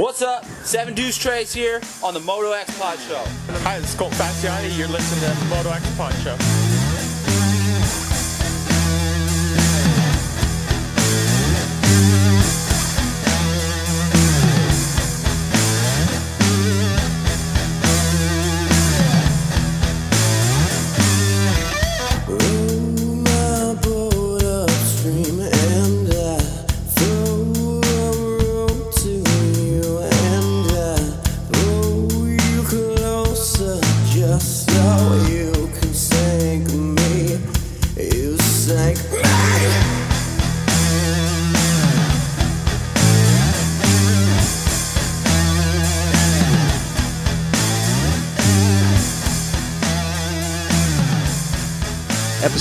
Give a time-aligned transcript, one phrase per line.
[0.00, 0.46] What's up?
[0.64, 3.22] Seven Deuce Trace here on the Moto X Pod Show.
[3.64, 4.74] Hi, this is Colt Fasciati.
[4.78, 6.59] You're listening to the Moto X Pod Show.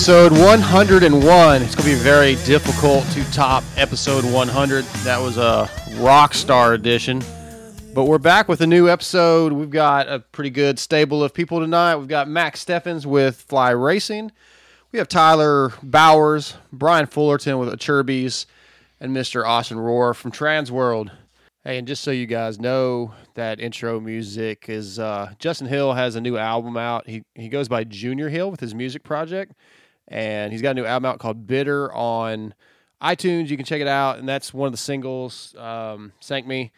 [0.10, 1.62] Episode 101.
[1.62, 4.84] It's going to be very difficult to top episode 100.
[5.04, 7.22] That was a rock star edition.
[7.94, 9.54] But we're back with a new episode.
[9.54, 11.98] We've got a pretty good stable of people tonight.
[11.98, 14.32] We've got Max Steffens with Fly Racing.
[14.92, 18.48] We have Tyler Bowers, Brian Fullerton with Acerbis,
[19.00, 19.46] and Mr.
[19.46, 21.12] Austin Rohr from Transworld.
[21.64, 26.16] Hey, and just so you guys know, that intro music is uh, Justin Hill has
[26.16, 27.08] a new album out.
[27.08, 29.54] He he goes by Junior Hill with his music project,
[30.10, 32.54] and he's got a new album out called Bitter on
[33.02, 33.50] iTunes.
[33.50, 35.56] You can check it out, and that's one of the singles.
[35.58, 36.72] Um, Sank Me.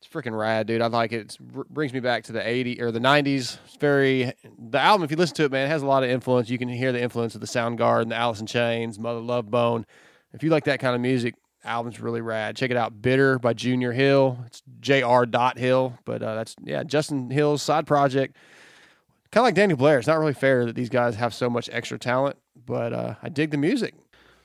[0.00, 0.82] It's freaking rad, dude.
[0.82, 1.34] I like it.
[1.40, 3.58] It brings me back to the 80s or the 90s.
[3.64, 5.02] It's very the album.
[5.02, 6.50] If you listen to it, man, it has a lot of influence.
[6.50, 9.86] You can hear the influence of the Soundgarden, the Alice in Chains, Mother Love Bone.
[10.34, 12.56] If you like that kind of music, album's really rad.
[12.56, 14.38] Check it out, Bitter by Junior Hill.
[14.46, 15.24] It's Jr.
[15.24, 18.36] Dot Hill, but uh, that's yeah, Justin Hill's side project.
[19.30, 19.98] Kind of like Daniel Blair.
[19.98, 23.28] It's not really fair that these guys have so much extra talent, but uh, I
[23.28, 23.94] dig the music.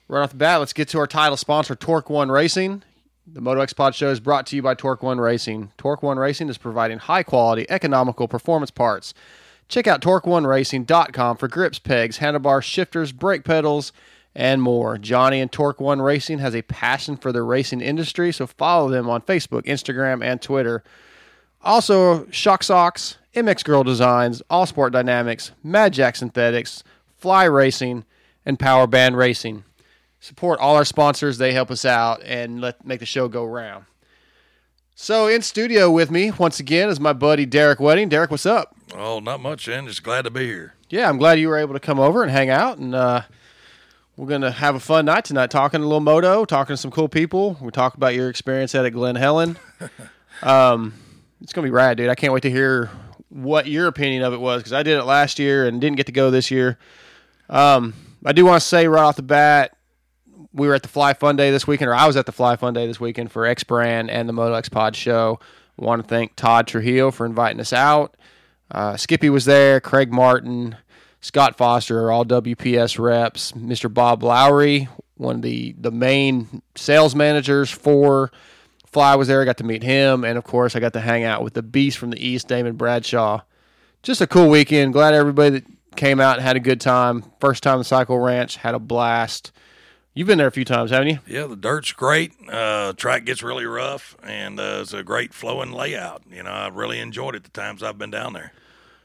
[0.08, 2.84] Right off the bat, let's get to our title sponsor, Torque One Racing.
[3.31, 5.72] The Moto X Pod Show is brought to you by Torque One Racing.
[5.78, 9.14] Torque One Racing is providing high quality, economical performance parts.
[9.67, 13.94] Check out TorqueOneRacing.com for grips, pegs, handlebars, shifters, brake pedals,
[14.34, 14.97] and more.
[14.97, 19.07] Johnny and Torque One Racing has a passion for the racing industry, so follow them
[19.07, 20.84] on Facebook, Instagram, and Twitter.
[21.62, 26.84] Also, Shock Socks, MX Girl Designs, All Sport Dynamics, Mad Jack Synthetics,
[27.19, 28.06] Fly Racing,
[28.46, 29.63] and Power Band Racing.
[30.19, 33.85] Support all our sponsors; they help us out and let make the show go round.
[34.96, 38.09] So, in studio with me once again is my buddy Derek Wedding.
[38.09, 38.75] Derek, what's up?
[38.94, 40.74] Oh, not much, and just glad to be here.
[40.90, 42.96] Yeah, I'm glad you were able to come over and hang out and.
[42.96, 43.22] Uh,
[44.19, 46.91] we're going to have a fun night tonight, talking a little moto, talking to some
[46.91, 47.57] cool people.
[47.62, 49.57] We talk about your experience at Glen Helen.
[50.44, 50.94] um,
[51.40, 52.09] it's going to be rad, dude.
[52.09, 52.90] I can't wait to hear
[53.30, 56.07] what your opinion of it was because I did it last year and didn't get
[56.07, 56.78] to go this year.
[57.50, 57.94] Um,
[58.26, 59.76] I do want to say right off the bat,
[60.54, 62.56] we were at the Fly Fun Day this weekend, or I was at the Fly
[62.56, 65.40] Fun Day this weekend for X Brand and the Moto X Pod show.
[65.78, 68.18] Want to thank Todd Trujillo for inviting us out.
[68.70, 70.76] Uh, Skippy was there, Craig Martin,
[71.22, 73.52] Scott Foster all WPS reps.
[73.54, 73.94] Mr.
[73.94, 78.31] Bob Lowry, one of the, the main sales managers for
[78.86, 79.42] Fly, was there.
[79.42, 80.24] I got to meet him.
[80.24, 82.76] And of course, I got to hang out with the beast from the East, Damon
[82.76, 83.42] Bradshaw.
[84.02, 84.94] Just a cool weekend.
[84.94, 87.23] Glad everybody that came out and had a good time.
[87.39, 89.51] First time the Cycle Ranch, had a blast.
[90.13, 91.19] You've been there a few times, haven't you?
[91.27, 92.33] Yeah, the dirt's great.
[92.50, 96.23] Uh, track gets really rough, and uh, it's a great flowing layout.
[96.29, 98.51] You know, I really enjoyed it the times I've been down there.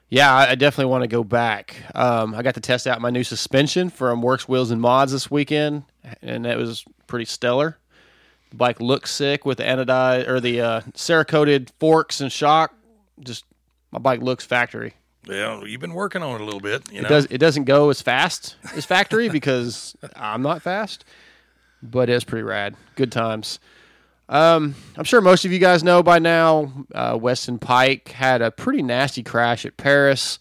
[0.09, 1.77] Yeah, I definitely want to go back.
[1.95, 5.31] Um, I got to test out my new suspension from Works Wheels and Mods this
[5.31, 5.85] weekend,
[6.23, 7.79] and it was pretty stellar.
[8.51, 12.75] The bike looks sick with the anodized or the uh, Cerakoted forks and shock.
[13.21, 13.45] Just
[13.91, 14.95] my bike looks factory.
[15.29, 16.91] Yeah, you've been working on it a little bit.
[16.93, 17.09] You it know?
[17.09, 17.27] does.
[17.31, 21.05] It doesn't go as fast as factory because I'm not fast,
[21.83, 22.77] but it's pretty rad.
[22.97, 23.59] Good times.
[24.29, 26.73] Um, I'm sure most of you guys know by now.
[26.95, 30.39] Uh, Weston Peick had a pretty nasty crash at Paris.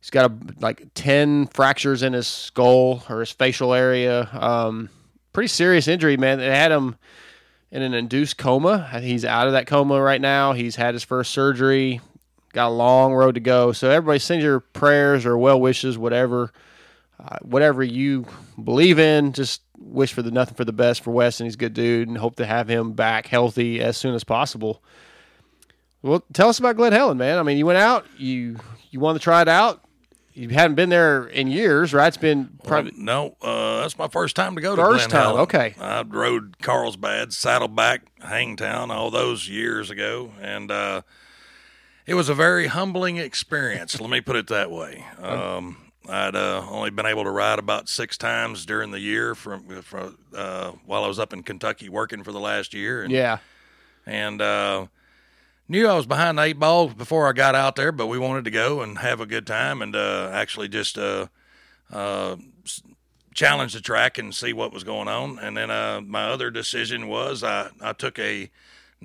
[0.00, 4.28] He's got a, like ten fractures in his skull or his facial area.
[4.32, 4.90] Um,
[5.32, 6.38] pretty serious injury, man.
[6.38, 6.96] They had him
[7.70, 8.88] in an induced coma.
[9.00, 10.52] He's out of that coma right now.
[10.52, 12.00] He's had his first surgery.
[12.56, 13.72] Got a long road to go.
[13.72, 16.54] So everybody send your prayers or well wishes, whatever,
[17.22, 18.24] uh, whatever you
[18.64, 19.34] believe in.
[19.34, 21.44] Just wish for the nothing for the best for Weston.
[21.44, 24.82] He's a good dude, and hope to have him back healthy as soon as possible.
[26.00, 27.38] Well, tell us about Glen Helen, man.
[27.38, 28.56] I mean, you went out, you
[28.90, 29.82] you wanted to try it out.
[30.32, 32.08] You hadn't been there in years, right?
[32.08, 33.36] It's been probably well, no.
[33.42, 35.22] Uh, that's my first time to go to first Glen time.
[35.26, 35.40] Helen.
[35.42, 41.02] Okay, I rode Carlsbad, Saddleback, Hangtown, all those years ago, and uh,
[42.06, 44.00] it was a very humbling experience.
[44.00, 45.04] let me put it that way.
[45.20, 45.76] Um,
[46.08, 50.16] I'd uh, only been able to ride about six times during the year from, from
[50.34, 53.02] uh, while I was up in Kentucky working for the last year.
[53.02, 53.38] And, yeah,
[54.06, 54.86] and uh,
[55.68, 58.44] knew I was behind the eight ball before I got out there, but we wanted
[58.44, 61.26] to go and have a good time and uh, actually just uh,
[61.92, 62.36] uh,
[63.34, 65.38] challenge the track and see what was going on.
[65.40, 68.50] And then uh, my other decision was I, I took a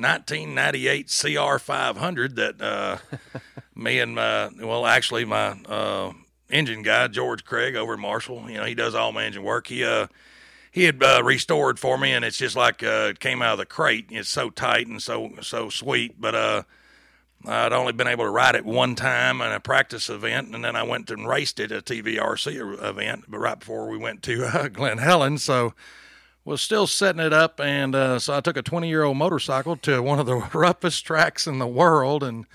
[0.01, 2.98] 1998 CR 500 that uh,
[3.75, 6.13] me and my well actually my uh,
[6.50, 9.68] engine guy George Craig over at Marshall, you know he does all my engine work.
[9.68, 10.07] He uh
[10.71, 13.57] he had uh, restored for me, and it's just like uh, it came out of
[13.59, 14.06] the crate.
[14.09, 16.19] It's so tight and so so sweet.
[16.19, 16.63] But uh,
[17.45, 20.77] I'd only been able to ride it one time in a practice event, and then
[20.77, 23.25] I went and raced it at a TVRC event.
[23.27, 25.74] But right before we went to uh, Glen Helen, so
[26.43, 29.77] was still setting it up, and uh, so I took a 20 year old motorcycle
[29.77, 32.45] to one of the roughest tracks in the world, and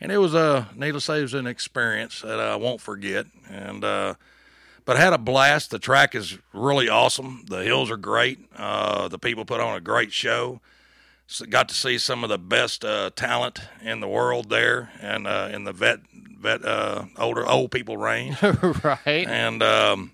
[0.00, 3.26] and it was a needless to say, it was an experience that I won't forget,
[3.48, 3.84] and.
[3.84, 4.14] uh
[4.86, 5.72] but I had a blast.
[5.72, 7.44] The track is really awesome.
[7.48, 8.38] The hills are great.
[8.56, 10.60] Uh, the people put on a great show.
[11.26, 15.26] So got to see some of the best uh, talent in the world there, and
[15.26, 15.98] uh, in the vet
[16.38, 18.40] vet uh, older old people range.
[18.84, 19.26] right.
[19.26, 20.12] and um,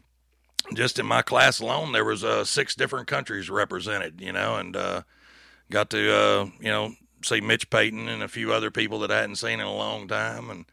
[0.76, 4.20] just in my class alone, there was uh, six different countries represented.
[4.20, 5.02] You know, and uh,
[5.70, 9.20] got to uh, you know see Mitch Payton and a few other people that I
[9.20, 10.64] hadn't seen in a long time, and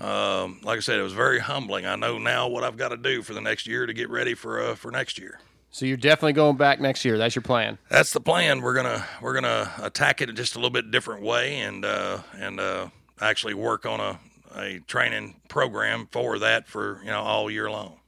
[0.00, 1.86] um, like I said, it was very humbling.
[1.86, 4.34] I know now what I've got to do for the next year to get ready
[4.34, 5.40] for uh, for next year.
[5.70, 7.18] So you're definitely going back next year.
[7.18, 7.78] That's your plan.
[7.88, 8.60] That's the plan.
[8.60, 12.60] We're gonna we're gonna attack it just a little bit different way, and uh, and
[12.60, 12.88] uh,
[13.20, 14.18] actually work on a,
[14.54, 17.98] a training program for that for you know all year long.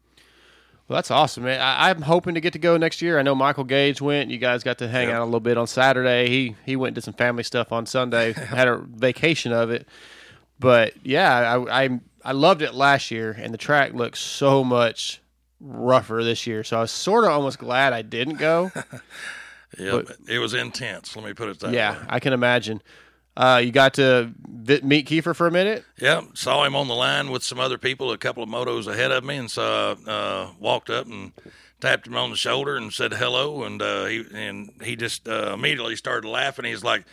[0.89, 1.61] Well, that's awesome, man.
[1.61, 3.19] I, I'm hoping to get to go next year.
[3.19, 4.31] I know Michael Gage went.
[4.31, 6.29] You guys got to hang out a little bit on Saturday.
[6.29, 8.33] He he went and did some family stuff on Sunday.
[8.35, 9.89] had a vacation of it.
[10.61, 15.21] But yeah, I, I I loved it last year, and the track looks so much
[15.61, 16.63] rougher this year.
[16.63, 18.71] So I was sort of almost glad I didn't go.
[19.79, 21.15] Yeah, it was intense.
[21.17, 21.99] Let me put it that yeah, way.
[21.99, 22.81] Yeah, I can imagine.
[23.37, 24.33] Uh, you got to
[24.83, 25.85] meet Kiefer for a minute.
[26.01, 29.13] Yeah, saw him on the line with some other people, a couple of motos ahead
[29.13, 31.33] of me, and so I uh, walked up and
[31.81, 35.53] tapped him on the shoulder and said hello, and uh, he and he just uh,
[35.53, 36.65] immediately started laughing.
[36.65, 37.05] He's like,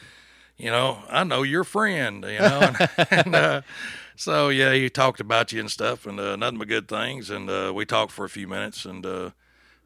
[0.57, 3.61] you know, I know your friend, you know, and, and uh,
[4.15, 7.49] so yeah, he talked about you and stuff, and uh, nothing but good things, and
[7.49, 9.31] uh, we talked for a few minutes, and uh,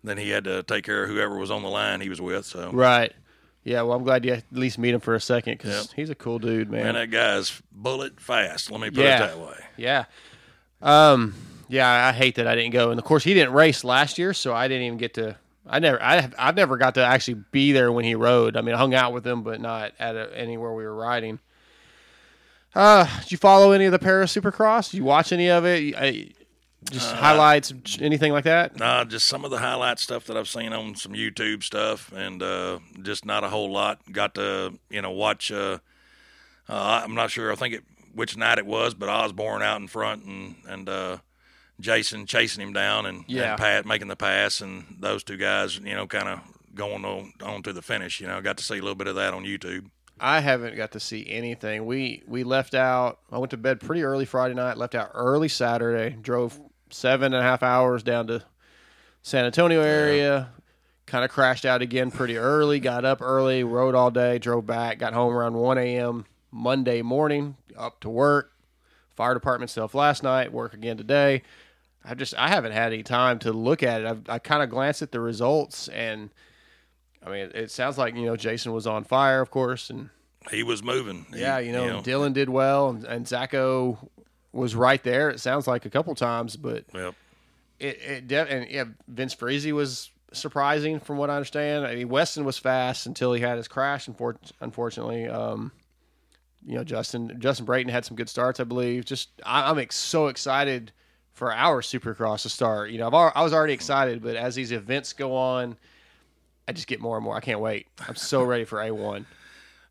[0.03, 2.45] then he had to take care of whoever was on the line he was with.
[2.45, 3.13] So Right.
[3.67, 3.81] Yeah.
[3.83, 6.39] Well, I'm glad you at least meet him for a second because he's a cool
[6.39, 6.83] dude, man.
[6.83, 8.71] man, that guy's bullet fast.
[8.71, 9.23] Let me put Yeah.
[9.25, 9.57] it that way.
[9.77, 10.05] Yeah.
[10.81, 11.33] Um.
[11.69, 14.33] Yeah, I hate that I didn't go, and of course he didn't race last year,
[14.33, 15.35] so I didn't even get to.
[15.69, 18.55] I never, I, I've never got to actually be there when he rode.
[18.55, 21.39] I mean, I hung out with him, but not at a, anywhere we were riding.
[22.73, 24.91] Uh, did you follow any of the Paris Supercross?
[24.91, 25.93] Did you watch any of it?
[25.97, 26.29] I,
[26.91, 28.77] just highlights, anything like that?
[28.77, 32.41] Nah, just some of the highlight stuff that I've seen on some YouTube stuff, and
[32.41, 33.99] uh, just not a whole lot.
[34.11, 35.51] Got to you know watch.
[35.51, 35.79] Uh,
[36.69, 37.51] uh, I'm not sure.
[37.51, 41.17] I think it which night it was, but Osborne out in front and and uh,
[41.79, 43.51] Jason chasing him down and, Yeah.
[43.51, 46.39] and Pat making the pass, and those two guys, you know, kind of
[46.73, 48.19] going on on to the finish.
[48.19, 49.89] You know, got to see a little bit of that on YouTube.
[50.19, 51.85] I haven't got to see anything.
[51.85, 53.19] We we left out.
[53.31, 54.75] I went to bed pretty early Friday night.
[54.77, 56.17] Left out early Saturday.
[56.19, 58.43] Drove seven and a half hours down to
[59.21, 60.49] San Antonio area.
[61.05, 62.79] Kind of crashed out again pretty early.
[62.79, 63.63] Got up early.
[63.63, 64.39] Rode all day.
[64.39, 64.99] Drove back.
[64.99, 66.25] Got home around one a.m.
[66.51, 67.55] Monday morning.
[67.77, 68.51] Up to work.
[69.15, 70.51] Fire department stuff last night.
[70.51, 71.43] Work again today.
[72.03, 74.07] I just I haven't had any time to look at it.
[74.07, 76.29] I've, I kind of glanced at the results and.
[77.25, 80.09] I mean, it sounds like you know Jason was on fire, of course, and
[80.49, 81.25] He was moving.
[81.33, 84.07] He- yeah, you know, Dylan did well, and, and Zacho
[84.57, 85.29] was right there.
[85.29, 87.15] It sounds like a couple times, but Yep.
[87.79, 91.85] it, it de- and yeah, Vince Friese was surprising from what I understand.
[91.85, 94.07] I mean, Weston was fast until he had his crash.
[94.07, 95.71] Unfor- unfortunately, um,
[96.65, 99.05] you know, Justin Justin Brayton had some good starts, I believe.
[99.05, 100.91] Just I, I'm ex- so excited
[101.33, 102.89] for our Supercross to start.
[102.89, 105.77] You know, al- I was already excited, but as these events go on,
[106.67, 107.35] I just get more and more.
[107.35, 107.87] I can't wait.
[108.05, 109.25] I'm so ready for A1.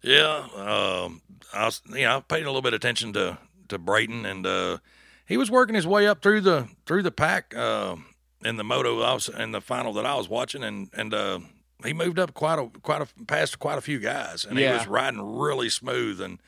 [0.03, 1.21] Yeah, um,
[1.53, 4.47] I was, you know, I paid a little bit of attention to to Brayton, and
[4.47, 4.79] uh,
[5.27, 7.97] he was working his way up through the through the pack uh,
[8.45, 9.01] in the moto.
[9.03, 11.41] I was in the final that I was watching, and and uh,
[11.85, 14.73] he moved up quite a quite a past quite a few guys, and Yeah.
[14.73, 16.21] he was riding really smooth.
[16.21, 16.39] And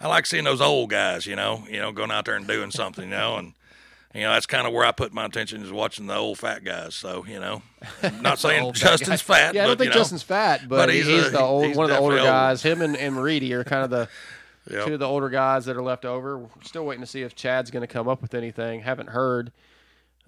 [0.00, 2.70] I like seeing those old guys, you know, you know, going out there and doing
[2.70, 3.54] something, you know, and.
[4.14, 6.62] You know, that's kind of where I put my attention is watching the old fat
[6.62, 6.94] guys.
[6.94, 7.62] So, you know,
[8.02, 9.54] I'm not saying old fat Justin's fat.
[9.54, 11.74] Yeah, I don't think you know, Justin's fat, but, but he's, he's the old, he's
[11.78, 12.26] one of the older old.
[12.26, 12.62] guys.
[12.62, 14.10] Him and, and Reedy are kind of the
[14.70, 14.86] Yep.
[14.86, 16.38] two of the older guys that are left over.
[16.38, 18.80] We're still waiting to see if Chad's going to come up with anything.
[18.80, 19.52] Haven't heard.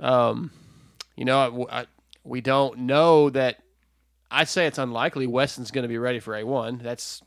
[0.00, 0.50] Um,
[1.16, 1.86] you know, I, I,
[2.24, 3.62] we don't know that.
[4.30, 6.82] I'd say it's unlikely Weston's going to be ready for A1.
[6.82, 7.22] That's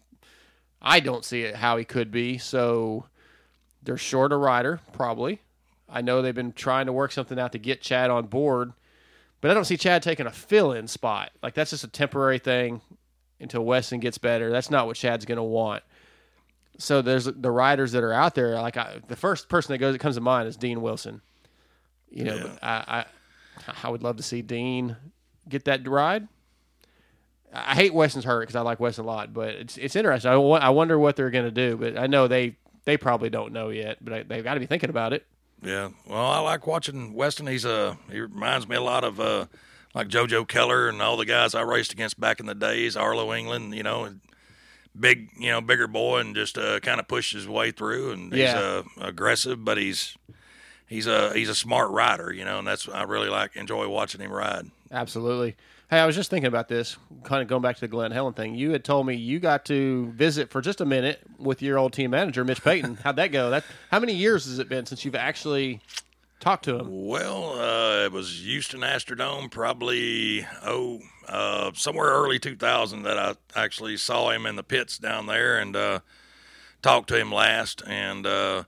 [0.82, 2.38] I don't see it how he could be.
[2.38, 3.06] So
[3.82, 5.42] they're short a rider, probably.
[5.90, 8.74] I know they've been trying to work something out to get Chad on board,
[9.40, 11.32] but I don't see Chad taking a fill in spot.
[11.42, 12.82] Like that's just a temporary thing
[13.40, 14.52] until Weston gets better.
[14.52, 15.84] That's not what Chad's going to want.
[16.78, 18.56] So there's the riders that are out there.
[18.56, 21.22] Like I, the first person that goes that comes to mind is Dean Wilson.
[22.10, 22.58] You know, Yeah.
[22.62, 23.06] I, I
[23.84, 24.96] I would love to see Dean
[25.50, 26.28] get that ride.
[27.54, 30.32] I hate Weston's hurt because I like Weston a lot, but it's it's interesting.
[30.32, 33.54] I, I wonder what they're going to do, but I know they they probably don't
[33.54, 35.26] know yet, but I, they've got to be thinking about it.
[35.64, 35.90] Yeah.
[36.06, 37.48] Well, I like watching Weston.
[37.48, 39.48] He's uh he reminds me a lot of uh
[39.96, 43.34] like JoJo Keller and all the guys I raced against back in the days, Arlo
[43.34, 44.20] England, you know, and
[45.00, 48.32] big, you know, bigger boy and just uh kind of pushed his way through and
[48.34, 48.60] he's Yeah.
[48.60, 50.18] uh aggressive, but he's
[50.88, 54.22] he's a he's a smart rider, you know, and that's I really like enjoy watching
[54.22, 54.72] him ride.
[54.92, 55.56] Absolutely.
[55.90, 58.34] Hey, I was just thinking about this, kind of going back to the Glen Helen
[58.34, 58.56] thing.
[58.56, 61.94] You had told me you got to visit for just a minute with your old
[61.94, 62.96] team manager, Mitch Payton.
[63.06, 63.50] How'd that go?
[63.52, 65.80] That how many years has it been since you've actually
[66.42, 66.88] talked to him?
[67.08, 73.98] Well, uh, it was Houston Astrodome, probably oh, uh, somewhere early 2000 that I actually
[73.98, 76.00] saw him in the pits down there and uh,
[76.82, 77.82] talked to him last.
[77.86, 78.64] And uh,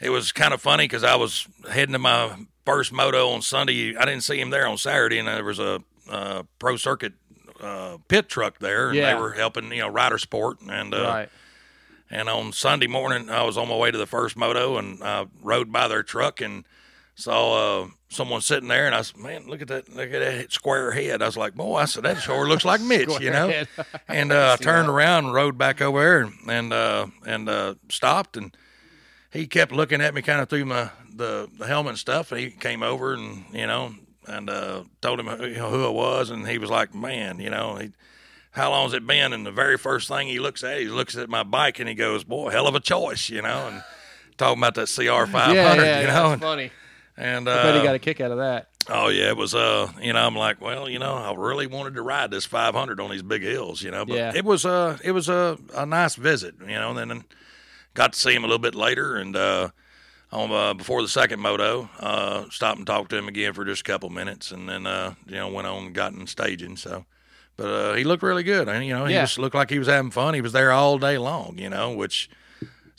[0.00, 3.96] it was kind of funny because I was heading to my first moto on Sunday.
[3.96, 7.12] I didn't see him there on Saturday, and there was a uh, pro circuit
[7.60, 9.14] uh, pit truck there, and Yeah.
[9.14, 11.28] they were helping you know rider sport and uh, right.
[12.10, 15.26] and on Sunday morning, I was on my way to the first moto and I
[15.40, 16.64] rode by their truck and
[17.14, 18.86] saw uh, someone sitting there.
[18.86, 19.88] And I said, "Man, look at that!
[19.94, 22.80] Look at that square head." I was like, "Boy," I said, "That sure looks like
[22.82, 23.64] Mitch," you know.
[24.08, 27.74] and uh, I turned around and rode back over there and and uh, and uh,
[27.88, 28.56] stopped and
[29.30, 32.32] he kept looking at me kind of through my the, the helmet and stuff.
[32.32, 33.94] And he came over and you know
[34.28, 37.40] and uh, told him who, you know, who it was, and he was like, "Man,
[37.40, 37.92] you know." He,
[38.52, 39.32] how long's it been?
[39.32, 41.94] And the very first thing he looks at, he looks at my bike and he
[41.94, 43.82] goes, "Boy, hell of a choice," you know, and
[44.36, 46.70] talking about that CR five hundred, Yeah, yeah, you know, that's and, funny.
[47.16, 48.68] And I bet he uh, got a kick out of that.
[48.88, 51.94] oh yeah, it was uh, you know, I'm like, well, you know, I really wanted
[51.94, 54.32] to ride this five hundred on these big hills, you know, but Yeah.
[54.34, 57.24] it was uh, it was a a nice visit, you know, and then
[57.94, 59.68] got to see him a little bit later and uh.
[60.34, 63.82] On, uh, before the second moto, uh, stopped and talked to him again for just
[63.82, 66.78] a couple minutes, and then uh, you know went on and got in staging.
[66.78, 67.04] So,
[67.58, 69.24] but uh, he looked really good, and you know he Yeah.
[69.24, 70.32] just looked like he was having fun.
[70.32, 72.30] He was there all day long, you know, which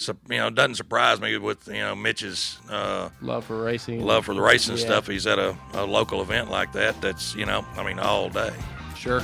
[0.07, 4.01] you know doesn't surprise me with you know Mitch's uh, Love for racing.
[4.05, 4.86] love for the racing Yeah.
[4.86, 5.07] stuff.
[5.07, 7.00] He's at a, a local event like that.
[7.01, 8.53] That's you know I mean all day.
[8.98, 9.22] Sure.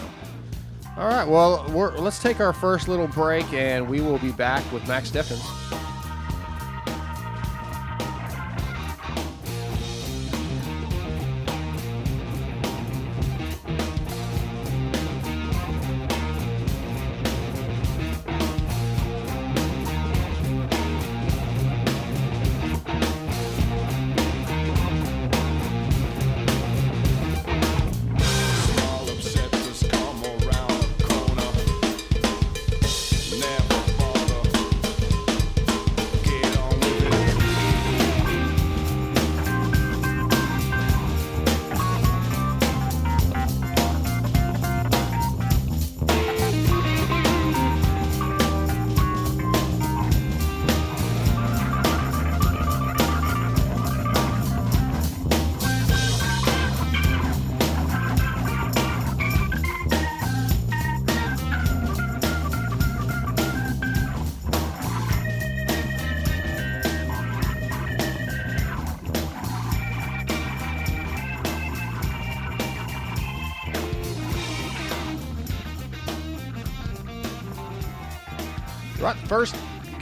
[0.97, 1.25] All right.
[1.27, 5.07] Well, we're, let's take our first little break, and we will be back with Max
[5.09, 5.41] Steffens.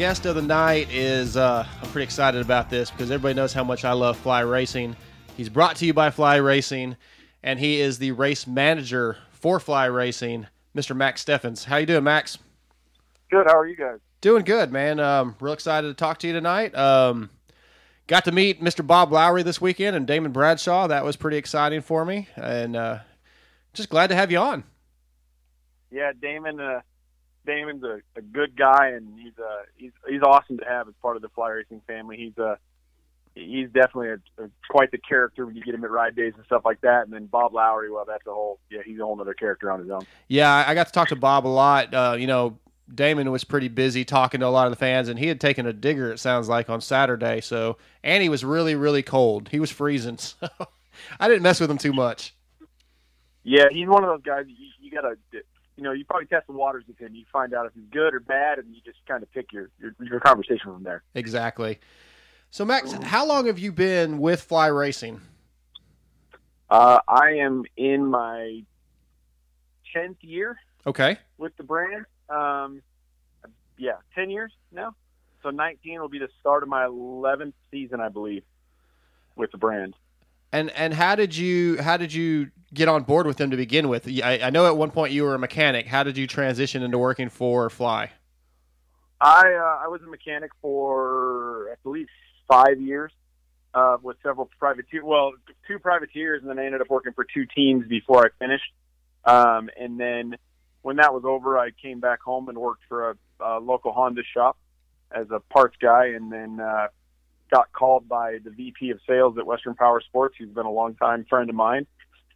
[0.08, 3.66] Guest of the night is uh, I'm pretty excited about this because everybody knows how
[3.66, 4.96] much I love fly racing.
[5.36, 6.96] He's brought to you by Fly Racing,
[7.44, 10.96] and he is the race manager for Fly Racing, Mr.
[10.96, 11.66] Max Steffens.
[11.66, 12.38] How you doing, Max?
[13.30, 13.48] Good.
[13.48, 14.00] How are you guys?
[14.22, 15.02] Doing good, man.
[15.02, 16.74] Um, real excited to talk to you tonight.
[16.74, 17.30] Um,
[18.08, 18.88] got to meet Mr.
[18.88, 20.88] Bob Lowry this weekend and Damon Bradshaw.
[20.88, 23.00] That was pretty exciting for me, and uh,
[23.74, 24.64] just glad to have you on.
[25.92, 26.62] Yeah, Damon.
[26.62, 26.80] Uh,
[27.48, 31.16] Damon's a, a good guy, and he's uh, he's he's awesome to have as part
[31.16, 32.18] of the fly racing family.
[32.18, 32.58] He's uh,
[33.34, 36.46] he's definitely a, a, quite the character when you get him at ride days and
[36.46, 37.06] stuff like that.
[37.06, 39.80] And then Bob Lowry, well, that's a whole yeah, he's a whole other character on
[39.80, 40.02] his own.
[40.28, 41.94] Yeah, I I got to talk to Bob a lot.
[41.94, 42.60] Uh, you know,
[42.94, 45.66] Damon was pretty busy talking to a lot of the fans, and he had taken
[45.66, 46.12] a digger.
[46.12, 47.42] It sounds like on Saturday.
[47.42, 49.50] So, and he was really, really cold.
[49.50, 50.20] He was freezing.
[50.40, 50.50] So,
[51.20, 52.34] I didn't mess with him too much.
[53.44, 55.16] Yeah, he's one of those guys you, you got to
[55.78, 57.16] you know, you probably test the waters with him.
[57.16, 59.70] You find out if he's good or bad, and you just kind of pick your
[59.80, 61.04] your, your conversation from there.
[61.16, 61.80] Exactly.
[62.50, 65.22] So Max, how long have you been with Fly Racing?
[66.70, 68.64] Uh, I am in my
[69.94, 71.18] tenth year Okay.
[71.38, 72.06] with the brand.
[72.30, 72.82] Um,
[73.78, 74.96] yeah, ten years now.
[75.44, 78.44] So nineteen will be the start of my eleventh season, I believe,
[79.36, 79.94] with the brand.
[80.52, 83.90] And and how did you how did you get on board with them to begin
[83.90, 84.08] with?
[84.08, 85.88] I, I know at one point you were a mechanic.
[85.88, 88.12] How did you transition into working for Fly?
[89.20, 92.08] I uh, I was a mechanic for I believe
[92.48, 93.12] five years
[93.74, 95.04] uh, with several privateer.
[95.06, 95.34] Well,
[95.68, 98.72] two privateers, and then I ended up working for two teams before I finished.
[99.26, 100.36] Um, and then
[100.82, 104.22] when that was over, I came back home and worked for a, a local Honda
[104.34, 104.58] shop
[105.12, 106.88] as a parts guy, and then uh,
[107.50, 111.26] got called by the VP of sales at Western Power Sports, who's been a longtime
[111.30, 111.86] friend of mine,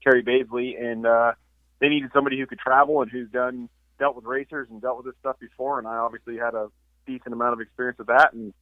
[0.03, 1.33] Terry Baisley, and uh,
[1.79, 5.05] they needed somebody who could travel and who's done dealt with racers and dealt with
[5.05, 6.69] this stuff before, and I obviously had a
[7.05, 8.53] decent amount of experience with that, and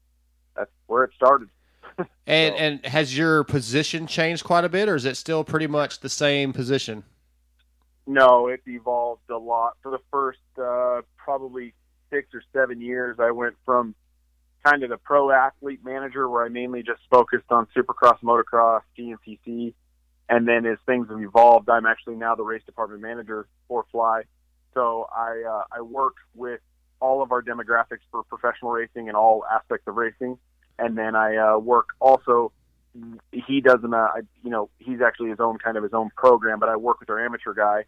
[0.55, 1.49] that's where it started.
[2.27, 5.67] And So- and has your position changed quite a bit, or is it still pretty
[5.67, 7.03] much the same position?
[8.07, 9.73] No, it evolved a lot.
[9.81, 11.73] For the first uh, probably
[12.09, 13.95] six or seven years, I went from
[14.63, 19.73] kind of the pro athlete manager, where I mainly just focused on Supercross, motocross, GNCC,
[20.29, 24.23] and then as things have evolved, I'm actually now the race department manager for Fly.
[24.73, 26.59] So I uh, I work with
[26.99, 30.37] all of our demographics for professional racing and all aspects of racing,
[30.77, 32.51] and then I uh, work also.
[33.31, 36.59] He doesn't, uh, I, you know, he's actually his own kind of his own program,
[36.59, 37.85] but I work with our amateur guy,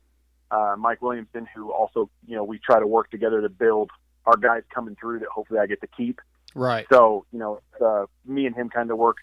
[0.51, 3.89] uh, Mike Williamson, who also, you know, we try to work together to build
[4.25, 6.21] our guys coming through that hopefully I get to keep.
[6.53, 6.85] Right.
[6.91, 9.17] So, you know, uh, me and him kind of work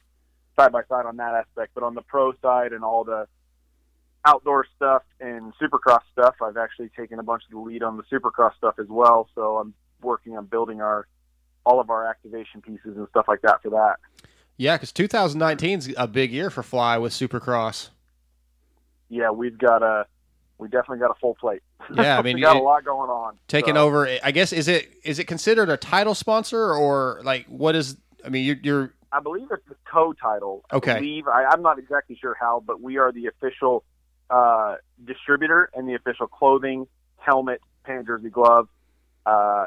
[0.58, 1.72] side by side on that aspect.
[1.74, 3.26] But on the pro side and all the
[4.24, 8.02] outdoor stuff and supercross stuff, I've actually taken a bunch of the lead on the
[8.04, 9.28] supercross stuff as well.
[9.34, 11.06] So I'm working on building our
[11.64, 13.96] all of our activation pieces and stuff like that for that.
[14.56, 17.90] Yeah, because 2019 is a big year for Fly with Supercross.
[19.08, 20.06] Yeah, we've got a
[20.58, 21.62] we definitely got a full plate.
[21.94, 23.38] Yeah, I mean, we got it- a lot going on.
[23.48, 27.46] Taking So- over, I guess is it is it considered a title sponsor or like
[27.46, 27.96] what is?
[28.24, 30.64] I mean, you're, you're I believe it's the co-title.
[30.72, 30.90] Okay.
[30.90, 31.00] I Okay.
[31.00, 33.84] believe I, I'm not exactly sure how, but we are the official
[34.28, 38.68] uh, distributor and the official clothing, helmet, pan jersey, glove,
[39.24, 39.66] uh,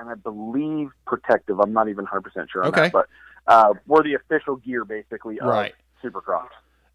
[0.00, 1.60] and I believe protective.
[1.60, 2.82] I'm not even 100 percent sure on Okay.
[2.84, 3.06] that, but
[3.46, 5.74] uh, we're the official gear basically of Right.
[6.02, 6.48] Supercross.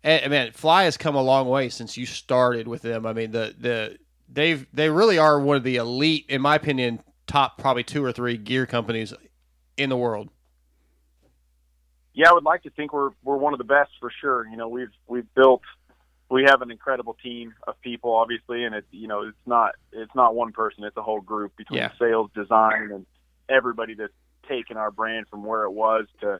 [0.04, 3.06] And, man, Fly has come a long way since you started with them.
[3.06, 7.02] I mean, the the they've they really are one of the elite, in my opinion,
[7.28, 9.13] top probably two or three gear companies
[9.78, 10.30] in the world.
[12.13, 14.46] yeah, I would like to think we're we're one of the best for sure.
[14.48, 15.62] You know, we've we've built
[16.30, 20.13] we have an incredible team of people, obviously, and it's you know it's not it's
[20.16, 21.92] not one person; it's a whole group between Yeah.
[21.98, 23.06] sales, design, and
[23.50, 24.13] everybody that's
[24.50, 26.39] taken our brand from where it was to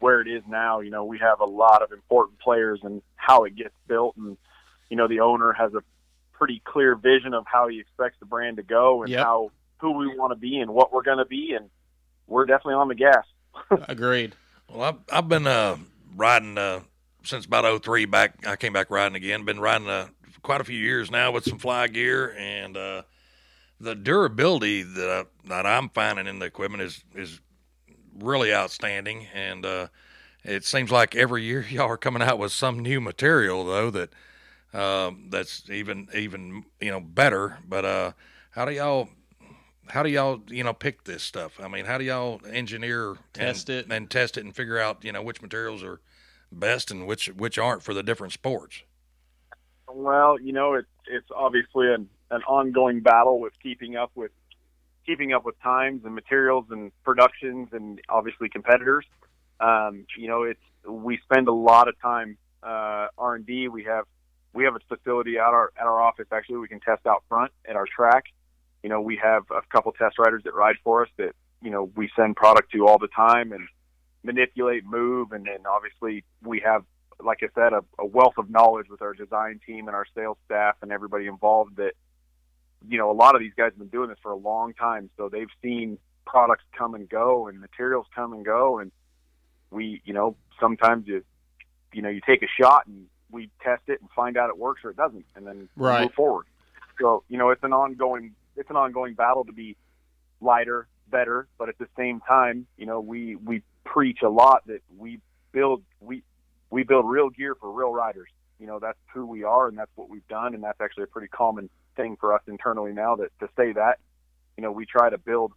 [0.00, 0.80] where it is now.
[0.80, 4.36] You know, we have a lot of important players and how it gets built, and
[4.88, 5.82] you know the owner has a
[6.32, 9.24] pretty clear vision of how he expects the brand to go and Yep.
[9.24, 11.70] how who we want to be and what we're going to be, and
[12.26, 13.24] we're definitely on the gas.
[13.88, 14.34] Agreed.
[14.68, 15.76] Well, I've, I've been uh,
[16.16, 16.80] riding uh,
[17.24, 18.46] since about 03 back.
[18.46, 19.44] I came back riding again.
[19.44, 23.02] Been riding uh, for quite a few years now with some fly gear and uh,
[23.80, 27.40] the durability that I, that I'm finding in the equipment is is
[28.20, 29.26] really outstanding.
[29.34, 29.88] And uh,
[30.44, 34.10] it seems like every year y'all are coming out with some new material though that
[34.72, 37.58] um, that's even even you know better.
[37.66, 38.12] But uh,
[38.50, 39.08] how do y'all
[39.88, 41.58] how do y'all you know pick this stuff?
[41.60, 43.92] I mean, how do y'all engineer Test and, it.
[43.92, 46.00] and test it and figure out you know which materials are
[46.52, 48.82] best and which which aren't for the different sports?
[49.88, 54.30] Well, you know, it's it's obviously an, an ongoing battle with keeping up with
[55.10, 59.04] keeping up with times and materials and productions and obviously competitors.
[59.58, 63.66] Um, you know, it's we spend a lot of time uh, R and D.
[63.66, 64.04] We have
[64.52, 67.50] we have a facility at our at our office actually we can test out front
[67.68, 68.24] at our track.
[68.84, 71.90] You know, we have a couple test riders that ride for us that you know
[71.96, 73.66] we send product to all the time and
[74.22, 76.84] manipulate, move, and then obviously we have
[77.22, 80.38] like I said, a, a wealth of knowledge with our design team and our sales
[80.46, 81.92] staff and everybody involved that,
[82.88, 85.10] you know, a lot of these guys have been doing this for a long time.
[85.16, 88.78] So they've seen products come and go and materials come and go.
[88.78, 88.90] And
[89.70, 91.22] we, you know, sometimes you,
[91.92, 94.82] you know, you take a shot and we test it and find out it works
[94.84, 96.02] or it doesn't and then Right.
[96.02, 96.46] move forward.
[97.00, 99.76] So, you know, it's an ongoing, it's an ongoing battle to be
[100.40, 104.80] lighter, better, but at the same time, you know, we, we preach a lot that
[104.96, 105.18] we
[105.52, 106.22] build, we,
[106.70, 108.28] we build real gear for real riders.
[108.58, 110.54] You know, that's who we are and that's what we've done.
[110.54, 113.98] And that's actually a pretty common thing for us internally now that to say that,
[114.56, 115.52] you know, we try to build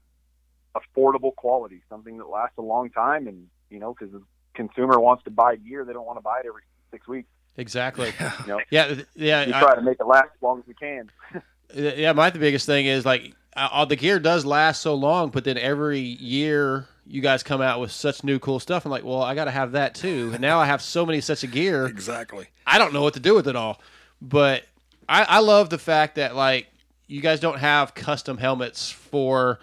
[0.76, 4.22] affordable quality, something that lasts a long time, and you know, because the
[4.54, 7.28] consumer wants to buy gear, they don't want to buy it every six weeks.
[7.58, 8.12] Exactly.
[8.42, 9.46] You know, Yeah, yeah.
[9.46, 11.10] we I- try to make it last as long as we can.
[11.76, 15.30] Yeah, my the biggest thing is like uh, all the gear does last so long,
[15.30, 18.86] but then every year you guys come out with such new cool stuff.
[18.86, 20.30] I'm like, well, I got to have that too.
[20.34, 22.46] And now I have so many sets of gear, Exactly.
[22.68, 23.82] I don't know what to do with it all.
[24.22, 24.66] But
[25.08, 26.68] I, I love the fact that like
[27.08, 29.60] you guys don't have custom helmets for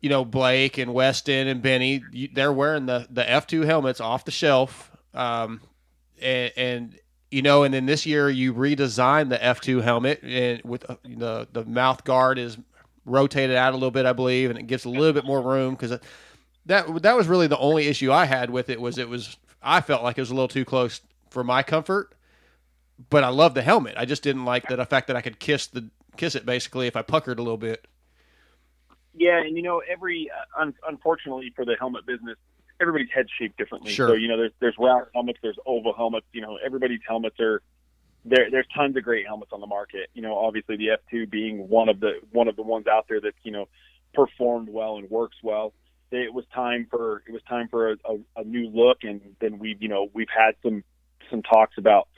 [0.00, 2.02] you know Blake and Weston and Benny.
[2.12, 5.60] You, they're wearing the the F2 helmets off the shelf, um,
[6.20, 6.98] and, and
[7.30, 11.48] you know, and then this year you redesigned the F2 helmet and with uh, the
[11.52, 12.58] the mouth guard is
[13.04, 15.74] rotated out a little bit, I believe, and it gives a little bit more room
[15.74, 15.98] because
[16.66, 19.80] that that was really the only issue I had with it was it was I
[19.80, 22.14] felt like it was a little too close for my comfort,
[23.10, 23.94] but I love the helmet.
[23.96, 26.96] I just didn't like the fact that I could kiss the kiss it basically if
[26.96, 27.86] I puckered a little bit.
[29.14, 32.36] Yeah, and you know, every uh, un- unfortunately for the helmet business,
[32.80, 33.92] everybody's head shaped differently.
[33.92, 34.08] Sure.
[34.08, 36.26] So you know, there's there's round helmets, there's oval helmets.
[36.32, 37.62] You know, everybody's helmets are
[38.24, 38.50] there.
[38.50, 40.10] There's tons of great helmets on the market.
[40.14, 43.20] You know, obviously the F2 being one of the one of the ones out there
[43.20, 43.68] that you know
[44.14, 45.72] performed well and works well.
[46.10, 49.58] It was time for it was time for a, a, a new look, and then
[49.58, 50.84] we you know we've had some
[51.30, 52.08] some talks about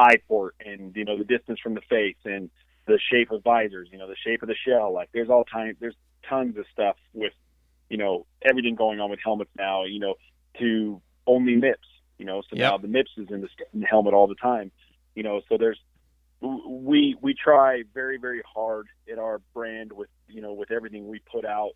[0.00, 2.50] eye port and you know the distance from the face and
[2.86, 4.92] the shape of visors, you know the shape of the shell.
[4.92, 5.94] Like there's all time there's
[6.28, 7.32] tons of stuff with
[7.88, 9.84] you know everything going on with helmets now.
[9.84, 10.14] You know
[10.58, 11.86] to only MIPS.
[12.18, 14.72] You know so now the MIPS is in the, in the helmet all the time.
[15.14, 15.78] You know so there's
[16.40, 21.20] we we try very very hard at our brand with you know with everything we
[21.30, 21.72] put out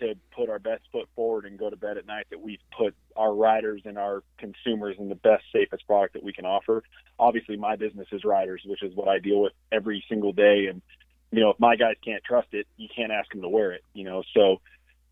[0.00, 2.94] to put our best foot forward and go to bed at night that we've put
[3.16, 6.82] our riders and our consumers in the best safest product that we can offer
[7.18, 10.82] obviously my business is riders which is what i deal with every single day and
[11.30, 13.84] you know if my guys can't trust it you can't ask them to wear it
[13.94, 14.60] you know so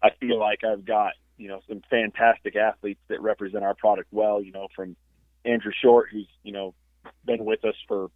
[0.03, 4.43] i feel like i've got you know some fantastic athletes that represent our product well
[4.43, 4.97] you know from
[5.45, 6.75] andrew short who's you know
[7.25, 8.11] been with us for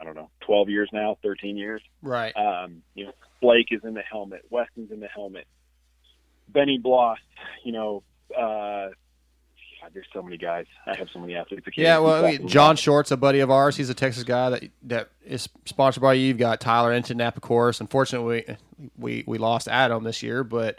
[0.00, 2.34] i don't know 12 years now 13 years Right.
[2.36, 4.42] um, you know, Blake is in the helmet.
[4.50, 5.46] Weston's in the helmet.
[6.48, 7.18] Benny Bloss,
[7.64, 8.02] you know,
[8.36, 8.88] uh,
[9.80, 10.64] God, there's so many guys.
[10.86, 11.66] I have so many athletes.
[11.76, 12.76] Yeah, well, keep I mean, John.
[12.76, 13.76] Short's a buddy of ours.
[13.76, 16.28] He's a Texas guy that that is sponsored by you.
[16.28, 17.80] You've got Tyler Enton, Napa Course.
[17.80, 18.44] Unfortunately,
[18.78, 20.78] we, we we lost Adam this year, but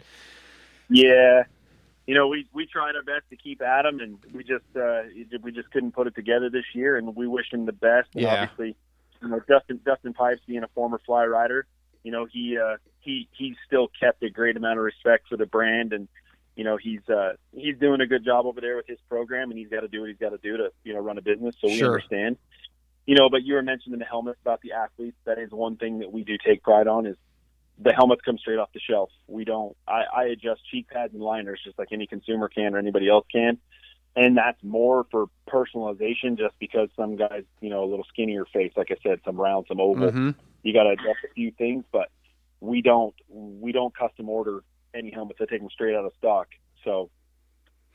[0.88, 1.44] Yeah,
[2.06, 5.02] you know, we we tried our best to keep Adam, and we just uh,
[5.42, 6.96] we just couldn't put it together this year.
[6.96, 8.08] And we wish him the best.
[8.14, 8.42] And Yeah.
[8.42, 8.76] obviously,
[9.22, 11.66] you know, Dustin Dustin Pipes being a former fly rider,
[12.06, 15.44] you know, he uh, he he's still kept a great amount of respect for the
[15.46, 16.06] brand, and
[16.54, 19.58] you know, he's uh, he's doing a good job over there with his program, and
[19.58, 21.56] he's got to do what he's got to do to you know run a business.
[21.60, 21.94] So we Sure.
[21.94, 22.36] understand.
[23.06, 25.16] You know, but you were mentioning the helmets about the athletes.
[25.24, 27.16] That is one thing that we do take pride on is
[27.78, 29.10] the helmets come straight off the shelf.
[29.26, 29.76] We don't.
[29.88, 33.26] I, I adjust cheek pads and liners just like any consumer can or anybody else
[33.32, 33.58] can,
[34.14, 36.38] and that's more for personalization.
[36.38, 39.66] Just because some guys, you know, a little skinnier face, like I said, some round,
[39.68, 40.12] some oval.
[40.12, 40.34] mhm.
[40.66, 42.08] You got to adjust a few things, but
[42.60, 43.14] we don't.
[43.28, 45.38] We don't custom order any helmets.
[45.40, 46.48] I take them straight out of stock.
[46.82, 47.10] So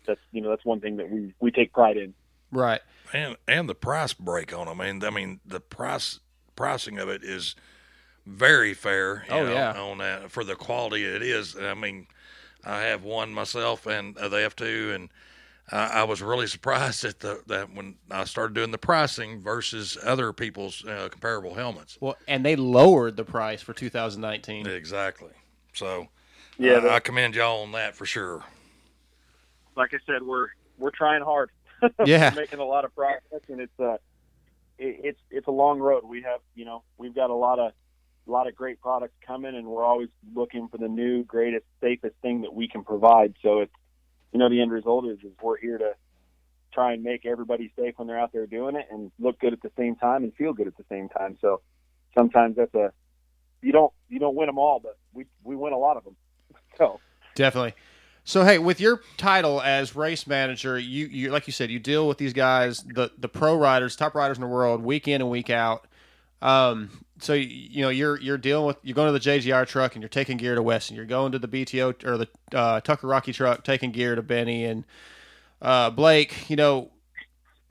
[0.08, 2.14] that's you know that's one thing that we we take pride in.
[2.52, 2.80] right.
[3.14, 4.80] and and the price break on them.
[4.80, 6.20] I mean, I mean the price
[6.56, 7.56] pricing of it is
[8.26, 9.26] very fair.
[9.28, 9.80] You Oh, know, yeah.
[9.82, 11.58] on that for the quality it is.
[11.58, 12.08] I mean,
[12.64, 15.10] I have one myself, and uh, they have two, and
[15.72, 19.98] I I was really surprised at the that when I started doing the pricing versus
[20.04, 21.98] other people's uh, comparable helmets.
[22.02, 24.68] Well, and they lowered the price for 2019.
[24.68, 25.32] Exactly.
[25.74, 26.08] So
[26.58, 28.44] Yeah, I, I commend y'all on that for sure.
[29.76, 31.50] like I said, we're we're trying hard.
[32.06, 32.32] Yeah.
[32.36, 33.94] we're making a lot of progress, and it's uh,
[34.78, 36.04] it, it's it's a long road.
[36.06, 37.72] We have you know we've got a lot of
[38.28, 42.14] a lot of great products coming, and we're always looking for the new, greatest, safest
[42.22, 43.34] thing that we can provide.
[43.42, 43.74] So it's
[44.32, 45.94] you know the end result is is we're here to
[46.74, 49.62] try and make everybody safe when they're out there doing it, and look good at
[49.62, 51.38] the same time, and feel good at the same time.
[51.42, 51.62] So
[52.16, 52.92] sometimes that's a
[53.62, 56.16] you don't you don't win them all, but we we win a lot of them.
[56.78, 57.00] So.
[57.36, 57.76] Definitely.
[58.24, 62.08] So hey, with your title as race manager, you you like you said, you deal
[62.08, 65.30] with these guys, the the pro riders, top riders in the world, week in and
[65.30, 65.86] week out.
[66.42, 66.90] Um,
[67.22, 70.10] so you, know you're you're dealing with you're going to the JGR truck and you're
[70.10, 70.96] taking gear to Weston.
[70.96, 74.66] You're going to the BTO or the uh, Tucker Rocky truck, taking gear to Benny
[74.66, 74.86] and
[75.62, 76.50] uh, Blake.
[76.50, 76.92] You know,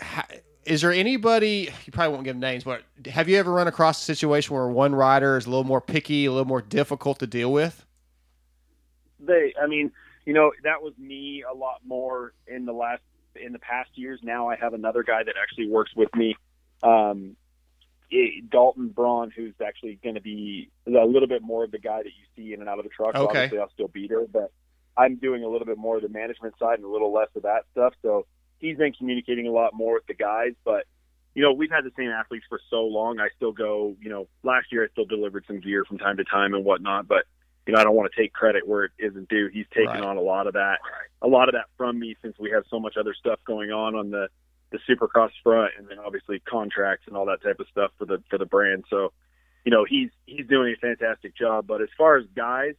[0.00, 0.28] ha-
[0.64, 1.70] is there anybody?
[1.84, 4.94] You probably won't give names, but have you ever run across a situation where one
[4.94, 7.84] rider is a little more picky, a little more difficult to deal with?
[9.26, 9.90] they i mean
[10.24, 13.02] you know that was me a lot more in the last
[13.36, 16.34] in the past years now i have another guy that actually works with me
[16.82, 17.36] um
[18.10, 21.98] it, Dalton Braun, who's actually going to be a little bit more of the guy
[21.98, 23.14] that you see in and out of the truck.
[23.14, 23.24] Okay.
[23.24, 24.50] Obviously, I'll still beat her, but
[24.96, 27.42] I'm doing a little bit more of the management side and a little less of
[27.42, 27.94] that stuff.
[28.02, 28.26] So
[28.58, 30.52] he's been communicating a lot more with the guys.
[30.64, 30.86] But
[31.34, 33.20] you know, we've had the same athletes for so long.
[33.20, 33.96] I still go.
[34.00, 37.08] You know, last year I still delivered some gear from time to time and whatnot,
[37.08, 37.24] but.
[37.66, 39.48] You know, I don't want to take credit where it isn't due.
[39.52, 40.02] He's taken Right.
[40.02, 40.78] on a lot of that,
[41.22, 43.94] a lot of that from me since we have so much other stuff going on
[43.94, 44.28] on the
[44.70, 48.22] the supercross front and then obviously contracts and all that type of stuff for the
[48.30, 48.84] for the brand.
[48.88, 49.12] So,
[49.64, 51.66] you know, he's he's doing a fantastic job.
[51.66, 52.74] But as far as guys,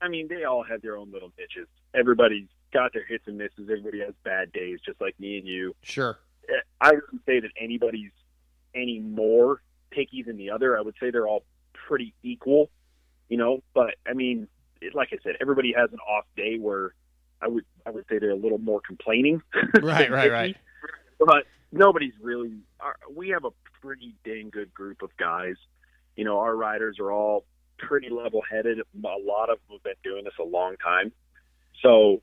[0.00, 1.68] I mean, they all have their own little niches.
[1.94, 3.68] Everybody's got their hits and misses.
[3.70, 5.74] Everybody has bad days, just like me and you.
[5.82, 6.18] Sure.
[6.48, 8.12] Eh, I wouldn't say that anybody's
[8.74, 10.78] any more picky than the other.
[10.78, 12.70] I would say they're all pretty equal,
[13.28, 13.62] you know.
[13.74, 14.48] But I mean,
[14.80, 16.94] it, like I said, everybody has an off day where
[17.40, 19.42] I would I would say they're a little more complaining.
[19.82, 20.56] Right, right, right.
[21.26, 22.58] But nobody's really.
[22.80, 25.56] Our, we have a pretty dang good group of guys.
[26.16, 27.44] You know, our riders are all
[27.78, 28.78] pretty level-headed.
[28.78, 31.12] A lot of them have been doing this a long time.
[31.82, 32.22] So,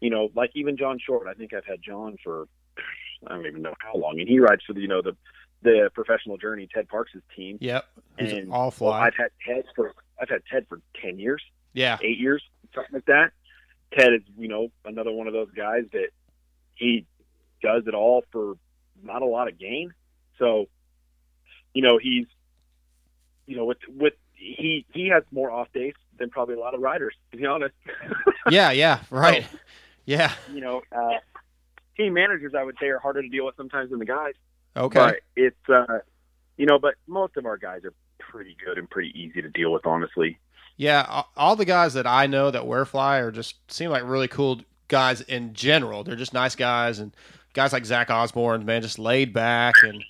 [0.00, 1.26] you know, like even John Short.
[1.28, 2.48] I think I've had John for
[3.26, 5.16] I don't even know how long, and he rides for the you know the
[5.62, 7.58] the professional journey Ted Parks' team.
[7.60, 7.84] Yep.
[8.18, 9.06] He's And all Well, fly.
[9.06, 11.42] I've had Ted for I've had Ted for ten years
[11.76, 11.98] yeah.
[12.02, 12.42] eight years,
[12.74, 13.30] something like that.
[13.96, 16.08] Ted is, you know, another one of those guys that
[16.74, 17.06] he
[17.62, 18.56] does it all for
[19.02, 19.92] not a lot of gain.
[20.38, 20.66] So,
[21.74, 22.26] you know, he's,
[23.46, 26.80] you know, with with he he has more off days than probably a lot of
[26.80, 27.74] riders, to be honest.
[28.48, 28.70] Yeah.
[28.70, 29.00] Yeah.
[29.10, 29.44] Right.
[30.04, 30.32] Yeah.
[30.54, 31.18] you know, uh,
[31.96, 34.34] team managers, I would say, are harder to deal with sometimes than the guys.
[34.76, 34.98] Okay.
[35.00, 35.98] But it's, uh,
[36.56, 39.72] you know, but most of our guys are pretty good and pretty easy to deal
[39.72, 40.38] with, honestly.
[40.76, 44.28] Yeah, all the guys that I know that wear fly are just seem like really
[44.28, 46.04] cool guys in general.
[46.04, 47.16] They're just nice guys and
[47.56, 50.04] guys like Zach Osborne, man, just laid back and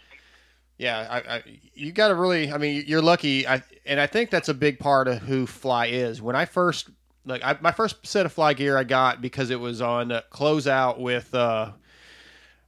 [0.78, 1.42] yeah, I, I,
[1.74, 2.52] you got to really.
[2.52, 5.86] I mean, you're lucky, I, and I think that's a big part of who fly
[5.86, 6.20] is.
[6.20, 6.90] When I first
[7.24, 10.98] like I, my first set of fly gear I got because it was on closeout
[10.98, 11.34] with.
[11.34, 11.70] Uh,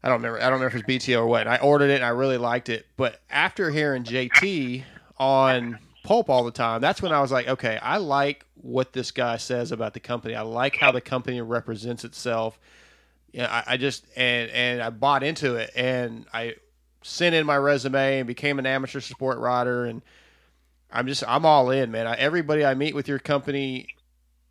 [0.02, 0.38] I don't remember.
[0.38, 1.42] I don't remember if it was BTO or what.
[1.42, 2.86] And I ordered it and I really liked it.
[2.96, 4.84] But after hearing JT
[5.18, 9.10] on Pulp all the time, that's when I was like, okay, I like what this
[9.10, 10.34] guy says about the company.
[10.34, 12.58] I like how the company represents itself.
[13.32, 16.56] Yeah, I, I just and and I bought into it and I
[17.02, 20.02] sent in my resume and became an amateur support rider and
[20.90, 22.06] I'm just I'm all in, man.
[22.06, 23.88] I, everybody I meet with your company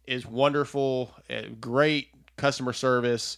[0.05, 3.37] is wonderful, uh, great customer service.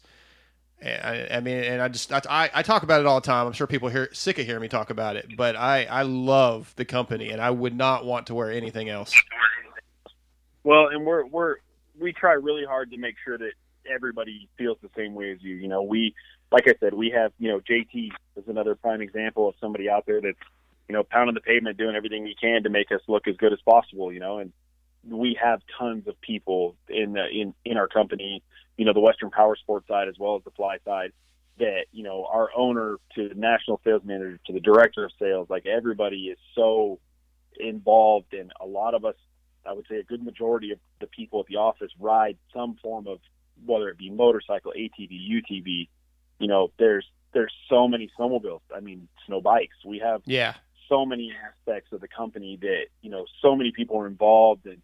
[0.82, 3.48] And I, I mean, and I just I, I talk about it all the time.
[3.48, 6.74] I'm sure people hear sick of hearing me talk about it, but I I love
[6.78, 9.14] the company, and I would not want to wear anything else.
[10.64, 11.58] Well, and we're we're
[12.00, 13.52] we try really hard to make sure that
[13.94, 15.56] everybody feels the same way as you.
[15.56, 16.14] You know, we
[16.52, 20.06] like I said, we have you know JT is another prime example of somebody out
[20.06, 20.38] there that's
[20.88, 23.54] you know pounding the pavement, doing everything he can to make us look as good
[23.54, 24.12] as possible.
[24.12, 24.52] You know, and
[25.08, 28.44] we have tons of people in the, in in our company.
[28.78, 31.12] You know, the Western Power Sports side as well as the Fly side.
[31.58, 35.50] That you know, our owner to the national sales manager to the director of sales,
[35.50, 37.00] like everybody is so
[37.60, 39.16] involved, and a lot of us
[39.66, 43.08] I would say a good majority of the people at the office ride some form
[43.08, 43.20] of
[43.66, 45.88] whether it be motorcycle, ATV, UTV.
[46.40, 48.62] You know, there's there's so many snowmobiles.
[48.76, 49.76] I mean, snow bikes.
[49.86, 50.56] We have Yeah,
[50.90, 54.82] so many aspects of the company that you know so many people are involved and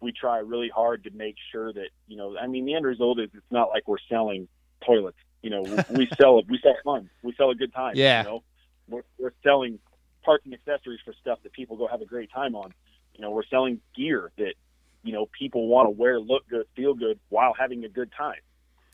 [0.00, 3.18] we try really hard to make sure that you know i mean the end result
[3.20, 4.46] is it's not like we're selling
[4.84, 8.22] toilets you know we, we sell we sell fun we sell a good time Yeah.
[8.22, 8.42] you know
[8.88, 9.78] we're, we're selling
[10.24, 12.74] parts and accessories for stuff that people go have a great time on
[13.14, 14.54] you know we're selling gear that
[15.06, 18.40] you know people want to wear look good feel good while having a good time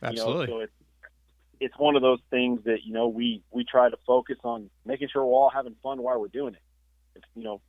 [0.02, 0.46] absolutely.
[0.46, 0.72] you know, so it's
[1.60, 5.08] it's one of those things that you know we we try to focus on making
[5.12, 6.62] sure we're all having fun while we're doing it.
[7.14, 7.60] It's, you know,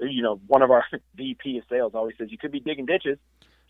[0.00, 0.84] you know, one of our
[1.16, 3.18] VP of sales always says you could be digging ditches.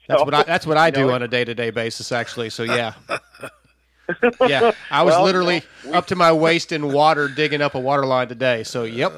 [0.09, 1.71] That's So, what I that's what I you know, do on a day to day
[1.71, 2.51] basis, actually.
[2.51, 2.95] So yeah,
[4.47, 4.73] yeah.
[4.91, 7.75] I was Well, literally you know, we- up to my waist in water digging up
[7.75, 8.65] a water line today.
[8.65, 9.13] So yep,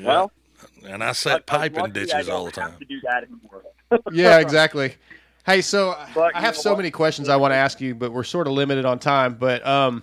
[0.00, 0.32] Well,
[0.86, 2.78] and I set I'm piping lucky ditches all the have time.
[2.78, 3.62] To do that anymore.
[4.12, 4.94] yeah, exactly.
[5.44, 6.78] Hey, so But I have so what?
[6.78, 9.34] many questions I want to ask you, but we're sort of limited on time.
[9.34, 10.02] But um,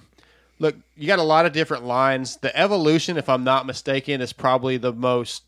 [0.60, 2.38] look, you got a lot of different lines.
[2.38, 5.44] The Evolution, if I'm not mistaken, is probably the most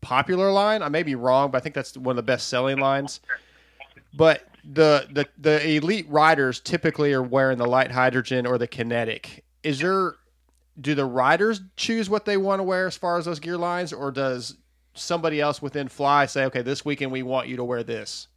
[0.00, 0.82] popular line.
[0.82, 3.20] I may be wrong, but I think that's one of the best selling lines.
[4.14, 9.44] But the the the elite riders typically are wearing the lite hydrogen or the kinetic.
[9.62, 10.14] Is there
[10.80, 13.92] do the riders choose what they want to wear as far as those gear lines,
[13.92, 14.56] or does
[14.94, 18.28] somebody else within Fly say, okay, this weekend we want you to wear this?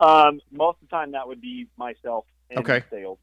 [0.00, 2.82] Um, most of the time, that would be myself and Okay.
[2.90, 3.18] sales.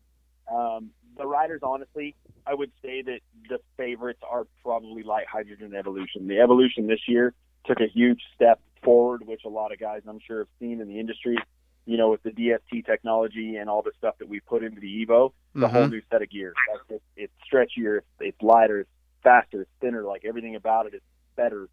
[0.51, 2.15] Um, the riders, honestly,
[2.47, 6.27] I would say that the favorites are probably Lite Hydrogen Evolution.
[6.27, 7.33] The Evolution this year
[7.65, 10.87] took a huge step forward, which a lot of guys I'm sure have seen in
[10.87, 11.37] the industry.
[11.85, 15.05] You know, with the DST technology and all the stuff that we put into the
[15.05, 16.53] Evo, the whole new set of gear.
[16.89, 18.89] It's, it's stretchier, it's, it's lighter, it's
[19.23, 20.03] faster, it's thinner.
[20.03, 21.01] Like everything about it is
[21.35, 21.67] better.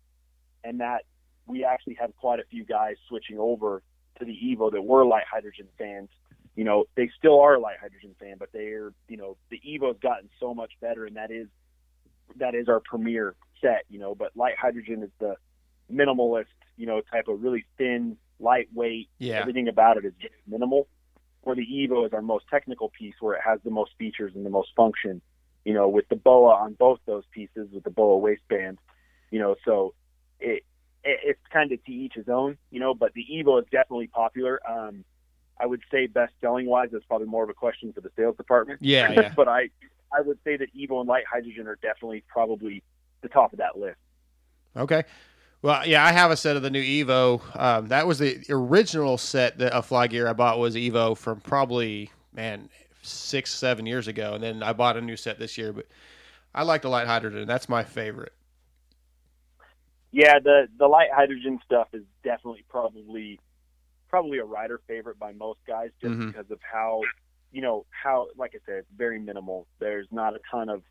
[0.66, 1.04] And that
[1.46, 3.82] we actually have quite a few guys switching over
[4.18, 6.08] to the Evo that were lite hydrogen fans.
[6.56, 9.98] You know, they still are a lite hydrogen fan, but they're, you know, the Evo's
[10.00, 11.46] gotten so much better, and that is
[12.36, 13.84] that is our premier set.
[13.88, 15.36] You know, but lite hydrogen is the
[15.92, 19.08] minimalist, you know, type of really thin, lightweight.
[19.18, 19.40] Yeah.
[19.40, 20.88] Everything about it is just minimal.
[21.42, 24.44] Where the Evo is our most technical piece, where it has the most features and
[24.44, 25.20] the most function.
[25.64, 28.78] You know, with the BOA on both those pieces, with the BOA waistband.
[29.30, 29.94] You know, so
[30.40, 30.64] it,
[31.04, 32.58] it it's kind of to each his own.
[32.70, 34.60] You know, but the Evo is definitely popular.
[34.68, 35.04] Um,
[35.58, 38.36] I would say best selling wise, that's probably more of a question for the sales
[38.36, 38.80] department.
[38.82, 39.32] Yeah, yeah.
[39.34, 39.70] but I
[40.16, 42.82] I would say that Evo and lite hydrogen are definitely probably
[43.22, 43.98] the top of that list.
[44.76, 45.04] Okay.
[45.62, 47.40] Well, yeah, I have a set of the new Evo.
[47.58, 51.40] Um, that was the original set that, of fly gear I bought was Evo from
[51.40, 52.68] probably man
[53.02, 55.72] six seven years ago, and then I bought a new set this year.
[55.72, 55.86] But
[56.54, 57.46] I like the lite hydrogen.
[57.48, 58.32] That's my favorite.
[60.12, 63.38] Yeah, the the lite hydrogen stuff is definitely probably
[64.08, 66.28] probably a rider favorite by most guys just Mhm.
[66.28, 67.02] because of how
[67.52, 69.66] you know how like I said, it's very minimal.
[69.78, 70.82] There's not a ton of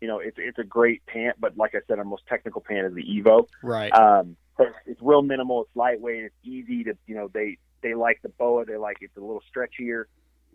[0.00, 2.86] you know, it's it's a great pant, but like I said, our most technical pant
[2.86, 3.48] is the Evo.
[3.62, 3.90] Right.
[3.92, 5.62] Um, but it's real minimal.
[5.62, 6.24] It's lightweight.
[6.24, 8.66] It's easy to, you know, they they like the boa.
[8.66, 10.04] They like it's a little stretchier.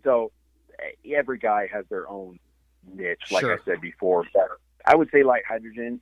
[0.04, 0.32] So
[1.12, 2.40] every guy has their own
[2.94, 3.54] niche, like Sure.
[3.54, 4.26] I said before.
[4.34, 4.50] But
[4.86, 6.02] I would say lite hydrogen.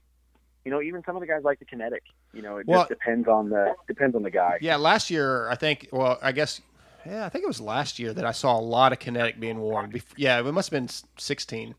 [0.64, 2.02] You know, even some of the guys like the kinetic.
[2.32, 4.58] You know, it Well- just depends on the depends on the guy.
[4.60, 5.88] Yeah, last year I think.
[5.92, 6.60] Well, I guess.
[7.06, 9.58] Yeah, I think it was last year that I saw a lot of kinetic being
[9.58, 9.94] worn.
[10.16, 11.74] Yeah, it must have been sixteen.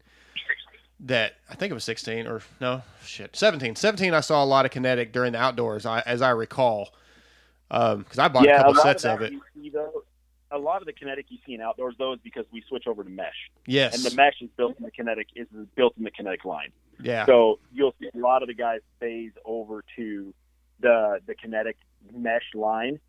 [1.00, 3.76] That I think it was sixteen or no shit seventeen.
[3.76, 4.14] Seventeen.
[4.14, 6.90] I saw a lot of kinetic during the outdoors, I, as I recall,
[7.72, 9.32] um, because I bought a couple lot sets of, of it.
[9.34, 10.04] You see, though,
[10.52, 13.04] a lot of the kinetic you see in outdoors though is because we switch over
[13.04, 13.96] to mesh, Yes.
[13.96, 16.72] and the mesh is built in the kinetic is built in the kinetic line.
[17.02, 17.26] yeah.
[17.26, 20.34] So you'll see a lot of the guys phase over to
[20.80, 21.78] the the kinetic
[22.14, 23.00] mesh line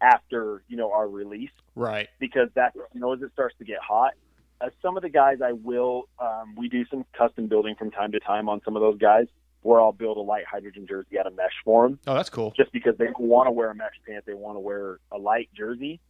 [0.00, 2.08] after you know our release right.
[2.18, 4.12] because that you know as it starts to get hot.
[4.60, 8.12] Uh, some of the guys I will um, we do some custom building from time
[8.12, 9.26] to time on some of those guys
[9.62, 12.52] where I'll build a lite hydrogen jersey out of mesh for them Oh, that's cool.
[12.56, 15.48] just because they want to wear a mesh pant they want to wear a light
[15.56, 16.00] jersey.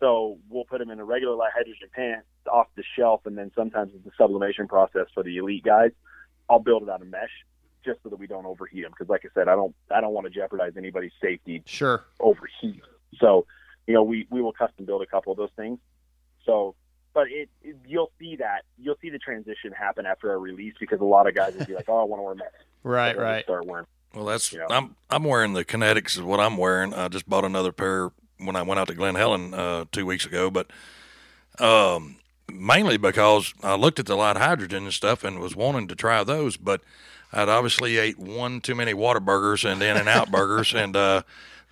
[0.00, 3.50] So we'll put them in a regular lite hydrogen pant off the shelf, and then
[3.56, 5.90] sometimes it's the sublimation process for the elite guys.
[6.50, 7.30] I'll build it out of mesh
[7.84, 8.92] just so that we don't overheat them.
[8.92, 12.04] Because, like I said, I don't I don't want to jeopardize anybody's safety Sure.
[12.20, 12.82] overheat.
[13.20, 13.46] So,
[13.86, 15.78] you know, we we will custom build a couple of those things.
[16.44, 16.74] So,
[17.14, 21.00] but it, it you'll see that you'll see the transition happen after a release because
[21.00, 22.46] a lot of guys will be like, oh, I want to wear mesh.
[22.82, 23.14] Right.
[23.14, 23.44] So they'll Right.
[23.44, 23.86] Start wearing.
[24.14, 24.66] Well, that's Yeah.
[24.70, 26.92] I'm I'm wearing the Kinetics is what I'm wearing.
[26.94, 30.26] I just bought another pair when I went out to Glen Helen uh, two weeks
[30.26, 30.70] ago, but
[31.58, 32.16] um,
[32.52, 36.22] mainly because I looked at the lite hydrogen and stuff and was wanting to try
[36.24, 36.82] those, but
[37.32, 41.22] I'd obviously ate one too many Whataburgers and In and Out burgers, and uh,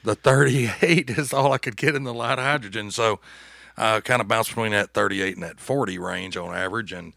[0.02, 2.90] the 38 is all I could get in the lite hydrogen.
[2.90, 3.20] So
[3.76, 7.12] I kind of bounced between that 38 and that 40 range on average, and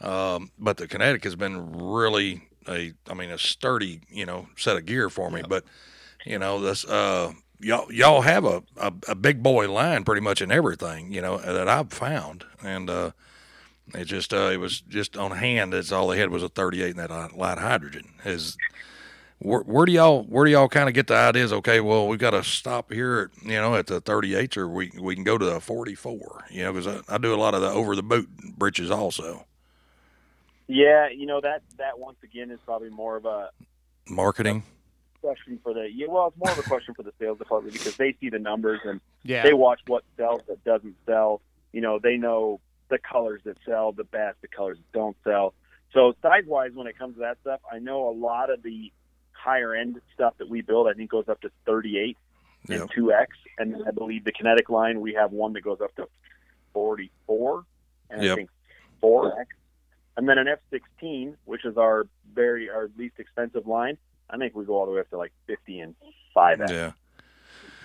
[0.00, 4.76] um, but the kinetic has been really a, I mean, a sturdy, you know, set
[4.76, 5.42] of gear for me.
[5.48, 5.64] But
[6.24, 10.42] you know, this uh, y'all y'all have a, a a big boy line pretty much
[10.42, 13.10] in everything, you know, that I've found, and uh,
[13.94, 15.72] it just uh, it was just on hand.
[15.72, 18.14] That's all they had was a 38 and that light- lite hydrogen.
[18.24, 18.56] Is
[19.38, 21.52] where, where do y'all where do y'all kind of get the ideas?
[21.52, 24.92] Okay, well we've got to stop here, at, you know, at the 38s, or we
[25.00, 26.44] we can go to the 44.
[26.50, 29.46] You know, because I, I do a lot of the over the boot britches also.
[30.68, 33.50] Yeah, you know that that once again is probably more of a
[34.08, 34.64] Marketing.
[35.22, 36.06] Question for the yeah.
[36.08, 38.80] Well, it's more of a question for the sales department because they see the numbers
[38.84, 39.42] and Yeah.
[39.44, 41.40] they watch what sells that doesn't sell.
[41.72, 45.54] You know, they know the colors that sell the best, the colors that don't sell.
[45.94, 48.92] So size wise, when it comes to that stuff, I know a lot of the
[49.32, 52.16] higher end stuff that we build, I think goes up to 38
[52.68, 52.80] Yep.
[52.80, 53.26] and 2x,
[53.58, 56.06] and then I believe the kinetic line we have one that goes up to
[56.74, 57.64] 44,
[58.10, 58.32] and Yep.
[58.32, 58.50] I think
[59.02, 59.46] 4x,
[60.16, 63.98] and then an F16, which is our very our least expensive line.
[64.32, 65.94] I think we go all the way up to like 50 and
[66.34, 66.70] 5x.
[66.70, 66.92] Yeah.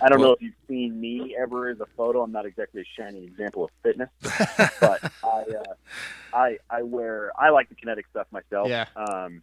[0.00, 2.22] I don't Well- know if you've seen me ever as a photo.
[2.22, 4.08] I'm not exactly a shining example of fitness,
[4.80, 5.74] but I, uh,
[6.32, 7.32] I, I wear.
[7.36, 8.68] I like the kinetic stuff myself.
[8.68, 8.86] Yeah.
[8.96, 9.42] Um,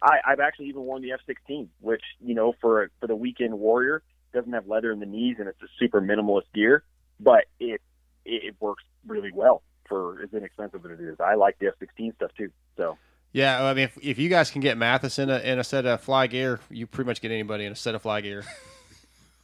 [0.00, 4.02] I, I've actually even worn the F16, which you know, for for the weekend warrior,
[4.32, 6.84] doesn't have leather in the knees and it's a super minimalist gear,
[7.18, 7.80] but it
[8.24, 11.18] it, it works really well for as inexpensive as it is.
[11.18, 12.50] I like the F16 stuff too.
[12.76, 12.96] So
[13.36, 15.84] Yeah, I mean, if, if you guys can get Mathis in a in a set
[15.84, 18.42] of fly gear, you pretty much get anybody in a set of fly gear.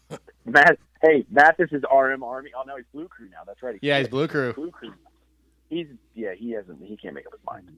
[0.46, 2.52] Matt, hey, Mathis is RM Army.
[2.56, 3.40] Oh no, he's Blue Crew now.
[3.46, 3.78] That's right.
[3.82, 4.54] Yeah, he's Blue Crew.
[4.54, 4.94] Blue Crew.
[5.68, 6.82] He's yeah, he hasn't.
[6.82, 7.68] He can't make up his mind.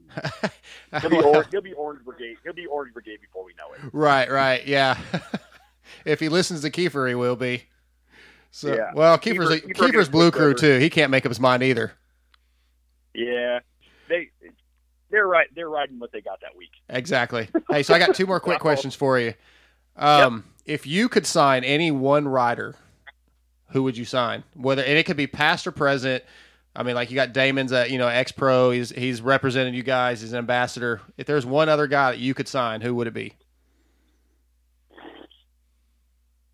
[1.01, 2.37] He'll be, or, he'll be Orange Brigade.
[2.45, 3.89] He'll be Orange Brigade before we know it.
[3.91, 4.97] right, right, yeah.
[6.05, 7.63] if he listens to Kiefer, he will be.
[8.51, 8.91] So, Yeah.
[8.95, 10.79] well, Kiefer's Kiefer- Kiefer Kiefer's Blue Crew too.
[10.79, 11.91] He can't make up his mind either.
[13.13, 13.59] Yeah,
[15.15, 15.47] they're right.
[15.55, 16.71] They're riding what they got that week.
[16.89, 17.47] Exactly.
[17.69, 19.33] hey, so I got two more quick questions for you.
[19.95, 22.75] Um, If you could sign any one rider,
[23.69, 24.43] who would you sign?
[24.55, 26.21] Whether and it could be past or present.
[26.75, 28.71] I mean, like you got Damon's, a, you know, ex pro.
[28.71, 30.19] He's he's represented you guys.
[30.19, 30.99] He's an ambassador.
[31.17, 33.35] If there's one other guy that you could sign, who would it be?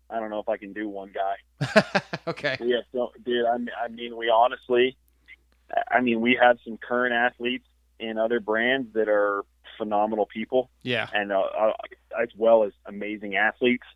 [0.08, 2.00] I don't know if I can do one guy.
[2.28, 2.58] okay.
[2.60, 3.44] Yeah, so, dude.
[3.44, 4.96] I mean, I mean, we honestly,
[5.90, 7.66] I mean, we have some current athletes
[8.02, 9.44] in other brands that are
[9.78, 11.08] phenomenal people, Yeah.
[11.14, 11.72] and uh, uh,
[12.22, 13.86] as well as amazing athletes.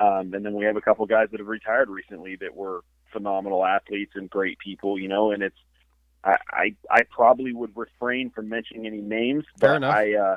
[0.00, 2.82] Um, and then we have a couple guys that have retired recently that were
[3.12, 5.32] phenomenal athletes and great people, you know.
[5.32, 5.58] And it's,
[6.24, 9.84] I, I, I probably would refrain from mentioning any names, but.
[9.84, 10.36] I, uh,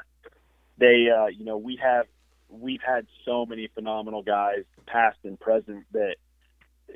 [0.78, 2.08] they, uh, you know, we have,
[2.50, 6.16] we've had so many phenomenal guys, past and present, that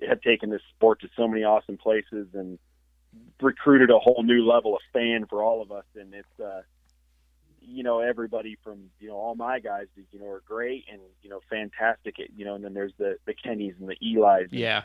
[0.09, 2.57] have taken this sport to so many awesome places and
[3.41, 5.85] recruited a whole new level of fan for all of us.
[5.95, 6.61] And it's, uh,
[7.61, 11.29] you know, everybody from, you know, all my guys, you know, are great and, you
[11.29, 12.19] know, fantastic.
[12.19, 14.83] At, you know, and then there's the, the Kennys and the Eli's and Yeah.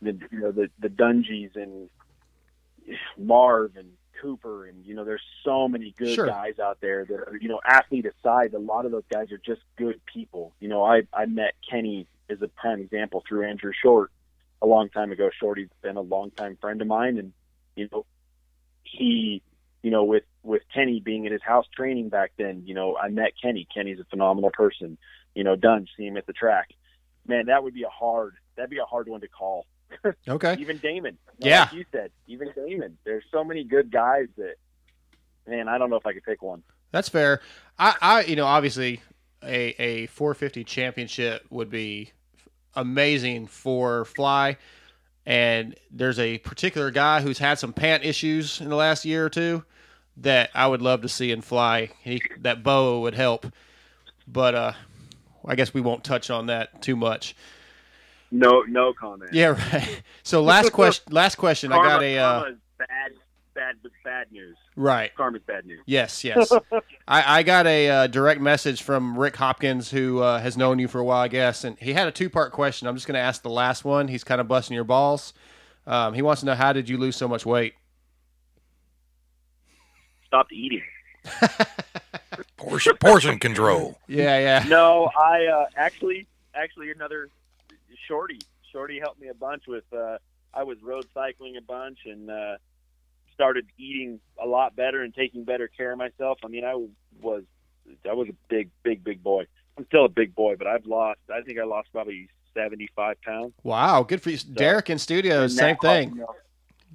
[0.00, 1.88] the, you know, the, the Dungeys and
[3.18, 4.66] Marv and Cooper.
[4.66, 6.26] And, you know, there's so many good Sure.
[6.26, 9.40] guys out there that are, you know, athlete aside, a lot of those guys are
[9.44, 10.52] just good people.
[10.58, 14.10] You know, I, I met Kenny as a prime example through Andrew Short
[14.62, 15.28] a long time ago.
[15.38, 17.32] Shorty's been a longtime friend of mine, and
[17.76, 18.06] you know,
[18.82, 19.42] he,
[19.82, 23.08] you know, with with Kenny being in his house training back then, you know, I
[23.08, 23.66] met Kenny.
[23.72, 24.98] Kenny's a phenomenal person.
[25.34, 26.70] You know, done see him at the track.
[27.26, 28.34] Man, that would be a hard.
[28.56, 29.66] That'd be a hard one to call.
[30.26, 30.56] Okay.
[30.58, 31.18] Even Damon.
[31.38, 31.68] Know, Yeah.
[31.72, 32.96] You said, even Damon.
[33.04, 34.54] There's so many good guys that,
[35.46, 36.62] man, I don't know if I could pick one.
[36.92, 37.40] That's fair.
[37.78, 39.02] I, I, you know, obviously,
[39.42, 42.12] a a 450 championship would be
[42.74, 44.56] amazing for fly.
[45.24, 49.30] And there's a particular guy who's had some pant issues in the last year or
[49.30, 49.64] two
[50.16, 51.90] that I would love to see in fly.
[52.02, 53.46] He, that boa would help,
[54.26, 54.72] but uh,
[55.44, 57.36] I guess we won't touch on that too much.
[58.30, 59.32] No, no comment.
[59.32, 60.02] Yeah, right.
[60.24, 61.12] So last question.
[61.12, 61.72] Last question.
[61.72, 62.44] I got a uh,
[62.78, 63.12] bad,
[63.54, 64.56] bad, bad news.
[64.76, 65.14] right.
[65.14, 65.80] Karma's bad news.
[65.86, 66.52] Yes, yes.
[67.08, 70.88] I, I got a uh, direct message from Rick Hopkins, who uh, has known you
[70.88, 72.88] for a while, I guess, and he had a two part question.
[72.88, 74.08] I'm just going to ask the last one.
[74.08, 75.32] He's kind of busting your balls.
[75.86, 77.74] Um, he wants to know how did you lose so much weight?
[80.26, 80.82] Stopped eating.
[82.56, 83.98] Portion, portion control.
[84.08, 84.64] Yeah, yeah.
[84.68, 87.28] No, I uh, actually, actually another
[88.06, 88.38] shorty.
[88.70, 89.84] Shorty helped me a bunch with.
[89.92, 90.18] Uh,
[90.54, 92.56] I was road cycling a bunch and uh,
[93.32, 96.38] started eating a lot better and taking better care of myself.
[96.44, 96.74] I mean, I
[97.20, 97.44] was,
[98.08, 99.46] I was a big, big, big boy.
[99.76, 101.20] I'm still a big boy, but I've lost.
[101.34, 103.52] I think I lost probably 75 pounds.
[103.62, 104.38] Wow, good for you.
[104.38, 106.10] Derek in studio, same now, thing.
[106.10, 106.34] you know,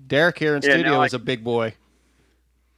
[0.05, 1.73] Derek here in Yeah, studio is a big boy.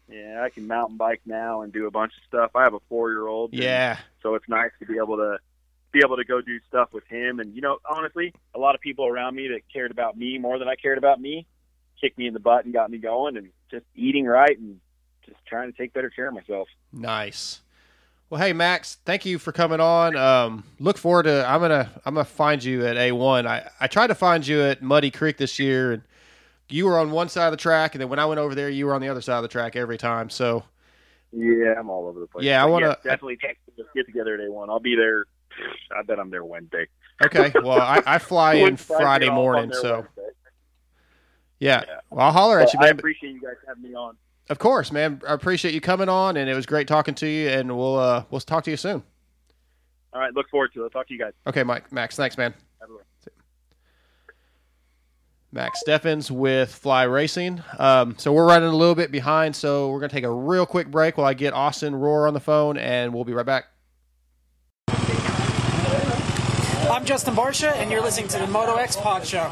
[0.09, 2.51] yeah, I can mountain bike now and do a bunch of stuff.
[2.55, 3.53] I have a four year old.
[3.53, 5.37] Yeah, so it's nice to be able to
[5.91, 8.81] be able to go do stuff with him and you know honestly a lot of
[8.81, 11.47] people around me that cared about me more than i cared about me
[12.01, 14.79] kicked me in the butt and got me going and just eating right and
[15.25, 17.61] just trying to take better care of myself nice.
[18.29, 20.15] Well, hey Max, thank you for coming on.
[20.15, 21.43] Um, look forward to.
[21.49, 23.47] I'm gonna I'm gonna find you at A1.
[23.47, 26.03] I I tried to find you at Muddy Creek this year, and
[26.69, 28.69] you were on one side of the track, and then when I went over there,
[28.69, 30.29] you were on the other side of the track every time.
[30.29, 30.63] So
[31.31, 33.73] yeah i'm all over the place Yeah, I wanna- definitely text me.
[33.77, 35.25] Let's get together at a1 i'll be there
[35.97, 36.87] i bet i'm there wednesday
[37.23, 40.21] okay, well I, I fly in I get Friday morning, so Wednesday.
[41.59, 41.83] Yeah.
[41.87, 41.99] Yeah.
[42.09, 44.15] Well, I'll holler at But you, i appreciate you guys having me on
[44.49, 45.21] Of course, man.
[45.27, 47.49] I appreciate you coming on, and it was great talking to you.
[47.49, 49.03] And we'll uh, we'll talk to you soon.
[50.13, 52.37] all right look forward to it I'll talk to you guys Okay, Mike, Max, thanks,
[52.37, 52.53] man.
[52.79, 53.03] Have a good one.
[55.51, 57.63] Max Steffens with Fly Racing.
[57.79, 60.89] Um, so we're running a little bit behind, so we're gonna take a real quick
[60.91, 63.65] break while I get Austin Roar on the phone, and we'll be right back.
[66.91, 69.51] I'm Justin Barsha, and you're listening to the Moto X Pod Show.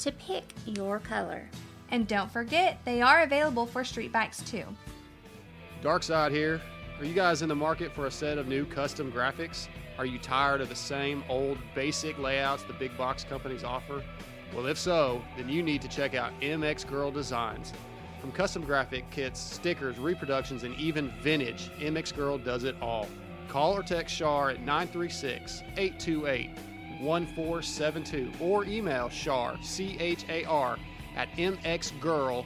[0.00, 1.48] to pick your color.
[1.90, 4.64] And don't forget, they are available for street bikes too.
[5.82, 6.60] Dark Side here.
[6.98, 9.68] Are you guys in the market for a set of new custom graphics?
[9.98, 14.02] Are you tired of the same old basic layouts the big box companies offer?
[14.54, 17.72] Well, if so, then you need to check out MX Gurl Designs.
[18.20, 23.08] From custom graphic kits, stickers, reproductions, and even vintage, MX Gurl does it all.
[23.48, 26.50] Call or text Char at 936 828
[27.00, 30.78] 1472 or email Char, C H A R,
[31.16, 32.44] at mxgurl.com,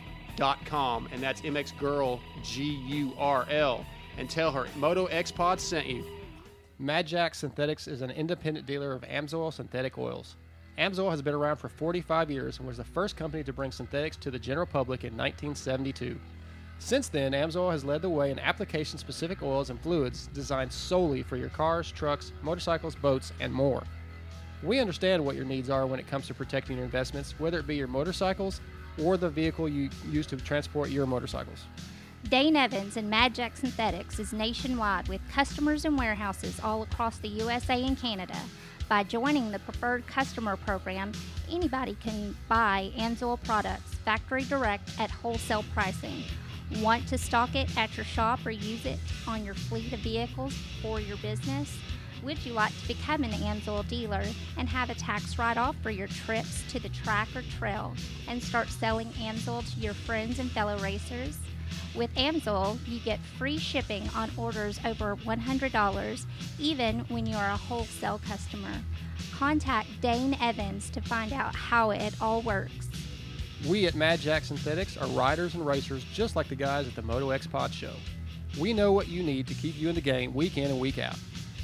[1.12, 3.84] and that's mxgurl, G U R L,
[4.16, 6.04] and tell her Moto X Pod sent you.
[6.78, 10.36] Mad Jack Synthetics is an independent dealer of Amsoil synthetic oils.
[10.78, 14.16] Amsoil has been around for 45 years and was the first company to bring synthetics
[14.16, 16.18] to the general public in 1972.
[16.78, 21.22] Since then, Amsoil has led the way in application specific oils and fluids designed solely
[21.22, 23.84] for your cars, trucks, motorcycles, boats, and more.
[24.64, 27.66] We understand what your needs are when it comes to protecting your investments, whether it
[27.66, 28.60] be your motorcycles
[29.02, 31.64] or the vehicle you use to transport your motorcycles.
[32.30, 37.28] Dane Evans and Mad Jack Synthetics is nationwide with customers and warehouses all across the
[37.28, 38.36] USA and Canada.
[38.88, 41.12] By joining the Preferred Customer Program,
[41.50, 46.22] anybody can buy Amsoil products factory direct at wholesale pricing.
[46.80, 50.54] Want to stock it at your shop or use it on your fleet of vehicles
[50.80, 51.76] for your business?
[52.24, 54.22] Would you like to become an Amsoil dealer
[54.56, 57.94] and have a tax write off for your trips to the track or trail
[58.28, 61.38] and start selling Amsoil to your friends and fellow racers?
[61.94, 66.26] With Amsoil, you get free shipping on orders over $100,
[66.58, 68.72] even when you are a wholesale customer.
[69.34, 72.88] Contact Dane Evans to find out how it all works.
[73.68, 77.02] We at Mad Jack Synthetics are riders and racers just like the guys at the
[77.02, 77.92] Moto X Pod show.
[78.58, 80.98] We know what you need to keep you in the game week in and week
[80.98, 81.18] out.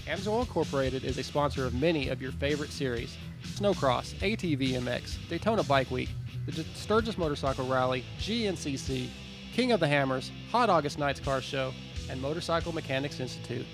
[0.07, 5.63] Amsoil Incorporated is a sponsor of many of your favorite series Snowcross, ATV MX, Daytona
[5.63, 6.09] Bike Week,
[6.47, 9.09] the Sturgis Motorcycle Rally, GNCC,
[9.53, 11.73] King of the Hammers, Hot August Nights Car Show,
[12.09, 13.67] and Motorcycle Mechanics Institute.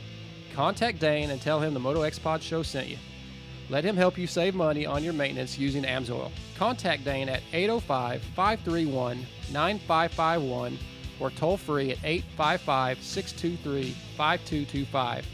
[0.55, 2.99] Contact Dane and tell him the Moto X Pod show sent you.
[3.69, 6.31] Let him help you save money on your maintenance using Amsoil.
[6.57, 10.79] Contact Dane at 805 531 9551
[11.19, 15.27] or toll free at 855 623 5225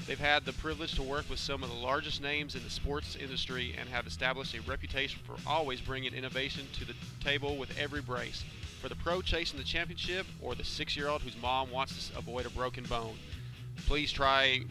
[0.06, 3.16] They've had the privilege to work with some of the largest names in the sports
[3.16, 8.02] industry and have established a reputation for always bringing innovation to the table with every
[8.02, 8.44] brace.
[8.82, 12.18] For the pro chasing the championship or the six year old whose mom wants to
[12.18, 13.16] avoid a broken bone,
[13.86, 14.62] please try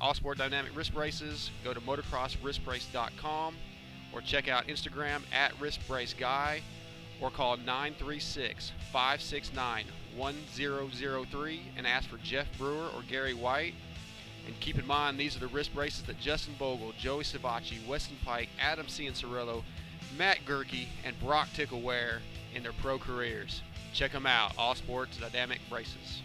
[0.00, 1.50] All Sport Dynamic wrist braces.
[1.64, 3.54] Go to motocrosswristbrace.com
[4.12, 6.60] or check out Instagram at wristbraceguy
[7.20, 9.84] or call 936 569
[10.16, 13.74] 1003 and ask for Jeff Brewer or Gary White.
[14.46, 18.16] And keep in mind, these are the wrist braces that Justin Bogle, Joey Savatgy, Weston
[18.26, 19.62] Peick, Adam Cianciarulo,
[20.16, 22.22] Matt Goerke, and Broc Tickle wear
[22.54, 23.62] in their pro careers.
[23.92, 26.22] Check them out, All Sports Dynamic Braces.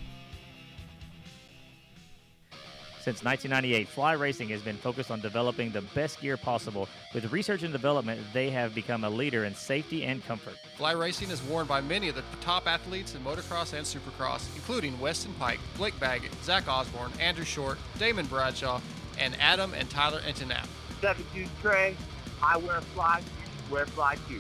[3.03, 6.87] Since 1998, Fly Racing has been focused on developing the best gear possible.
[7.13, 10.53] With research and development, they have become a leader in safety and comfort.
[10.77, 14.97] Fly Racing is worn by many of the top athletes in motocross and supercross, including
[15.01, 18.79] Weston Peick, Blake Baggett, Zach Osborne, Andrew Short, Damon Bradshaw,
[19.19, 20.65] and Adam and Tyler Enticknap.
[21.01, 21.97] 72 Trey,
[22.41, 23.21] I wear fly,
[23.69, 24.39] wear fly too.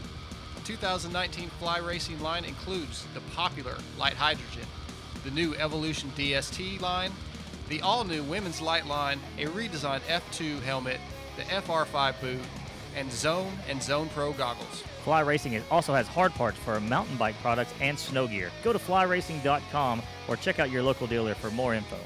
[0.63, 4.65] 2019 Fly Racing line includes the popular Lite Hydrogen,
[5.25, 7.11] the new Evolution DST line,
[7.69, 10.99] the all new Women's Light line, a redesigned F2 helmet,
[11.37, 12.39] the FR5 boot,
[12.95, 14.83] and Zone and Zone Pro goggles.
[15.03, 18.51] Fly Racing also has hard parts for mountain bike products and snow gear.
[18.63, 21.97] Go to flyracing.com or check out your local dealer for more info.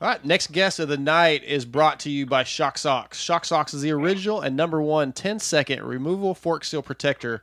[0.00, 3.20] All right, next guest of the night is brought to you by Shock Socks.
[3.20, 7.42] Shock Socks is the original and number one 10 second removable fork seal protector.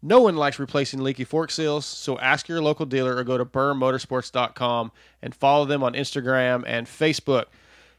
[0.00, 3.44] No one likes replacing leaky fork seals, so ask your local dealer or go to
[3.44, 4.92] burrmotorsports.com
[5.22, 7.46] and follow them on Instagram and Facebook.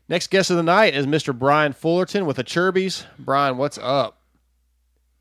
[0.08, 1.38] Next guest of the night is Mr.
[1.38, 3.06] Brian Fullerton with the Acerbis.
[3.20, 4.18] Brian, what's up?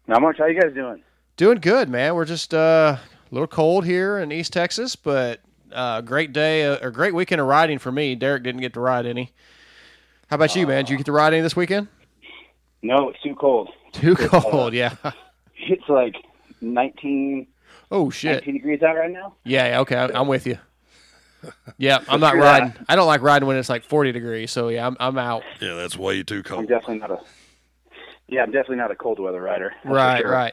[0.07, 0.39] Not much.
[0.39, 1.03] How you guys doing?
[1.37, 2.15] Doing good, man.
[2.15, 5.41] We're just uh, a little cold here in East Texas, but
[5.73, 8.15] uh, great day, uh, or great weekend of riding for me.
[8.15, 9.33] Derek didn't get to ride any.
[10.29, 10.85] How about you, man?
[10.85, 11.89] Did you get to ride any this weekend?
[12.83, 13.69] No, it's too cold.
[13.93, 14.95] Too It's, cold, yeah.
[15.61, 16.15] It's like
[16.61, 17.47] 19,
[17.91, 18.35] Oh shit.
[18.47, 19.35] 19 degrees out right now.
[19.45, 20.59] Yeah, yeah, okay, I- I'm with you.
[21.79, 22.61] Yeah, I'm not Screw that.
[22.63, 22.85] riding.
[22.89, 24.51] I don't like riding when it's like 40 degrees.
[24.51, 25.45] So yeah, I'm I'm out.
[25.61, 26.61] Yeah, that's way too cold.
[26.63, 27.19] I'm definitely not a.
[28.27, 29.73] Yeah, I'm definitely not a cold weather rider.
[29.85, 30.31] Right, sure.
[30.33, 30.53] right.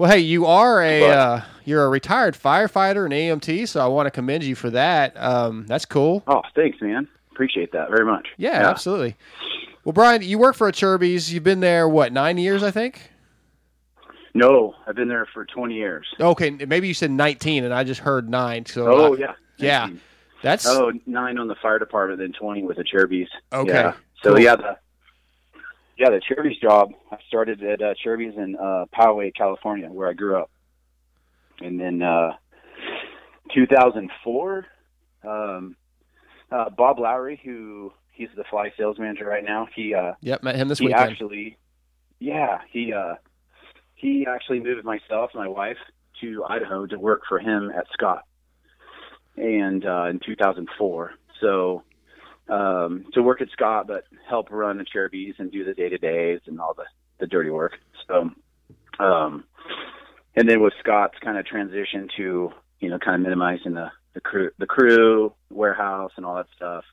[0.00, 3.86] Well, hey, you are a But- uh, you're a retired firefighter and EMT, so I
[3.86, 5.12] want to commend you for that.
[5.16, 6.24] Um, that's cool.
[6.26, 7.06] Oh, thanks, man.
[7.30, 8.26] Appreciate that very much.
[8.36, 9.14] Yeah, absolutely.
[9.84, 11.30] Well, Brian, you work for a Acerbis.
[11.30, 13.09] You've been there what nine years, I think.
[14.34, 16.06] No, I've been there for 20 years.
[16.20, 18.64] Okay, maybe you said 19, and I just heard nine.
[18.66, 19.32] So Oh I- yeah.
[19.58, 19.88] yeah.
[20.42, 23.26] That's Oh, nine on the fire department, then 20 with the Acerbis.
[23.52, 23.92] Okay, Yeah.
[24.22, 24.40] So cool.
[24.40, 24.76] yeah, the
[25.98, 26.92] yeah the Acerbis job.
[27.10, 30.50] I started at uh, Acerbis in uh, Poway, California, where I grew up,
[31.60, 32.32] and then uh,
[33.54, 34.66] 2004,
[35.24, 35.76] um,
[36.50, 39.68] uh, Bob Lowry, who he's the fly sales manager right now.
[39.74, 41.10] He uh, Yep, met him this he weekend.
[41.10, 41.58] actually,
[42.18, 43.14] yeah, he uh,
[44.00, 45.76] he actually moved myself my wife
[46.20, 48.24] to Idaho to work for him at Scott,
[49.36, 51.12] and uh, in 2004.
[51.40, 51.82] So
[52.48, 55.98] um, to work at Scott, but help run the Acerbis and do the day to
[55.98, 56.84] days and all the
[57.18, 57.72] the dirty work.
[58.08, 58.30] So,
[58.98, 59.44] um,
[60.34, 64.20] and then with Scott's kind of transition to you know kind of minimizing the the
[64.20, 66.84] crew the crew warehouse and all that stuff.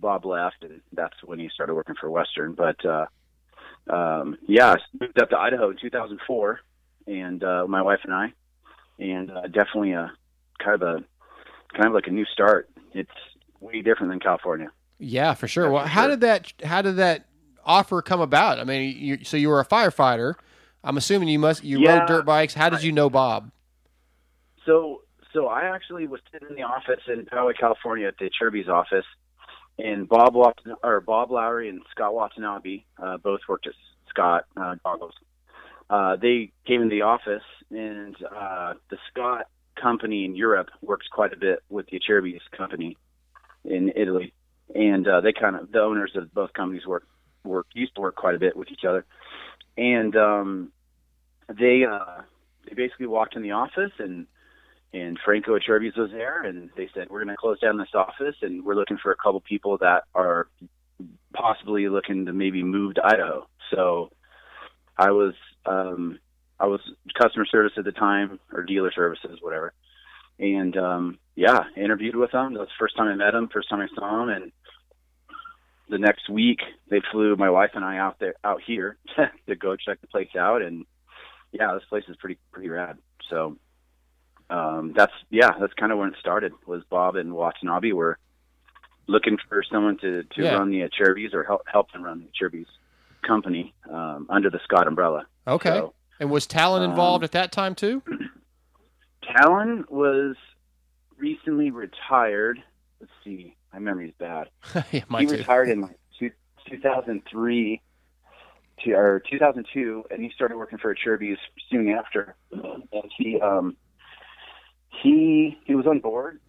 [0.00, 2.52] Bob left, and that's when he started working for Western.
[2.52, 3.06] But uh,
[3.90, 6.60] um, yeah, I moved up to Idaho in 2004,
[7.06, 8.32] and uh, my wife and I,
[8.98, 10.12] and uh, definitely a
[10.62, 11.04] kind of a
[11.74, 12.68] kind of like a new start.
[12.92, 13.10] It's
[13.60, 14.70] way different than California.
[14.98, 15.70] Yeah, for sure.
[15.70, 17.26] Well, how did that how did that
[17.64, 18.58] offer come about?
[18.58, 20.34] I mean, you, so you were a firefighter.
[20.82, 21.98] I'm assuming you must you Yeah.
[21.98, 22.54] rode dirt bikes.
[22.54, 23.50] How did you know Bob?
[24.64, 28.68] So, so I actually was sitting in the office in Poway, California, at the Acerbis
[28.68, 29.04] office,
[29.78, 33.74] and Bob Wat- or Bob Lowry and Scott Watanabe uh, both worked at
[34.08, 35.14] Scott uh, Goggles.
[35.88, 39.46] Uh, they came in the office, and uh, the Scott
[39.80, 42.96] company in Europe works quite a bit with the Acerbis company
[43.64, 44.32] in Italy,
[44.74, 47.06] and uh, they kind of the owners of both companies work
[47.44, 49.06] work used to work quite a bit with each other,
[49.76, 50.72] and um,
[51.48, 52.22] they uh,
[52.66, 54.26] they basically walked in the office and
[54.92, 58.36] and Franco at was there, and they said we're going to close down this office,
[58.42, 60.48] and we're looking for a couple people that are
[61.34, 63.46] possibly looking to maybe move to Idaho.
[63.70, 64.10] So
[64.96, 65.34] I was
[65.66, 66.18] um,
[66.58, 66.80] I was
[67.20, 69.74] customer service at the time or dealer services, whatever,
[70.38, 72.54] and um, yeah, interviewed with them.
[72.54, 74.52] That was the first time I met them, first time I saw them, and
[75.90, 76.60] the next week
[76.90, 78.96] they flew my wife and I out there out here
[79.46, 80.86] to go check the place out, and
[81.52, 82.96] yeah, this place is pretty pretty rad.
[83.28, 83.58] So
[84.50, 86.52] um, that's yeah, that's kind of when it started.
[86.66, 88.18] Was Bob and Watanabe were
[89.06, 90.54] looking for someone to to Yeah.
[90.54, 92.66] run the Acerbis or help help them run the Acerbis
[93.26, 95.26] company um, under the Scott umbrella.
[95.46, 95.70] Okay.
[95.70, 98.02] So, and was Talon involved um, at that time too?
[99.36, 100.36] Talon was
[101.16, 102.62] recently retired.
[103.00, 104.48] Let's see, my memory's bad.
[104.92, 105.32] yeah, he too.
[105.36, 106.30] retired in like two,
[106.70, 107.80] 2003
[108.84, 111.36] to, or 2002, and he started working for Acerbis
[111.70, 112.36] soon after.
[112.52, 112.84] And
[113.16, 113.76] he um,
[114.88, 116.40] he he was on board,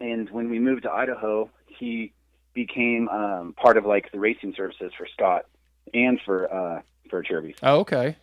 [0.00, 2.12] and when we moved to Idaho, he
[2.54, 5.46] became um, part of like the racing services for Scott
[5.94, 7.56] and for uh, for Acerbis.
[7.62, 8.16] Oh, okay.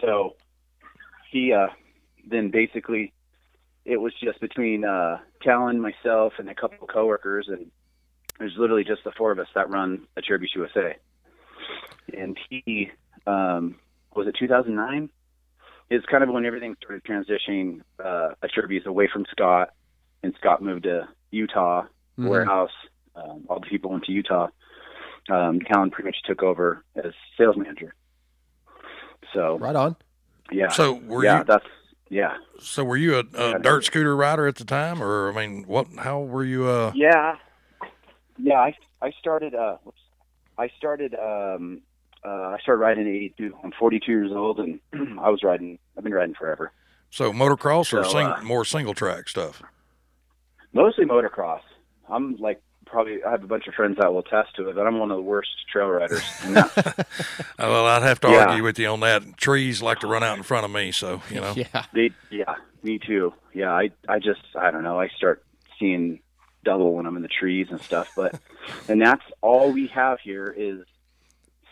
[0.00, 0.36] So
[1.30, 1.68] he uh,
[2.28, 3.12] then basically
[3.84, 7.70] it was just between uh, Talon, myself, and a couple of coworkers, and
[8.38, 10.96] there's literally just the four of us that run a Acerbis USA.
[12.16, 12.90] And he
[13.26, 13.76] um,
[14.14, 15.10] was it 2009?
[15.90, 19.70] It's kind of when everything started transitioning uh, a Acerbis away from Scott,
[20.22, 21.84] and Scott moved to Utah
[22.18, 22.28] Mhm.
[22.28, 22.70] warehouse.
[23.16, 24.48] Um, all the people went to Utah.
[25.28, 27.94] Um, Talon pretty much took over as sales manager.
[29.32, 29.96] So Right on.
[30.50, 30.68] yeah.
[30.68, 31.66] So were yeah, you- that's
[32.08, 32.36] yeah.
[32.58, 33.24] So were you a,
[33.54, 35.86] a dirt scooter rider at the time, or I mean, what?
[35.98, 36.66] How were you?
[36.66, 37.36] Uh, Yeah.
[38.36, 39.76] Yeah, I I started uh.
[40.58, 41.80] I started um
[42.24, 43.56] uh I started riding at 82.
[43.62, 44.80] I'm 42 years old and
[45.20, 46.72] I was riding I've been riding forever.
[47.10, 49.62] so motocross or So, sing, uh, more single track stuff?
[50.72, 51.60] Mostly motocross.
[52.08, 54.86] I'm like probably I have a bunch of friends that will attest to it, but
[54.86, 56.22] I'm one of the worst trail riders.
[56.44, 56.72] And Uh,
[57.58, 58.46] well, I'd have to Yeah.
[58.46, 59.36] argue with you on that.
[59.36, 61.54] Trees like to run out in front of me, so you know.
[61.56, 61.84] Yeah.
[61.92, 63.32] They, yeah, me too.
[63.52, 64.98] Yeah, I, I just, I don't know.
[65.00, 65.44] I start
[65.78, 66.20] seeing
[66.64, 68.08] double when I'm in the trees and stuff.
[68.16, 68.38] But
[68.88, 70.80] and that's all we have here is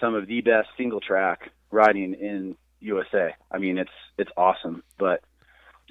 [0.02, 3.34] some of the best single track riding in USA.
[3.50, 5.22] I mean, it's it's awesome, but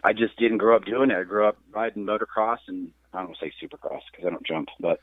[0.04, 1.18] I just didn't grow up doing it.
[1.18, 5.00] I grew up riding motocross and I don't say supercross because I don't jump, but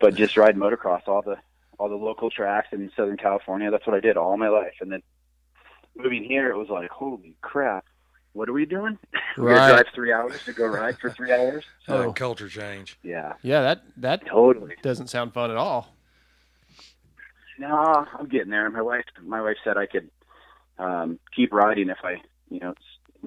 [0.00, 1.36] but just riding motocross all the
[1.78, 3.70] all the local tracks in Southern California.
[3.70, 4.74] That's what I did all my life.
[4.80, 5.02] And then
[5.96, 7.84] moving here, it was like, holy crap,
[8.32, 8.98] what are we doing?
[9.36, 9.56] we Right.
[9.56, 11.64] gotta drive three hours to go ride for three hours.
[11.86, 12.12] Oh.
[12.12, 12.98] culture change.
[13.02, 13.34] Yeah.
[13.42, 15.94] Yeah, that that totally doesn't sound fun at all.
[17.58, 18.68] No, I'm getting there.
[18.70, 20.10] My wife, my wife said I could
[20.78, 22.16] um, keep riding if I,
[22.50, 22.74] you know,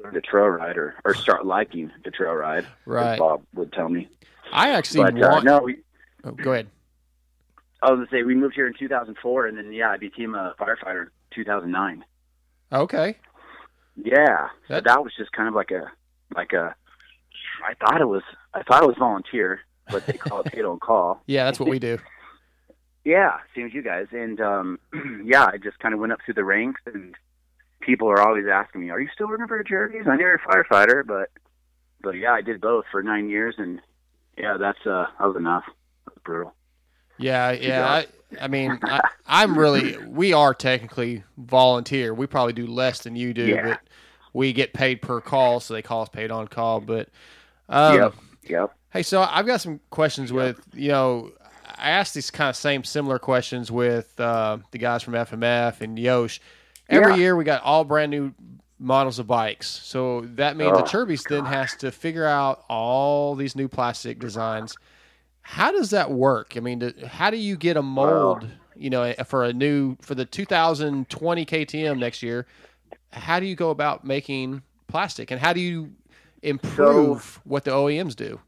[0.02, 2.64] learn to trail ride or, or start liking to trail ride.
[2.64, 3.20] as Right.
[3.20, 4.08] Bob would tell me.
[4.54, 5.46] I actually But uh, want.
[5.46, 5.78] no, we,
[6.24, 6.68] oh, go ahead.
[7.84, 10.54] I was gonna say we moved here in 2004, and then yeah, I became a
[10.60, 12.06] firefighter in 2009.
[12.72, 13.18] Okay.
[14.02, 15.92] Yeah, so that was just kind of like a
[16.36, 16.76] like a.
[17.68, 18.24] I thought it was
[18.54, 21.22] I thought it was volunteer, but they call it pay on call.
[21.28, 21.98] Yeah, that's what we do.
[23.04, 24.08] Yeah, same as you guys.
[24.12, 24.80] And um
[25.26, 27.16] yeah, I just kind of went up through the ranks, and
[27.80, 30.40] people are always asking me, "Are you still working for Acerbis?" I know you're a
[30.40, 31.30] firefighter, but
[32.02, 33.80] but yeah, I did both for nine years, and
[34.38, 35.64] yeah, that's uh that was enough.
[36.06, 36.54] That was brutal.
[37.18, 37.86] Yeah, yeah.
[37.88, 38.08] I,
[38.40, 39.98] I mean, I, I'm really.
[40.08, 42.14] We are technically volunteer.
[42.14, 43.64] We probably do less than you do, Yeah.
[43.64, 43.80] but
[44.34, 46.80] we get paid per call, so they call us paid on call.
[46.82, 47.10] But
[47.70, 48.76] um, Yep, yep.
[48.92, 51.32] Hey, so I've got some questions with you know.
[51.78, 55.98] I asked these kind of same similar questions with uh, the guys from FMF and
[55.98, 56.40] Yosh.
[56.90, 57.20] Every Yeah.
[57.20, 58.34] year we got all brand new
[58.80, 63.56] models of bikes, so that means the Oh, then has to figure out all these
[63.56, 64.76] new plastic designs.
[65.42, 66.54] How does that work?
[66.58, 68.48] I mean, do, how do you get a mold?
[68.76, 72.48] You know, for a new for the 2020 KTM next year.
[73.12, 75.92] How do you go about making plastic, and how do you
[76.42, 78.40] improve what the OEMs do?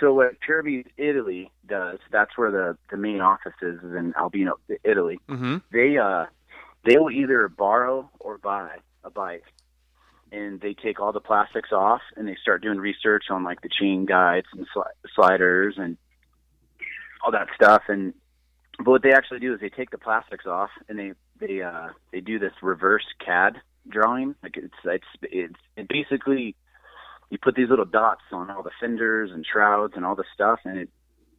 [0.00, 4.58] So at Acerbis Italy does, that's where the the main office is, is in Albino,
[4.84, 5.18] Italy.
[5.26, 5.56] Mm-hmm.
[5.72, 6.26] They uh
[6.84, 9.44] they will either borrow or buy a bike,
[10.30, 13.70] and they take all the plastics off and they start doing research on like the
[13.70, 15.96] chain guides and sli- sliders and
[17.24, 17.84] all that stuff.
[17.88, 18.12] And
[18.76, 21.88] but what they actually do is they take the plastics off and they they uh
[22.12, 24.34] they do this reverse CAD drawing.
[24.42, 26.54] Like it's it's it's it basically
[27.30, 30.60] you put these little dots on all the fenders and shrouds and all the stuff,
[30.66, 30.90] and it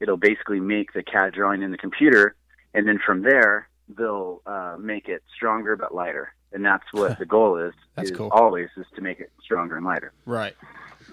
[0.03, 2.35] it'll basically make the CAD drawing in the computer,
[2.73, 7.25] and then from there they'll uh, make it stronger but lighter, and that's what the
[7.25, 7.73] goal is.
[7.95, 8.29] That's is cool.
[8.31, 10.11] Always is to make it stronger and lighter.
[10.25, 10.55] Right.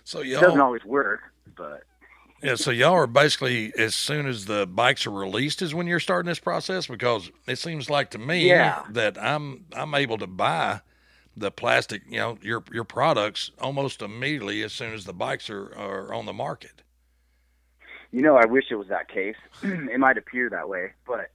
[0.04, 1.20] So It doesn't always work,
[1.56, 1.84] but
[2.42, 2.56] yeah.
[2.56, 6.28] So y'all are basically as soon as the bikes are released is when you're starting
[6.28, 8.82] this process because it seems like to me Yeah.
[8.90, 10.80] that I'm I'm able to buy
[11.36, 15.72] the plastic, you know, your your products almost immediately as soon as the bikes are,
[15.76, 16.82] are on the market.
[18.12, 19.36] You know, I wish it was that case.
[19.62, 21.30] it might appear that way, but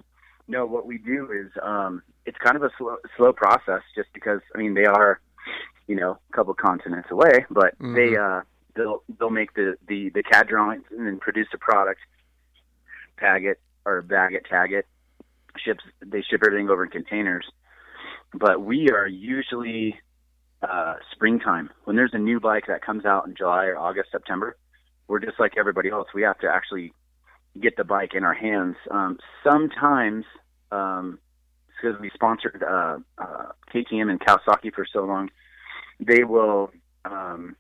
[0.48, 0.66] no.
[0.66, 4.58] What we do is, um, it's kind of a slow, slow process, just because I
[4.58, 5.20] mean they are,
[5.88, 8.40] you know, a couple continents away, but they Mhm.
[8.40, 8.44] uh,
[8.76, 12.02] they'll they'll make the the the CAD drawings and then produce a product,
[13.20, 14.86] tag it or bag it, tag it,
[15.58, 15.84] ships.
[16.02, 17.50] They ship everything over in containers,
[18.34, 19.98] but we are usually
[20.62, 24.58] uh, springtime when there's a new bike that comes out in July or August, September
[25.08, 26.08] we're just like everybody else.
[26.14, 26.94] We have to actually
[27.60, 28.76] get the bike in our hands.
[28.92, 30.26] Um, sometimes,
[30.72, 31.20] um,
[31.68, 35.30] because we sponsored uh, uh, KTM and Kawasaki for so long,
[36.00, 36.72] they will
[37.06, 37.56] um,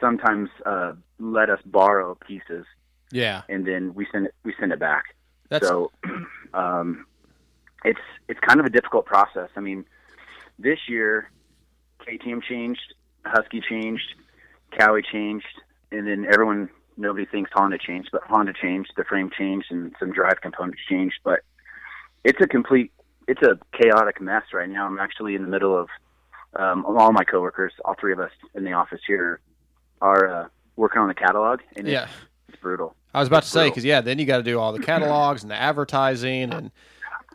[0.00, 2.64] sometimes uh, let us borrow pieces,
[3.12, 3.42] Yeah.
[3.48, 5.04] and then we send it we send it back.
[5.50, 5.92] That's- so
[6.54, 7.06] um,
[7.84, 9.50] it's it's kind of a difficult process.
[9.56, 9.84] I mean,
[10.58, 11.30] this year
[12.06, 12.94] KTM changed,
[13.24, 14.14] Husky changed,
[14.78, 15.46] Cowie changed,
[15.92, 20.12] and then everyone nobody thinks Honda changed, but Honda changed, the frame changed, and some
[20.12, 21.16] drive components changed.
[21.24, 21.40] But
[22.24, 22.92] it's a complete
[23.26, 24.86] it's a chaotic mess right now.
[24.86, 25.88] I'm actually in the middle of
[26.56, 29.40] um, all my coworkers, all three of us in the office here,
[30.00, 32.04] are uh, working on the catalog, and Yeah.
[32.04, 32.12] it's,
[32.50, 32.94] it's brutal.
[33.12, 35.42] I was about to say because yeah, then you got to do all the catalogs
[35.42, 36.70] and the advertising and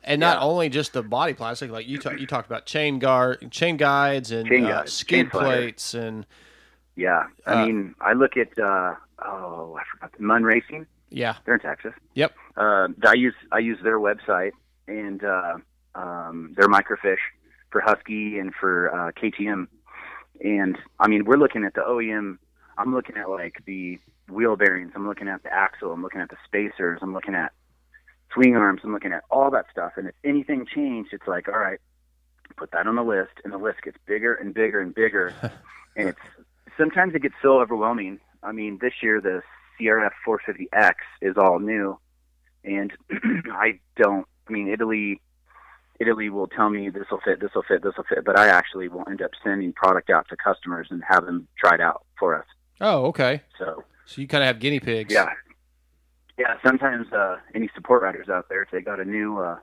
[0.03, 3.51] and not only just the body plastic, like you talk, you talked about chain guard,
[3.51, 5.45] chain guides and Chain uh, skid chain slider.
[5.45, 6.25] plates and
[6.99, 8.95] Yeah, I Uh, mean, I look at uh,
[9.25, 10.85] oh, I forgot the Mun Racing.
[11.09, 11.93] yeah, They're in Texas.
[12.13, 14.51] yep, uh, I use I use their website
[14.87, 15.55] and uh,
[15.95, 17.25] um, their microfiche
[17.71, 19.67] for Husky and for uh, KTM.
[20.43, 22.37] And I mean, we're looking at the OEM.
[22.77, 23.97] I'm looking at like the
[24.29, 24.91] wheel bearings.
[24.95, 25.91] I'm looking at the axle.
[25.93, 26.99] I'm looking at the spacers.
[27.01, 27.51] I'm looking at
[28.33, 28.81] swing arms.
[28.83, 29.93] I'm looking at all that stuff.
[29.97, 31.79] And if anything changed, it's like, all right,
[32.57, 35.33] put that on the list, and the list gets bigger and bigger and bigger.
[35.95, 36.19] and it's
[36.79, 38.19] sometimes it gets so overwhelming.
[38.41, 39.41] I mean, this year the
[39.79, 41.99] CRF 450X is all new,
[42.63, 42.91] and
[43.51, 44.25] I don't.
[44.47, 45.21] I mean, Italy.
[46.01, 48.47] Italy will tell me this will fit, this will fit, this will fit, but I
[48.47, 52.05] actually will end up sending product out to customers and have them try it out
[52.17, 52.45] for us.
[52.79, 53.41] Oh, okay.
[53.57, 55.13] So So you kind of have guinea pigs.
[55.13, 55.27] yeah,
[56.37, 56.55] yeah.
[56.65, 59.57] Sometimes uh, any support riders out there, if they got a new uh,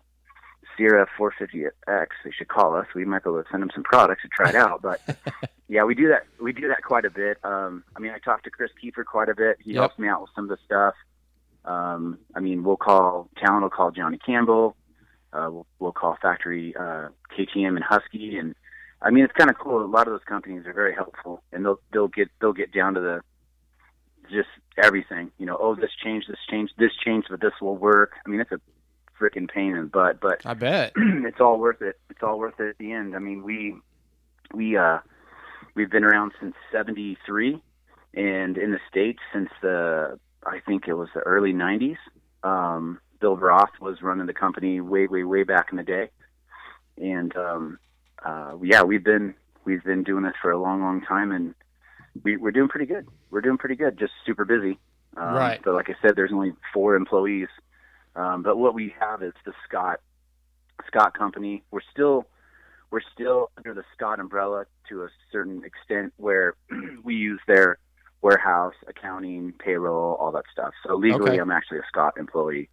[0.78, 2.86] CRF 450X, they should call us.
[2.94, 4.82] We might be able to send them some products to try it out.
[4.82, 5.00] But
[5.68, 6.26] yeah, we do that.
[6.40, 7.38] We do that quite a bit.
[7.44, 9.58] Um, I mean, I talk to Chris Kiefer quite a bit.
[9.60, 9.80] He Yep.
[9.80, 10.94] helps me out with some of the stuff.
[11.64, 14.76] Um, I mean, we'll call Talon will call Johnny Campbell.
[15.32, 18.54] Uh, we'll, we'll call Factory uh, KTM and Husky, and
[19.02, 19.84] I mean, it's kind of cool.
[19.84, 22.94] A lot of those companies are very helpful, and they'll they'll get they'll get down
[22.94, 23.20] to the
[24.30, 24.48] just
[24.82, 25.30] everything.
[25.38, 28.12] You know, oh, this changed, this changed, this changed, but this will work.
[28.24, 28.60] I mean, it's a
[29.20, 30.92] freaking pain in the butt, but I bet.
[30.96, 31.98] it's all worth it.
[32.10, 33.14] It's all worth it at the end.
[33.14, 33.74] I mean, we
[34.54, 34.98] we uh
[35.74, 37.62] we've been around since '73,
[38.14, 41.98] and in the states since the I think it was the early '90s.
[42.42, 46.10] Um, Bill Roth was running the company way, way, way back in the day,
[46.98, 47.78] and um,
[48.24, 51.54] uh, yeah, we've been we've been doing this for a long, long time, and
[52.22, 53.06] we, we're doing pretty good.
[53.30, 53.98] We're doing pretty good.
[53.98, 54.78] Just super busy.
[55.16, 55.60] Um, Right.
[55.64, 57.48] So, like I said, there's only four employees,
[58.16, 60.00] um, but what we have is the Scott
[60.86, 61.62] Scott Company.
[61.70, 62.26] We're still
[62.90, 66.54] we're still under the Scott umbrella to a certain extent, where
[67.04, 67.78] we use their
[68.22, 70.72] warehouse, accounting, payroll, all that stuff.
[70.86, 71.38] So legally, Okay.
[71.40, 72.68] I'm actually a Scott employee.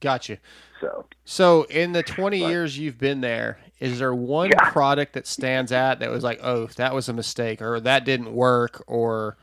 [0.00, 0.38] Gotcha.
[0.80, 5.70] So So in the 20 years you've been there, is there one product that stands
[5.70, 9.36] out that was like, oh, that was a mistake, or that didn't work, or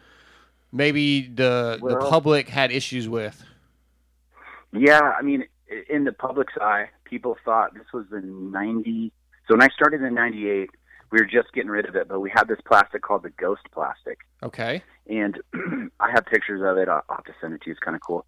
[0.71, 3.43] maybe the the public had issues with?
[4.71, 5.45] Yeah, I mean,
[5.89, 9.11] in the public's eye, people thought this was the 90.
[9.47, 10.69] So when I started in 98,
[11.11, 13.63] we were just getting rid of it, but we had this plastic called the Ghost
[13.71, 14.19] plastic.
[14.43, 14.83] Okay.
[15.07, 15.39] And
[15.99, 16.87] I have pictures of it.
[16.87, 17.71] I'll I'll have to send it to you.
[17.71, 18.25] It's kind of cool.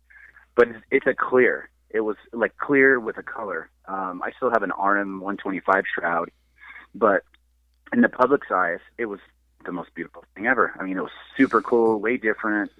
[0.55, 1.69] But it's, it's a clear.
[1.89, 3.69] It was like clear with a color.
[3.87, 6.31] Um, I still have an RM 125 shroud,
[6.95, 7.23] but
[7.93, 9.19] in the public's eyes, it was
[9.65, 10.73] the most beautiful thing ever.
[10.79, 12.71] I mean, it was super cool, way different,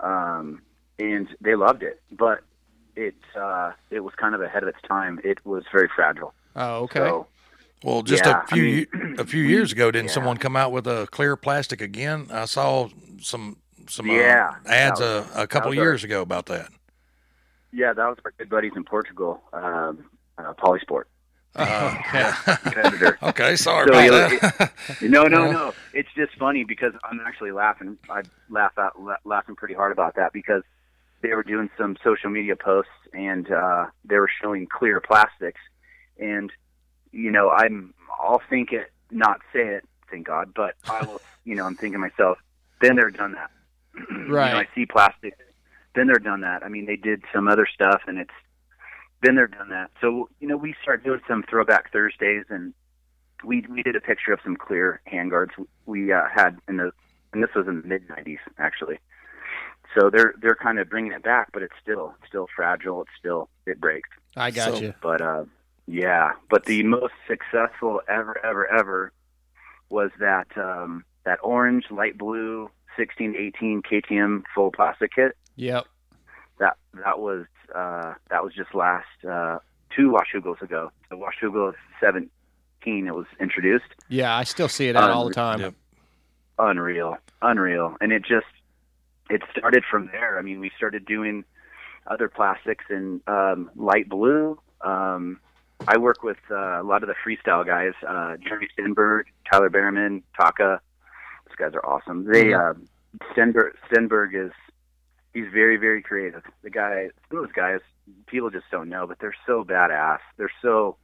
[0.00, 0.62] um,
[0.98, 2.02] and they loved it.
[2.10, 2.42] But
[2.96, 5.20] it uh, it was kind of ahead of its time.
[5.24, 6.34] It was very fragile.
[6.56, 6.98] Oh, okay.
[7.00, 7.26] So,
[7.84, 10.72] Well, just Yeah, a I few mean, a few years ago, didn't someone come out
[10.72, 12.28] with a clear plastic again?
[12.30, 12.88] I saw
[13.20, 13.56] some
[13.88, 16.68] some uh, Yeah, ads that a, a couple that was years ago about that.
[17.72, 20.04] yeah, that was our good buddies in Portugal, um,
[20.38, 21.04] uh, Polysport.
[21.54, 21.94] Uh,
[22.62, 23.18] competitor.
[23.22, 24.72] okay, sorry So, about you- that.
[25.02, 25.52] it- no, no, Yeah.
[25.52, 25.72] no.
[25.92, 27.98] It's just funny because I'm actually laughing.
[28.08, 30.62] I laugh out, la- laughing pretty hard about that because
[31.22, 35.60] they were doing some social media posts and uh, they were showing clear plastics,
[36.18, 36.50] and
[37.12, 41.20] you know, I'm I'll think it, not say it, thank God, but I will.
[41.44, 42.38] You know, I'm thinking to myself,
[42.80, 43.50] been there, done that.
[44.08, 44.68] You know, I Right.
[44.76, 45.34] see plastic.
[45.92, 46.62] Been there, done that.
[46.62, 48.30] I mean, they did some other stuff, and it's
[49.20, 49.90] been there, done that.
[50.00, 52.74] So you know, we started doing some throwback Thursdays, and
[53.44, 55.50] we we did a picture of some clear handguards
[55.84, 56.92] we uh, had in the,
[57.32, 59.00] and this was in the mid '90s actually.
[59.98, 63.02] So they're they're kind of bringing it back, but it's still still fragile.
[63.02, 64.08] It's still it breaks.
[64.36, 64.94] I got So- you.
[65.02, 65.44] But uh,
[65.86, 69.12] yeah, but the most successful ever ever ever
[69.90, 72.62] was that um, that orange light blue
[72.96, 75.36] 1618 KTM full plastic kit.
[75.56, 75.86] Yep.
[76.58, 79.58] That that was uh, that was just last uh,
[79.94, 80.90] two Washougals ago.
[81.10, 82.30] So Washougal 17
[83.06, 83.84] it was introduced.
[84.08, 85.74] Yeah, I still see it out Um, all the time.
[86.58, 88.46] Unreal, unreal, and it just
[89.30, 90.38] it started from there.
[90.38, 91.44] I mean, we started doing
[92.06, 94.58] other plastics in um, light blue.
[94.80, 95.40] Um,
[95.86, 100.22] I work with uh, a lot of the freestyle guys, uh, Jeremy Stenberg, Tyler Bereman,
[100.38, 100.80] Taka.
[101.46, 102.24] Those guys are awesome.
[102.24, 102.74] They uh,
[103.32, 104.52] Stenberg, Stenberg is
[105.34, 106.42] he's very very creative.
[106.62, 107.80] The guy, some of those guys,
[108.26, 110.18] people just don't know, but they're so badass.
[110.36, 110.96] They're so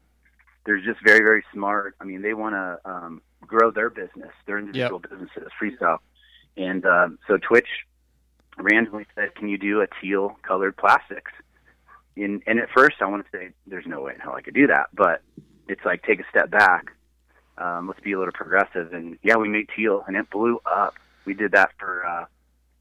[0.65, 1.97] they're just very very smart.
[2.01, 5.99] I mean, they want to um, grow their business, their individual businesses, freestyle.
[6.57, 7.69] And um, so Twitch
[8.61, 11.33] randomly said, "Can you do a teal colored plastics?"
[12.17, 14.55] And, and at first, I want to say, "There's no way in hell I could
[14.55, 15.23] do that," but
[15.69, 16.93] it's like take a step back.
[17.59, 20.95] Um, let's be a little progressive, and yeah, we made teal, and it blew up.
[21.25, 22.25] We did that for uh,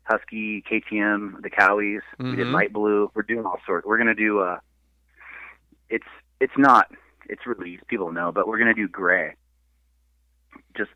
[0.03, 2.01] Husky, KTM, the Cowies.
[2.19, 2.53] We did Mhm.
[2.53, 3.11] light blue.
[3.13, 3.85] We're doing all sorts.
[3.87, 4.39] We're gonna do.
[4.39, 4.59] Uh,
[5.89, 6.05] it's
[6.39, 6.91] it's not
[7.29, 7.87] it's released.
[7.87, 9.33] People know, but we're gonna do gray.
[10.75, 10.91] Just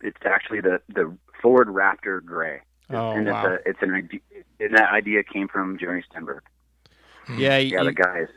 [0.00, 2.60] it's actually the the Ford Raptor gray.
[2.90, 3.46] Oh, and wow.
[3.54, 4.20] it's a it's an idea.
[4.60, 6.40] And that idea came from Jerry Stenberg.
[7.28, 8.28] Yeah, yeah, you- the guys.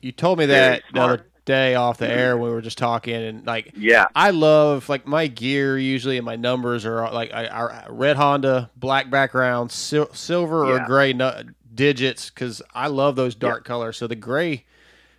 [0.00, 3.14] You told me that the other, day off the air when we were just talking,
[3.14, 4.06] and like Yeah.
[4.14, 8.70] I love like my gear usually and my numbers are like I, our red Honda,
[8.76, 11.30] black background, sil- silver or gray nu-
[11.74, 13.96] digits because I love those dark colors.
[13.96, 14.64] So the gray,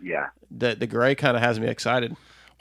[0.01, 0.27] Yeah.
[0.51, 2.15] the the gray kind of has me excited.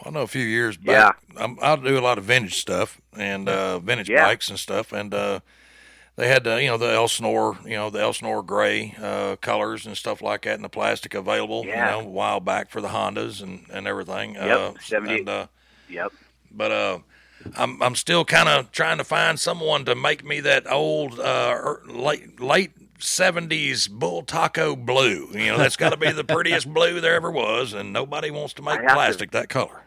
[0.04, 1.18] I know a few years back.
[1.36, 4.24] I'm, I do a lot of vintage stuff and uh, vintage Yeah.
[4.26, 5.40] bikes and stuff, and uh,
[6.16, 9.96] they had uh, you know the Elsinore, you know the Elsinore gray uh, colors and
[9.96, 11.96] stuff like that, and the plastic available, Yeah.
[11.96, 14.34] you know, a while back for the Hondas and, and everything.
[14.34, 15.46] Yep, Uh, 70 and, uh,
[15.88, 16.12] Yep.
[16.50, 16.98] but uh,
[17.56, 21.54] I'm I'm still kind of trying to find someone to make me that old uh,
[21.56, 22.72] er- late late.
[23.02, 25.26] 70s Bultaco blue.
[25.32, 28.54] You know, that's got to be the prettiest blue there ever was, and nobody wants
[28.54, 29.81] to make have to- plastic that color.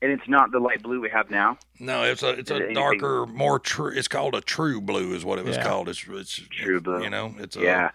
[0.00, 1.58] And it's not the light blue we have now.
[1.80, 3.90] No, it's a it's a anything- darker, more true.
[3.92, 5.64] It's called a true blue, is what it was Yeah.
[5.64, 5.88] called.
[5.88, 7.02] It's it's True blue.
[7.02, 7.90] You know, it's a Yeah.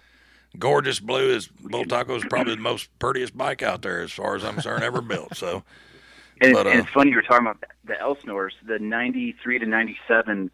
[0.60, 1.30] gorgeous blue.
[1.34, 4.84] Is Bultaco is probably the most prettiest bike out there, as far as I'm concerned,
[4.84, 5.36] ever built.
[5.38, 5.64] So,
[6.42, 8.54] And, but and uh, it's funny you were talking about the Elsinores.
[8.68, 10.52] The 93 to 97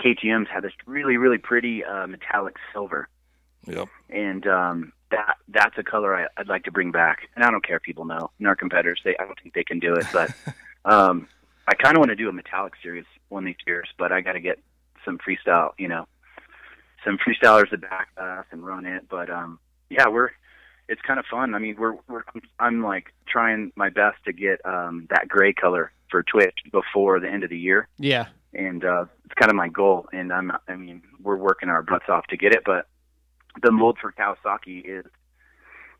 [0.00, 3.08] KTM's had this really, really pretty uh, metallic silver.
[3.66, 3.88] Yep.
[4.10, 7.28] And um, that that's a color I, I'd like to bring back.
[7.36, 8.30] And I don't care if people know.
[8.38, 10.06] And our competitors, they I don't think they can do it.
[10.12, 10.30] But
[10.84, 11.28] um,
[11.66, 13.88] I kind of want to do a metallic series one of these years.
[13.98, 14.58] But I got to get
[15.04, 16.06] some freestyle, you know,
[17.04, 19.04] some freestylers to back us and run it.
[19.08, 19.58] But um,
[19.90, 20.30] yeah, we're
[20.88, 21.54] it's kind of fun.
[21.54, 22.22] I mean, we're we're
[22.58, 27.28] I'm like trying my best to get um that gray color for Twitch before the
[27.28, 28.28] end of the year, Yeah.
[28.54, 30.06] and uh it's kind of my goal.
[30.12, 32.86] And I'm I mean, we're working our butts off to get it, but
[33.62, 35.04] the mold for Kawasaki is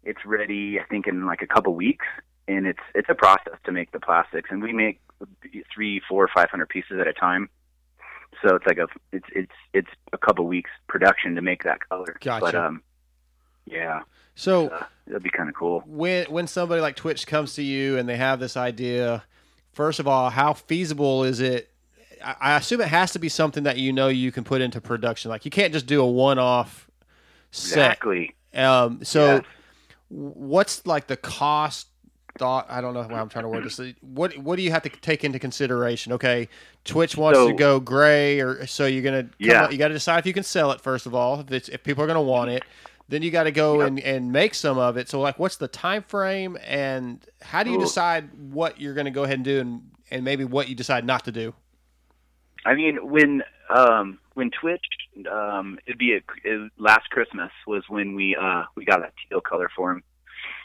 [0.05, 0.81] it's ready.
[0.81, 2.07] I think in like a couple weeks,
[2.49, 5.01] and it's it's a process to make the plastics, and we make
[5.73, 7.49] three, four, five hundred pieces at a time.
[8.43, 12.17] So it's like a it's it's it's a couple weeks production to make that color.
[12.21, 12.45] Gotcha.
[12.45, 12.83] But um,
[13.67, 14.01] yeah.
[14.35, 15.83] So uh, that'd be kind of cool.
[15.87, 19.25] when when somebody like Twitch comes to you and they have this idea,
[19.73, 21.71] first of all, how feasible is it?
[22.25, 24.81] I, I assume it has to be something that you know you can put into
[24.81, 25.31] production.
[25.31, 26.89] Like you can't just do a one-off
[27.51, 27.93] set.
[27.93, 28.35] Exactly.
[28.55, 29.43] Um, so,
[30.09, 31.89] what's like the cost?
[32.39, 33.81] Thought I don't know how I'm trying to word this.
[34.01, 36.13] What what do you have to take into consideration?
[36.13, 36.49] Okay,
[36.85, 39.65] Twitch wants So- to go gray, or so you're gonna come Yeah.
[39.65, 41.41] up- you got to decide if you can sell it first of all.
[41.41, 42.63] If it's if people are gonna want it,
[43.09, 45.09] then you got to go and, and make some of it.
[45.09, 49.25] So like, what's the time frame, and how do you decide what you're gonna go
[49.25, 51.55] ahead and do, and and maybe what you decide not to do?
[52.65, 54.85] I mean, when um, when Twitch,
[55.31, 59.41] um, it'd be a, it, last Christmas was when we uh, we got that teal
[59.41, 60.03] color for him.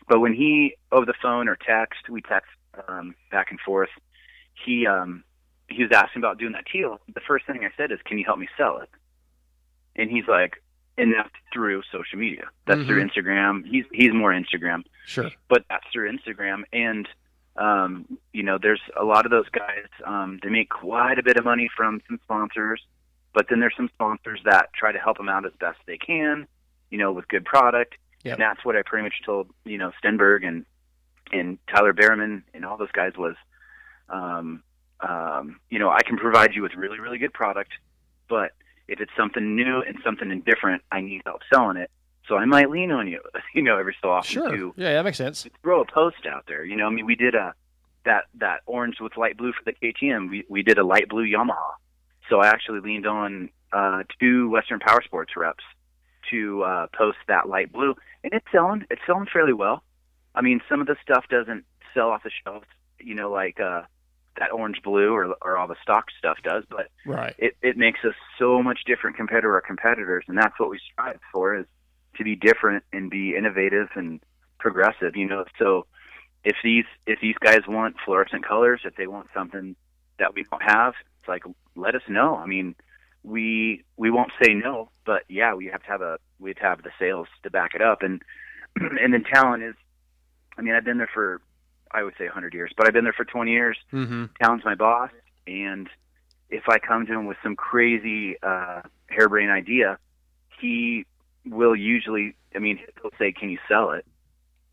[0.07, 2.49] But when he over the phone or text, we text
[2.87, 3.89] um, back and forth.
[4.65, 5.23] He um,
[5.69, 6.99] he was asking about doing that teal.
[7.13, 8.89] The first thing I said is, "Can you help me sell it?"
[9.95, 10.61] And he's like,
[10.97, 12.49] "And that's through social media.
[12.65, 13.65] That's through Instagram.
[13.65, 15.31] He's he's more Instagram." Sure.
[15.49, 16.63] but that's through Instagram.
[16.71, 17.07] And
[17.55, 19.87] um, you know, there's a lot of those guys.
[20.05, 22.81] Um, they make quite a bit of money from some sponsors,
[23.33, 26.47] but then there's some sponsors that try to help them out as best they can.
[26.89, 27.95] You know, with good product.
[28.23, 28.33] Yep.
[28.33, 30.65] And that's what I pretty much told you know Stenberg and
[31.31, 33.35] and Tyler Bereman and all those guys was,
[34.09, 34.61] um,
[34.99, 37.71] um, you know, I can provide you with really really good product,
[38.29, 38.51] but
[38.87, 41.89] if it's something new and something different, I need help selling it.
[42.27, 43.19] So I might lean on you,
[43.53, 44.51] you know, every so often Sure.
[44.51, 45.47] to Yeah, that makes sense.
[45.61, 46.63] throw a post out there.
[46.63, 47.53] You know, I mean, we did a
[48.05, 50.29] that that orange with light blue for the KTM.
[50.29, 51.71] We we did a light blue Yamaha.
[52.29, 55.63] So I actually leaned on uh, two Western Power Sports reps
[56.31, 58.85] to uh, post that light blue, and it's selling.
[58.89, 59.83] It's selling fairly well.
[60.35, 62.67] I mean, some of the stuff doesn't sell off the shelves.
[62.99, 63.83] You know, like uh,
[64.39, 67.35] that orange blue or or all the stock stuff does, but Right.
[67.37, 70.79] it it makes us so much different compared to our competitors, and that's what we
[70.91, 71.65] strive for is
[72.17, 74.19] to be different and be innovative and
[74.59, 75.15] progressive.
[75.15, 75.85] You know, so
[76.43, 79.75] if these if these guys want fluorescent colors, if they want something
[80.19, 81.43] that we don't have, it's like
[81.75, 82.35] let us know.
[82.35, 82.75] I mean,
[83.23, 86.91] we we won't say no, but yeah, we have to have a we'd have the
[86.99, 88.21] sales to back it up, and
[88.75, 89.75] and then Talon is.
[90.55, 91.41] I mean, I've been there for
[91.89, 93.77] I would say 100 years, but I've been there for 20 years.
[93.91, 94.25] Mm-hmm.
[94.41, 95.11] Talon's my boss,
[95.47, 95.87] and
[96.49, 99.97] if I come to him with some crazy uh, harebrained idea,
[100.59, 101.05] he
[101.45, 102.35] will usually.
[102.55, 104.05] I mean, he'll say, "Can you sell it?"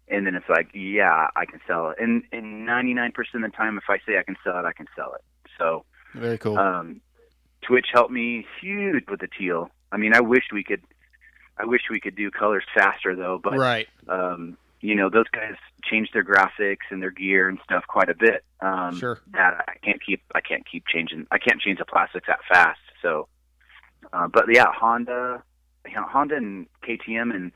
[0.09, 3.79] And then it's like, "Yeah, I can sell it." And and 99% of the time,
[3.79, 5.23] if I say I can sell it, I can sell it.
[5.59, 5.85] So
[6.15, 6.59] Very cool.
[6.59, 7.01] um,
[7.63, 9.71] Twitch helped me huge with the teal.
[9.93, 10.83] I mean, I wish we could.
[11.59, 13.87] I wish we could do colors faster though, but Right.
[14.09, 18.15] um, you know, those guys change their graphics and their gear and stuff quite a
[18.15, 18.45] bit.
[18.61, 19.21] Um, Sure.
[19.33, 20.23] That I can't keep.
[20.35, 21.27] I can't keep changing.
[21.31, 22.81] I can't change the plastics that fast.
[23.03, 23.29] So,
[24.13, 25.43] uh, but yeah, Honda,
[25.87, 27.53] you know, Honda and KTM and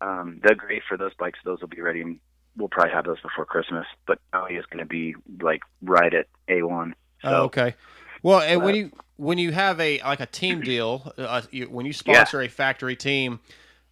[0.00, 1.38] um, they're great for those bikes.
[1.44, 2.20] Those will be ready in
[2.56, 3.86] we'll probably have those before Christmas.
[4.06, 6.94] But Maui is going to be like right at a one.
[7.24, 7.74] Oh, okay.
[8.22, 11.86] Well, and when you when you have a like a team deal, uh, you, when
[11.86, 13.40] you sponsor a factory team,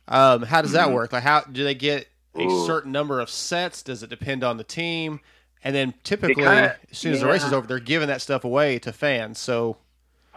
[0.09, 0.95] um, how does that Mhm.
[0.95, 1.13] work?
[1.13, 2.67] Like, how do they get a Ooh.
[2.67, 3.83] certain number of sets?
[3.83, 5.21] Does it depend on the team?
[5.65, 8.45] And then typically, kinda- as soon as the race is over, they're giving that stuff
[8.45, 9.39] away to fans.
[9.39, 9.79] So,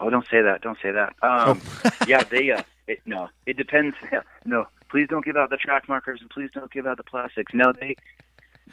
[0.00, 0.62] Oh, don't say that.
[0.62, 1.14] Don't say that.
[1.22, 1.60] Um,
[2.08, 2.50] yeah, they.
[2.50, 3.94] Uh, it, no, it depends.
[4.44, 7.52] no, please don't give out the track markers and please don't give out the plastics.
[7.54, 7.94] No, they.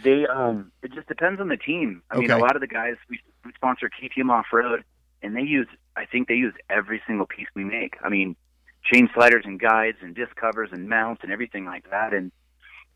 [0.03, 0.25] They.
[0.25, 0.71] Um.
[0.81, 2.01] It just depends on the team.
[2.09, 4.83] I mean, a lot of the guys we, we sponsor KTM off road,
[5.21, 5.67] and they use.
[5.95, 7.95] I think they use every single piece we make.
[8.03, 8.35] I mean,
[8.83, 12.13] chain sliders and guides and disc covers and mounts and everything like that.
[12.13, 12.31] And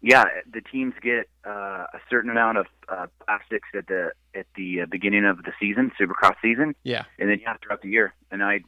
[0.02, 4.82] yeah, the teams get uh, a certain amount of uh, plastics at the at the
[4.82, 7.04] uh, beginning of the season, Supercross season yeah.
[7.20, 8.14] and then yeah, throughout the year.
[8.32, 8.62] And I,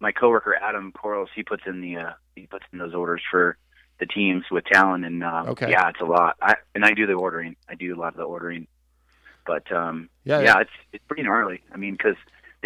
[0.00, 3.56] my coworker Adam Quarles, he puts in the uh, he puts in those orders for
[3.98, 5.70] the teams with Talon, and uh, Okay.
[5.70, 6.36] yeah, it's a lot.
[6.42, 7.56] I and I do the ordering.
[7.68, 8.66] I do a lot of the ordering,
[9.46, 10.60] but um, Yeah, yeah, yeah.
[10.60, 11.62] it's it's pretty gnarly.
[11.72, 12.16] I mean, because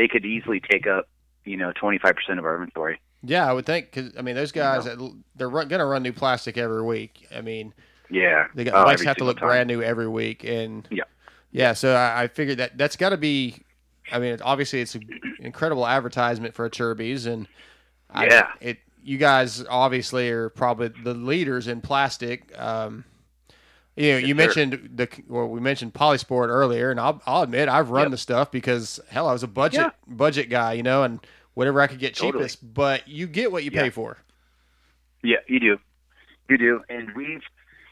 [0.01, 1.07] they could easily take up
[1.45, 2.99] you know twenty five percent of our inventory.
[3.23, 4.99] Yeah, I would think because I mean those guys that
[5.37, 7.27] they're run, gonna run new plastic every week.
[7.37, 7.75] I mean,
[8.09, 9.49] Yeah, they got Oh, bikes have to look time.
[9.49, 11.05] brand new every week, and Yeah.
[11.53, 11.75] yeah.
[11.75, 13.57] So I, I figured that that's got to be.
[14.11, 15.07] I mean, obviously it's an
[15.39, 17.47] incredible advertisement for Acerbis, and
[18.09, 18.49] I- Yeah.
[18.61, 22.51] it you guys obviously are probably the leaders in plastic.
[22.59, 23.05] Um,
[24.01, 27.91] you know, you mentioned the well, we mentioned Polisport earlier, and I'll, I'll admit I've
[27.91, 28.11] run Yep.
[28.13, 29.91] the stuff because hell, I was a budget Yeah.
[30.07, 31.21] budget guy, you know, and
[31.55, 32.45] whatever I could get Totally.
[32.45, 32.75] cheapest.
[32.75, 33.83] But you get what you Yeah.
[33.83, 34.19] pay for.
[35.23, 35.79] Yeah, you do.
[36.49, 36.83] You do.
[36.89, 37.43] And we've,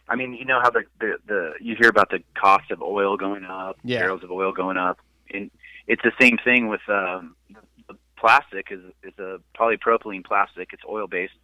[0.09, 3.16] I mean, you know how the, the, the, you hear about the cost of oil
[3.16, 4.00] going up, Yeah.
[4.00, 4.98] barrels of oil going up.
[5.32, 5.50] And
[5.86, 7.36] it's the same thing with, um,
[7.86, 10.70] the plastic is, is a polypropylene plastic.
[10.72, 11.34] It's oil based.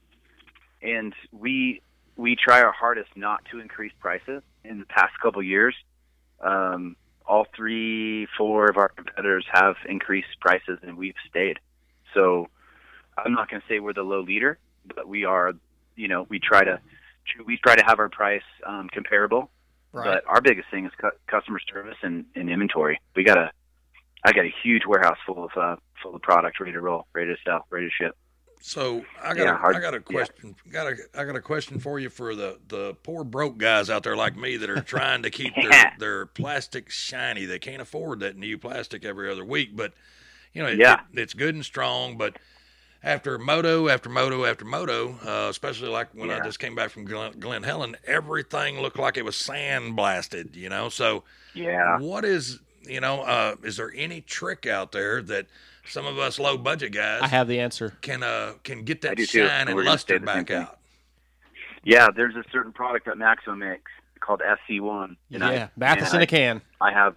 [0.80, 1.82] And we,
[2.16, 5.74] we try our hardest not to increase prices in the past couple years.
[6.40, 6.96] Um,
[7.26, 11.58] all three, four of our competitors have increased prices and we've stayed.
[12.12, 12.48] So
[13.16, 14.58] I'm not going to say we're the low leader,
[14.94, 15.52] but we are
[15.96, 16.80] you know we try to
[17.46, 19.50] we try to have our price um, comparable.
[19.92, 20.04] Right.
[20.04, 23.00] But our biggest thing is cu- customer service and, and inventory.
[23.14, 23.50] We got a
[24.24, 27.34] I got a huge warehouse full of uh, full of product ready to roll, ready
[27.34, 28.16] to sell, ready to ship.
[28.60, 30.54] So I got Yeah, a, hard- I got a question.
[30.72, 34.02] Got a I got a question for you for the the poor broke guys out
[34.04, 37.44] there like me that are trying to keep their their plastic shiny.
[37.44, 39.92] They can't afford that new plastic every other week, but
[40.52, 41.00] you know, it, Yeah.
[41.12, 42.16] it- it's good and strong.
[42.16, 42.38] But
[43.02, 47.04] after moto after moto after moto, uh, especially like when I just came back from
[47.04, 50.56] Glen, Glen Helen, everything looked like it was sand blasted.
[50.56, 51.98] You know, so Yeah.
[51.98, 55.46] what is you know, uh, is there any trick out there that
[55.86, 57.94] some of us low budget guys I have the answer.
[58.00, 60.56] can uh can get that shine and and luster say the same back thing.
[60.62, 60.78] out.
[61.82, 65.16] Yeah, there's a certain product that Maxima makes called SC1.
[65.32, 66.62] And I- Yeah, Mathis in I- a can.
[66.80, 67.14] I have,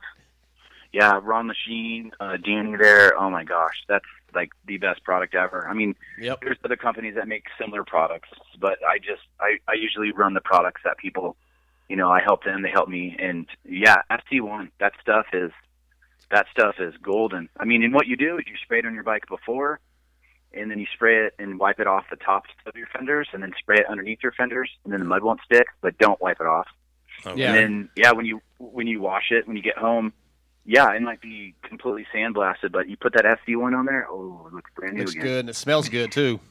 [0.91, 3.18] yeah, Ron Machine, uh, Danny there.
[3.18, 4.03] Oh my gosh, that's
[4.36, 5.65] like the best product ever.
[5.70, 6.41] I mean, Yep.
[6.41, 8.28] there's other companies that make similar products,
[8.59, 11.38] but I just, I, I usually run the products that people,
[11.88, 13.15] you know, I help them, they help me.
[13.18, 15.51] And yeah, SC1, that stuff is,
[16.32, 17.50] that stuff is golden.
[17.60, 19.80] I mean, and what you do is you spray it on your bike before,
[20.54, 23.42] and then you spray it and wipe it off the tops of your fenders, and
[23.44, 26.38] then spray it underneath your fenders, and then the mud won't stick, but don't wipe
[26.42, 26.68] it off.
[27.26, 27.40] Okay.
[27.42, 27.54] Yeah.
[27.54, 30.14] And then yeah, when you when you wash it, when you get home,
[30.66, 34.46] yeah, it might be completely sandblasted, but you put that SC one on there, oh,
[34.48, 35.24] it looks brand new Looks again.
[35.26, 36.40] good and it smells good too.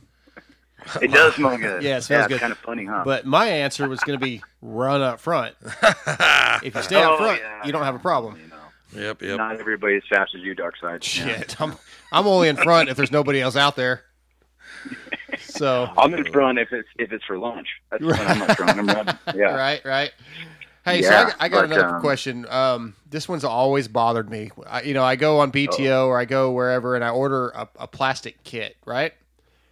[1.00, 1.82] It does smell good.
[1.82, 2.40] Yeah, it smells it's good.
[2.40, 3.02] Kind of funny, huh?
[3.04, 5.56] But my answer was going to be run up front.
[6.62, 7.64] if you stay Oh, up front, yeah.
[7.66, 8.38] you don't have a problem.
[8.94, 9.36] Yep, yep.
[9.36, 11.02] Not everybody as fast as you, Dark Side.
[11.02, 11.74] Shit, I'm
[12.12, 14.02] I'm only in front if there's nobody else out there.
[15.38, 17.66] So I'm in front if it's if it's for lunch.
[17.90, 18.78] That's when I'm up front.
[18.78, 19.18] I'm running.
[19.34, 19.54] Yeah.
[19.54, 20.12] right, right.
[20.84, 22.46] Hey, so I, got- I got but, another um, question.
[22.48, 24.50] Um, this one's always bothered me.
[24.66, 27.68] I, you know, I go on BTO or I go wherever and I order a,
[27.80, 29.12] a plastic kit, right?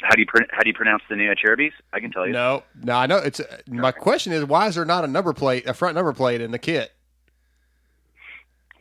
[0.03, 1.73] How do you pr- how do you pronounce the name of Cherubies?
[1.93, 2.33] I can tell you.
[2.33, 3.41] No, no, I know it's.
[3.41, 6.41] uh, My question is, why is there not a number plate, a front number plate
[6.41, 6.93] in the kit?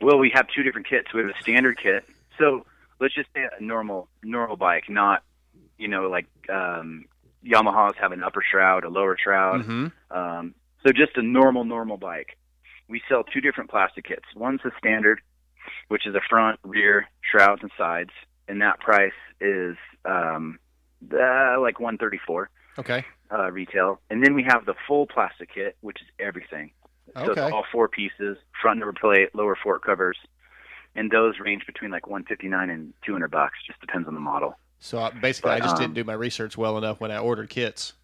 [0.00, 1.12] Well, we have two different kits.
[1.14, 2.04] We have a standard kit.
[2.38, 2.66] So
[3.00, 5.22] let's just say a normal normal bike, not
[5.78, 7.06] you know like um,
[7.44, 9.62] Yamahas have an upper shroud, a lower shroud.
[9.62, 10.16] Mm-hmm.
[10.16, 10.54] Um,
[10.84, 12.36] so just a normal normal bike.
[12.88, 14.24] We sell two different plastic kits.
[14.36, 15.20] One's the standard,
[15.88, 18.10] which is a front, rear, shrouds, and sides,
[18.48, 20.58] and that price is um,
[21.12, 23.04] uh, like one thirty four Okay.
[23.32, 24.00] uh, retail.
[24.10, 26.72] And then we have the full plastic kit, which is everything.
[27.14, 27.42] So Okay.
[27.46, 30.16] it's all four pieces, front number plate, lower fork covers,
[30.96, 33.54] and those range between like 159 and 200 bucks.
[33.66, 34.56] Just depends on the model.
[34.80, 37.50] So I, basically, I just um, didn't do my research well enough when I ordered
[37.50, 37.94] kits.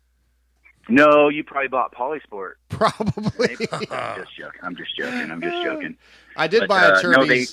[0.88, 2.52] No, you probably bought Polisport.
[2.68, 3.56] Probably.
[3.90, 4.60] I'm just joking.
[4.62, 5.30] I'm just joking.
[5.30, 5.96] I'm just joking.
[6.36, 7.46] I did But, buy a uh, no, they-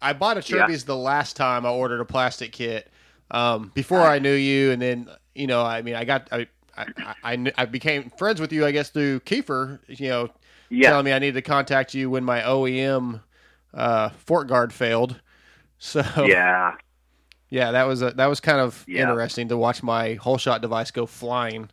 [0.00, 0.66] I bought a Yeah.
[0.66, 2.90] The last time I ordered a plastic kit.
[3.30, 6.46] Um, before I knew you, and then you know, I mean, I got I
[6.76, 9.78] I, I, I became friends with you, I guess, through Kiefer.
[9.88, 10.28] You know,
[10.70, 10.90] Yeah.
[10.90, 13.20] telling me I needed to contact you when my OEM
[13.74, 15.20] uh, fork guard failed.
[15.78, 16.74] So Yeah.
[17.50, 19.02] yeah, that was a, that was kind of Yeah.
[19.02, 21.68] interesting to watch my whole shot device go flying.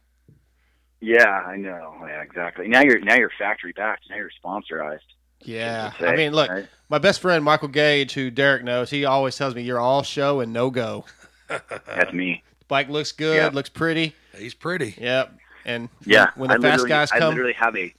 [0.99, 1.95] Yeah, I know.
[2.01, 2.67] Yeah, exactly.
[2.67, 4.09] Now you're now you're factory backed.
[4.09, 4.99] Now you're sponsorized.
[5.41, 6.67] Yeah, Should say, I mean, look, right?
[6.87, 10.39] my best friend Michael Gage, who Derek knows, he always tells me you're all show
[10.39, 11.03] and no go.
[11.49, 12.43] That's me.
[12.69, 13.49] Bike looks good, Yeah.
[13.49, 14.15] looks pretty.
[14.37, 14.95] He's pretty.
[14.97, 15.35] Yep.
[15.65, 17.93] And Yeah, when the I fast literally- guys I literally have a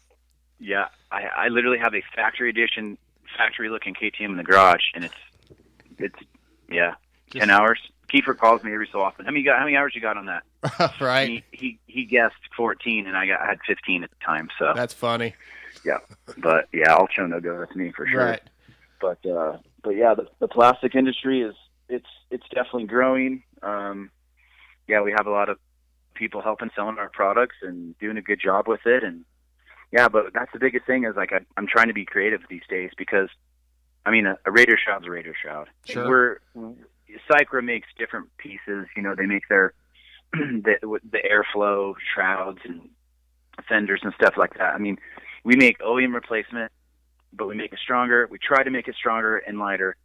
[0.59, 2.99] yeah, I, I literally have a factory edition,
[3.37, 5.15] factory looking KTM in the garage, and it's
[5.99, 6.19] it's
[6.71, 6.95] yeah,
[7.31, 7.81] ten hours.
[8.13, 9.25] Kiefer calls me every so often.
[9.25, 9.59] How many got?
[9.59, 10.95] How many hours you got on that?
[11.01, 11.29] right?
[11.29, 14.49] He he he guessed fourteen, and I got I had fifteen at the time.
[14.59, 15.35] So That's funny.
[15.85, 15.99] yeah,
[16.39, 17.59] but yeah, I'll show no go.
[17.59, 18.25] That's me for sure.
[18.25, 18.43] Right.
[19.01, 21.55] But uh, but yeah, the, the plastic industry is
[21.89, 23.43] it's it's definitely growing.
[23.63, 24.11] Um,
[24.87, 25.59] yeah, we have a lot of
[26.15, 29.03] people helping selling our products and doing a good job with it.
[29.03, 29.25] And
[29.93, 32.62] yeah, but that's the biggest thing is like I, I'm trying to be creative these
[32.69, 33.28] days because
[34.05, 35.69] I mean a, a Raider shroud's a Raider shroud.
[35.85, 36.40] Sure.
[36.55, 36.74] We're
[37.31, 38.86] Cycra makes different pieces.
[38.97, 39.74] You know, they make their
[40.32, 42.89] the, the airflow shrouds and
[43.69, 44.74] fenders and stuff like that.
[44.74, 44.98] I mean,
[45.44, 46.73] we make OEM replacement,
[47.32, 48.27] but we make it stronger.
[48.31, 49.97] We try to make it stronger and lighter.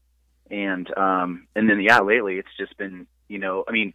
[0.52, 3.94] And um and then yeah, lately it's just been, you know, I mean,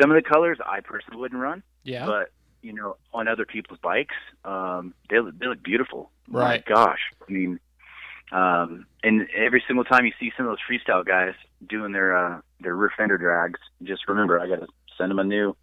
[0.00, 1.62] some of the colors I personally wouldn't run.
[1.84, 2.06] Yeah.
[2.06, 2.30] But,
[2.62, 4.14] you know, on other people's bikes,
[4.44, 6.10] um they look they look beautiful.
[6.28, 6.62] Right.
[6.68, 7.00] My gosh.
[7.28, 7.60] I mean
[8.32, 11.34] um and every single time you see some of those freestyle guys
[11.68, 14.66] doing their uh their rear fender drags, just remember I gotta
[14.96, 15.56] send them a new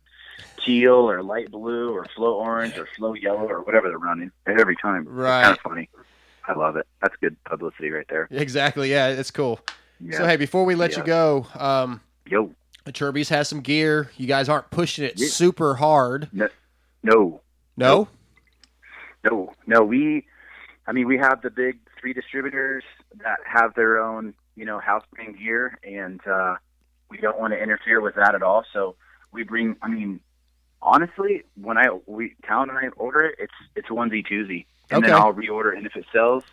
[0.65, 4.76] teal or light blue or flow orange or flow yellow or whatever they're running every
[4.82, 5.06] time.
[5.07, 5.40] Right.
[5.40, 5.90] It's kind of funny.
[6.48, 6.88] I love it.
[7.02, 8.28] That's good publicity right there.
[8.32, 8.90] Exactly.
[8.90, 9.60] Yeah, it's cool.
[9.99, 10.18] Yeah.
[10.18, 10.99] So hey, before we let Yeah.
[10.99, 12.53] you go, um, Yo.
[12.86, 14.10] Acerbis has some gear.
[14.18, 15.28] You guys aren't pushing it Yeah.
[15.28, 16.30] super hard.
[16.32, 16.48] No,
[17.03, 17.41] no,
[17.76, 18.07] No.
[19.24, 19.84] no, no.
[19.84, 20.26] We,
[20.86, 22.84] I mean, we have the big three distributors
[23.24, 26.56] that have their own, you know, house brand gear, and uh,
[27.10, 28.65] we don't want to interfere with that at all.
[28.74, 28.95] So
[29.32, 29.76] we bring.
[29.82, 30.19] I mean,
[30.82, 35.14] honestly, when I we Talon and I order it, it's it's onesie twosie, and then
[35.14, 36.44] I'll reorder it, and if it sells,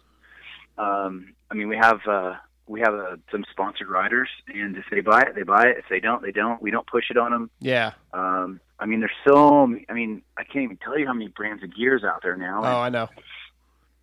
[0.79, 2.01] um, I mean, we have.
[2.07, 2.35] uh
[2.66, 5.77] we have uh, some sponsored riders, and if they buy it, they buy it.
[5.77, 6.62] If they don't, they don't.
[6.62, 7.51] We don't push it on them.
[7.61, 7.93] Yeah.
[8.15, 9.62] Um, I mean, there's so.
[9.88, 12.60] I mean, I can't even tell you how many brands of gears out there now.
[12.64, 13.09] Oh, I know.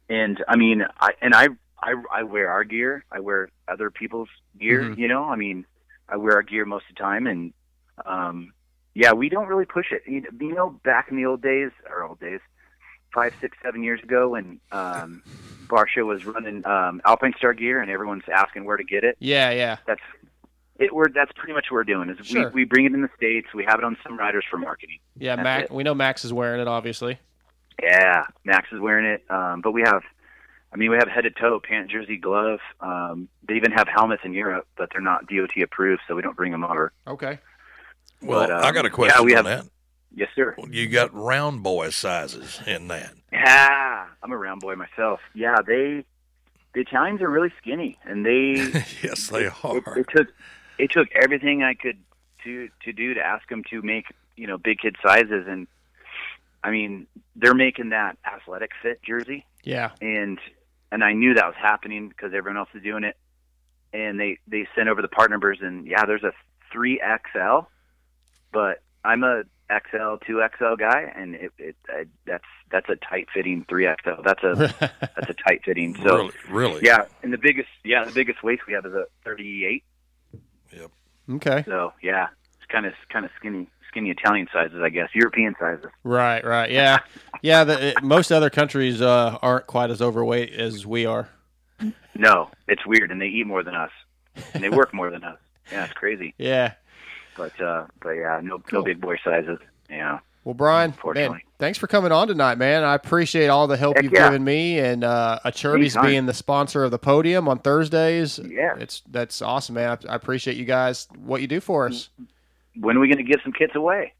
[0.10, 1.49] And I mean, I and I
[1.81, 3.03] I I wear our gear.
[3.11, 4.30] I wear other people's
[4.60, 4.81] gear.
[4.81, 4.98] Mhm.
[4.98, 5.65] You know, I mean,
[6.07, 7.53] I wear our gear most of the time, and
[8.06, 8.53] um,
[8.93, 10.03] yeah, we don't really push it.
[10.06, 12.39] You you know, back in the old days, or old days,
[13.14, 15.22] five, six, seven years ago, when um,
[15.68, 19.18] Barcia was running um, Alpine Star gear, and everyone's asking where to get it.
[19.19, 19.77] Yeah, yeah.
[19.85, 20.02] That's
[20.80, 20.93] it.
[20.93, 22.10] We're that's pretty much what we're doing.
[22.10, 22.49] Is Sure.
[22.49, 23.48] we we bring it in the states.
[23.53, 24.99] We have it on some riders for marketing.
[25.18, 25.64] Yeah, That's Max.
[25.65, 25.72] it.
[25.72, 27.19] We know Max is wearing it, obviously.
[27.81, 29.23] Yeah, Max is wearing it.
[29.30, 30.03] Um, but we have,
[30.73, 32.60] I mean, we have head to toe pant, jersey, glove.
[32.80, 36.35] Um, they even have helmets in Europe, but they're not DOT approved, so we don't
[36.38, 36.91] bring them over.
[37.07, 37.39] Okay.
[38.22, 39.72] Well, But, um, I got a question yeah, we on have- that.
[40.14, 40.53] Yes, sir.
[40.69, 43.14] You got round boy sizes in that.
[43.31, 45.22] Yeah, I'm a round boy myself.
[45.34, 46.03] Yeah, they,
[46.73, 48.56] the Italians are really skinny, and they,
[49.02, 49.77] yes, they are.
[49.77, 50.27] it, it took,
[50.82, 51.98] it took everything I could
[52.44, 54.06] to to do to ask them to make
[54.36, 55.68] you know big kid sizes, and
[56.64, 59.45] I mean they're making that athletic fit jersey.
[59.64, 59.91] Yeah.
[60.02, 60.40] and
[60.91, 63.16] and I knew that was happening because everyone else is doing it.
[63.94, 66.32] And they they sent over the part numbers, and yeah, there's a
[66.72, 67.68] three XL,
[68.53, 73.28] but I'm a XL two XL guy, and it, it I, that's that's a tight
[73.34, 74.22] fitting three XL.
[74.24, 74.56] That's a
[75.02, 75.95] that's a tight fitting.
[75.95, 76.32] So Really?
[76.49, 76.82] Really?
[76.84, 79.84] yeah, and the biggest yeah the biggest waist we have is a 38.
[81.30, 81.64] Okay.
[81.65, 82.27] So yeah,
[82.57, 85.85] it's kind of kind of skinny skinny Italian sizes, I guess, European sizes.
[86.03, 86.72] Right, right.
[86.72, 86.99] Yeah.
[87.41, 91.30] yeah, the, it, most other countries uh, aren't quite as overweight as we are.
[92.15, 93.91] No, it's weird, and they eat more than us,
[94.53, 95.38] and they work more than us.
[95.72, 96.34] Yeah, it's crazy.
[96.38, 96.73] Yeah.
[97.38, 98.80] But uh, but yeah, no Cool.
[98.80, 99.57] no big boy sizes.
[99.89, 100.19] Yeah.
[100.44, 102.84] Well, Brian, man, thanks for coming on tonight, man.
[102.84, 104.30] I appreciate all the help Heck you've yeah.
[104.30, 106.06] given me, and uh, Acerbis Anytime.
[106.06, 108.40] being the sponsor of the podium on Thursdays.
[108.40, 108.76] Yeah.
[108.80, 110.00] it's that's awesome, man.
[110.08, 112.10] I, I appreciate you guys what you do for us.
[112.76, 114.14] When are we going to give some kits away?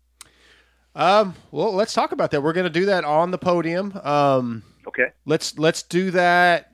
[0.96, 2.42] Um, well, let's talk about that.
[2.44, 3.98] We're going to do that on the podium.
[4.04, 5.12] Um, Okay.
[5.26, 6.72] let's let's do that.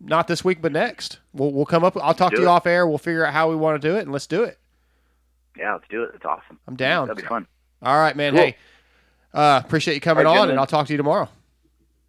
[0.00, 1.18] Not this week, but next.
[1.32, 1.96] We'll we'll come up.
[2.02, 2.86] I'll talk Do to you off air.
[2.86, 4.58] We'll figure out how we want to do it, and let's do it.
[5.56, 6.10] Yeah, let's do it.
[6.14, 6.58] It's awesome.
[6.66, 7.06] I'm down.
[7.08, 7.46] That'll be fun.
[7.82, 8.32] All right, man.
[8.32, 8.42] Cool.
[8.42, 8.56] Hey,
[9.34, 10.50] Uh, appreciate you coming right, on, gentlemen.
[10.52, 11.28] and I'll talk to you tomorrow.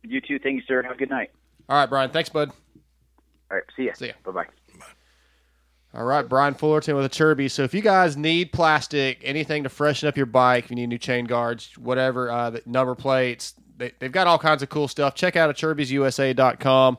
[0.03, 0.39] You too.
[0.39, 0.83] Thank you, sir.
[0.83, 1.31] Have a good night.
[1.67, 2.11] All right, Brian.
[2.11, 2.51] Thanks, bud.
[3.49, 3.63] All right.
[3.75, 3.93] See ya.
[3.93, 4.13] See ya.
[4.23, 4.45] Bye bye.
[5.95, 7.51] All right, Brian Fullerton with Acerbis.
[7.51, 10.87] So if you guys need plastic, anything to freshen up your bike, if you need
[10.87, 14.89] new chain guards, whatever, uh, the number plates, they, they've got all kinds of cool
[14.89, 15.15] stuff.
[15.15, 16.97] Check out acerbisusa.com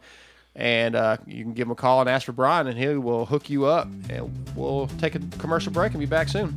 [0.56, 3.26] and uh, you can give them a call and ask for Brian, and he will
[3.26, 3.88] hook you up.
[4.08, 6.56] And we'll take a commercial break and be back soon.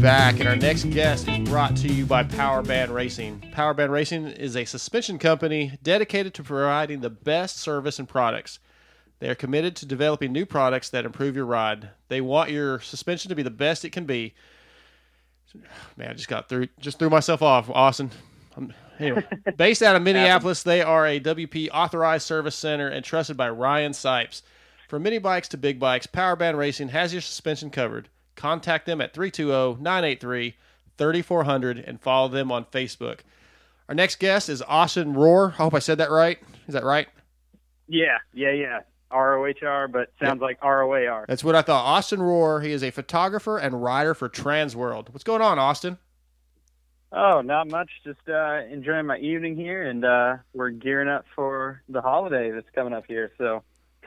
[0.00, 3.42] Back, and our next guest is brought to you by Power Band Racing.
[3.52, 8.60] Power Band Racing is a suspension company dedicated to providing the best service and products.
[9.18, 11.90] They are committed to developing new products that improve your ride.
[12.06, 14.34] They want your suspension to be the best it can be.
[15.96, 18.12] Man, I just got through, just threw myself off, Austin.
[18.56, 19.26] I'm, anyway,
[19.56, 23.92] based out of Minneapolis, they are a WP authorized service center and trusted by Ryan
[23.92, 24.42] Sipes.
[24.88, 28.08] From mini bikes to big bikes, Power Band Racing has your suspension covered.
[28.38, 30.54] Contact them at 320 983
[30.96, 33.20] 3400 and follow them on Facebook.
[33.88, 35.52] Our next guest is Austin Rohr.
[35.54, 36.38] I hope I said that right.
[36.68, 37.08] Is that right?
[37.88, 38.80] Yeah, yeah, yeah.
[39.10, 41.24] R O H R, but sounds like R O A R.
[41.26, 41.84] That's what I thought.
[41.84, 42.62] Austin Rohr.
[42.62, 45.10] He is a photographer and writer for Transworld.
[45.10, 45.98] What's going on, Austin?
[47.10, 47.90] Oh, not much.
[48.04, 52.68] Just uh, enjoying my evening here, and uh, we're gearing up for the holiday that's
[52.74, 53.32] coming up here.
[53.36, 53.64] So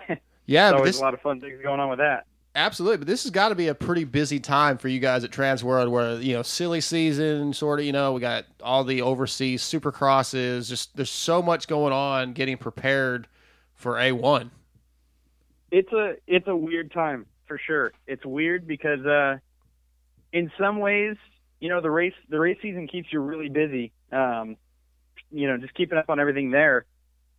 [0.46, 2.26] Yeah, always this a lot of fun things going on with that.
[2.56, 2.98] Absolutely.
[2.98, 5.90] But this has got to be a pretty busy time for you guys at Transworld,
[5.90, 7.86] where you know silly season, sort of.
[7.86, 10.70] You know, we got all the overseas supercrosses.
[10.70, 13.28] Just there's so much going on, getting prepared
[13.76, 14.52] for A one.
[15.72, 17.92] It's a it's a weird time for sure.
[18.08, 19.38] It's weird because uh,
[20.32, 21.18] in some ways,
[21.60, 23.92] you know, the race the race season keeps you really busy.
[24.12, 24.58] Um,
[25.32, 26.86] you know, just keeping up on everything there.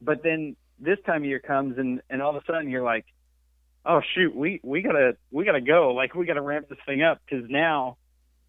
[0.00, 3.06] But then this time of year comes and and all of a sudden you're like,
[3.84, 5.92] oh shoot, we we gotta we gotta go.
[5.94, 7.96] Like we gotta ramp this thing up because now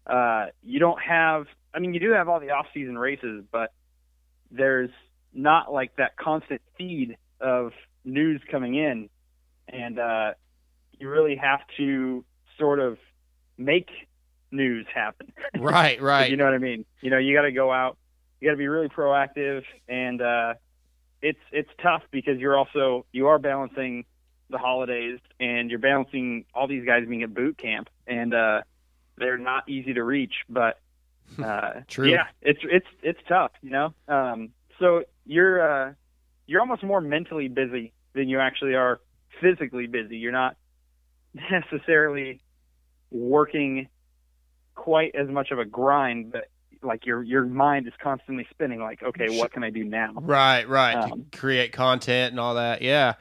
[0.06, 1.46] uh, you don't have.
[1.72, 3.72] I mean, you do have all the off season races, but
[4.50, 4.90] there's
[5.32, 7.72] not like that constant feed of
[8.04, 9.08] news coming in,
[9.68, 10.34] and uh,
[10.98, 12.24] you really have to
[12.58, 12.98] sort of
[13.58, 13.88] make
[14.50, 15.32] news happen.
[15.56, 16.30] Right, right.
[16.30, 16.84] You know what I mean?
[17.00, 17.96] You know, you got to go out.
[18.40, 20.54] You got to be really proactive, and uh,
[21.22, 24.04] it's it's tough because you're also you are balancing
[24.54, 28.62] the holidays, and you're balancing all these guys being at boot camp, and uh,
[29.18, 30.34] they're not easy to reach.
[30.48, 30.80] But
[31.42, 32.08] uh, True.
[32.08, 33.94] yeah, it's it's it's tough, you know.
[34.08, 35.92] Um, so you're uh,
[36.46, 39.00] you're almost more mentally busy than you actually are
[39.40, 40.16] physically busy.
[40.18, 40.56] You're not
[41.50, 42.40] necessarily
[43.10, 43.88] working
[44.74, 46.48] quite as much of a grind, but
[46.82, 48.80] like your your mind is constantly spinning.
[48.80, 50.12] Like, okay, what can I do now?
[50.14, 50.94] Right, right.
[50.94, 52.82] Um, create content and all that.
[52.82, 53.14] Yeah.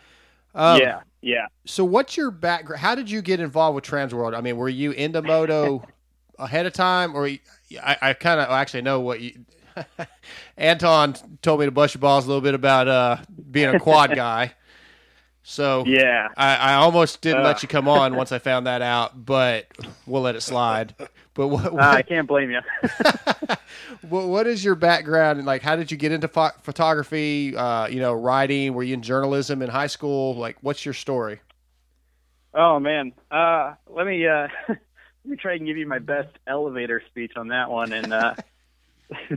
[0.55, 1.47] Um, yeah, yeah.
[1.65, 2.81] So, what's your background?
[2.81, 4.35] How did you get involved with Transworld?
[4.37, 5.83] I mean, were you into moto
[6.37, 7.39] ahead of time, or you-
[7.81, 9.45] I, I kind of actually know what you.
[10.57, 13.17] Anton told me to bust your balls a little bit about uh,
[13.49, 14.53] being a quad guy.
[15.45, 16.29] So Yeah.
[16.37, 17.43] I, I almost didn't Uh.
[17.49, 19.67] let you come on once I found that out, but
[20.07, 20.95] we'll let it slide.
[21.33, 22.61] But what, Uh, I can't blame you.
[24.07, 25.61] what, what is your background and like?
[25.61, 27.55] How did you get into pho- photography?
[27.57, 28.73] Uh, you know, writing.
[28.73, 30.35] Were you in journalism in high school?
[30.35, 31.41] Like, what's your story?
[32.53, 34.77] Oh man, uh, let me uh, let
[35.25, 38.35] me try and give you my best elevator speech on that one, and uh,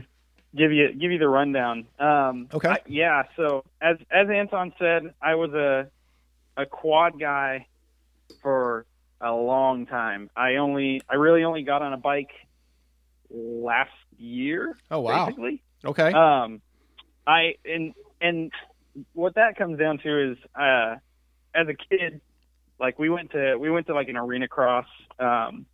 [0.55, 1.87] give you give you the rundown.
[1.99, 2.69] Um, Okay.
[2.69, 3.23] I- yeah.
[3.35, 5.89] So as as Anton said, I was a
[6.57, 7.67] a quad guy
[8.41, 8.85] for
[9.21, 10.29] a long time.
[10.35, 12.31] I only I really only got on a bike
[13.29, 14.75] last year.
[14.91, 15.25] Oh, wow.
[15.27, 15.61] Basically.
[15.85, 16.11] Okay.
[16.11, 16.61] Um,
[17.25, 18.51] I and and
[19.13, 20.95] what that comes down to is, uh,
[21.53, 22.21] as a kid,
[22.79, 24.87] like we went to we went to like an arena cross,
[25.19, 25.65] um,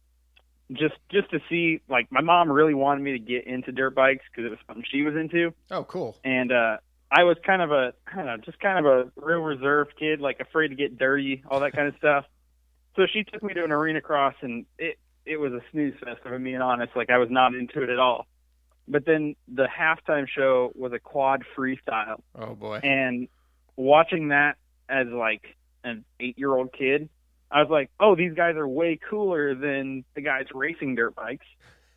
[0.71, 1.81] just just to see.
[1.87, 4.83] Like my mom really wanted me to get into dirt bikes because it was something
[4.91, 6.17] she was into, Oh, cool.
[6.23, 6.77] and uh,
[7.15, 10.19] I was kind of a I don't know, just kind of a real reserved kid,
[10.19, 12.25] like afraid to get dirty, all that kind of stuff.
[12.95, 16.21] So she took me to an arena cross, and it it was a snooze fest.
[16.25, 18.25] If I'm being honest, like I was not into it at all.
[18.87, 22.79] But then the halftime show was a quad freestyle, Oh boy.
[22.83, 23.27] and
[23.77, 24.57] watching that
[24.89, 27.09] as like an eight year old kid,
[27.49, 31.45] I was like, oh, these guys are way cooler than the guys racing dirt bikes.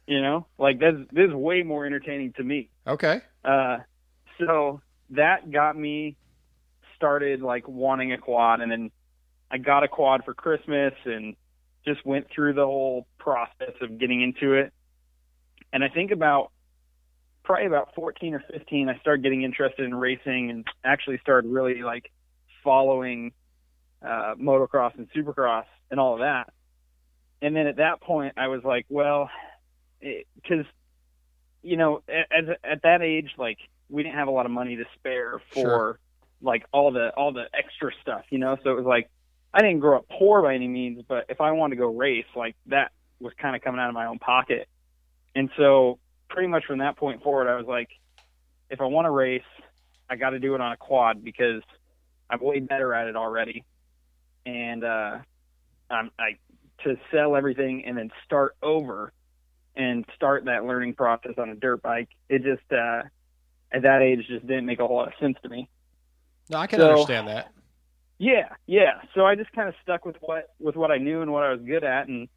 [0.06, 2.68] You know, like this this is way more entertaining to me.
[2.86, 3.20] Okay.
[3.44, 3.78] Uh,
[4.38, 4.80] so
[5.10, 6.16] that got me
[6.96, 8.90] started like wanting a quad, and then
[9.50, 11.36] I got a quad for Christmas, and
[11.86, 14.72] just went through the whole process of getting into it.
[15.72, 16.50] And I think about
[17.44, 21.82] probably about 14 or 15, I started getting interested in racing and actually started really
[21.82, 22.10] like
[22.64, 23.32] following
[24.02, 26.52] uh, motocross and supercross and all of that.
[27.40, 29.30] And then at that point, I was like, well,
[30.00, 30.66] because
[31.62, 33.58] you know, at, at that age, like
[33.88, 35.98] we didn't have a lot of money to spare for Sure.
[36.42, 38.56] like all the all the extra stuff, you know.
[38.62, 39.10] So it was like
[39.54, 42.26] I didn't grow up poor by any means, but if I wanted to go race,
[42.34, 44.68] like that was kind of coming out of my own pocket.
[45.34, 45.98] And so
[46.28, 47.88] pretty much from that point forward, I was like,
[48.68, 49.42] if I want to race,
[50.10, 51.62] I got to do it on a quad because
[52.28, 53.64] I'm way better at it already.
[54.44, 55.18] And uh,
[55.90, 56.36] I'm, I
[56.84, 59.12] to sell everything and then start over
[59.74, 62.08] and start that learning process on a dirt bike.
[62.28, 63.02] It just uh,
[63.72, 65.68] at that age just didn't make a whole lot of sense to me.
[66.50, 67.52] No, I can So- understand that.
[68.18, 69.02] Yeah, yeah.
[69.14, 71.50] So I just kind of stuck with what with what I knew and what I
[71.50, 72.28] was good at, and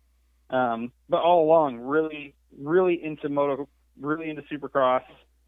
[0.50, 5.04] um, but all along, really, really into moto, really into Supercross.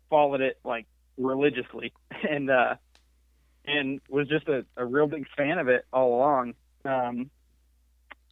[0.10, 0.86] Followed it like
[1.18, 1.92] religiously,
[2.30, 2.76] and uh,
[3.66, 6.54] and was just a, a real big fan of it all along.
[6.86, 7.30] Um,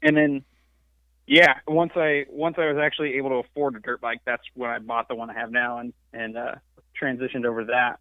[0.02, 0.46] and then,
[1.28, 4.70] yeah, once I once I was actually able to afford a dirt bike, that's when
[4.70, 6.56] I bought the one I have now, and and uh,
[7.02, 8.00] transitioned over to that.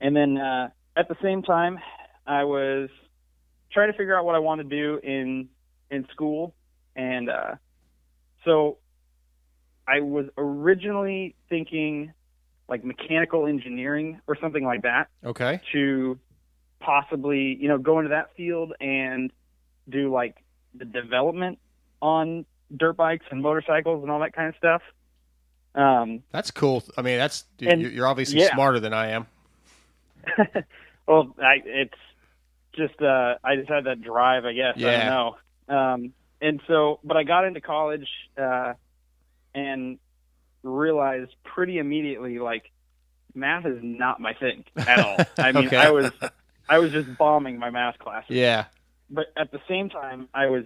[0.00, 1.78] And then uh, at the same time,
[2.26, 2.88] I was
[3.72, 5.48] trying to figure out what I wanted to do in
[5.90, 6.54] in school,
[6.94, 7.54] and uh,
[8.44, 8.78] so
[9.88, 12.12] I was originally thinking
[12.68, 15.60] like mechanical engineering or something like that Okay.
[15.72, 16.18] to
[16.78, 19.32] possibly you know go into that field and
[19.88, 20.36] do like
[20.74, 21.58] the development
[22.00, 24.82] on dirt bikes and motorcycles and all that kind of stuff.
[25.74, 26.82] Um, That's cool.
[26.96, 28.52] I mean, that's And- you're obviously yeah.
[28.52, 29.26] smarter than I am.
[31.06, 31.94] well, I, it's
[32.72, 34.74] just uh, I just had that drive, I guess.
[34.76, 35.36] I don't know.
[35.68, 38.08] Um, and so, but I got into college
[38.40, 38.74] uh,
[39.54, 39.98] and
[40.62, 42.70] realized pretty immediately, like,
[43.34, 45.16] math is not my thing at all.
[45.38, 45.76] I mean, Okay.
[45.76, 46.10] I was
[46.68, 48.30] I was just bombing my math classes.
[48.36, 48.64] Yeah.
[49.08, 50.64] But at the same time, I was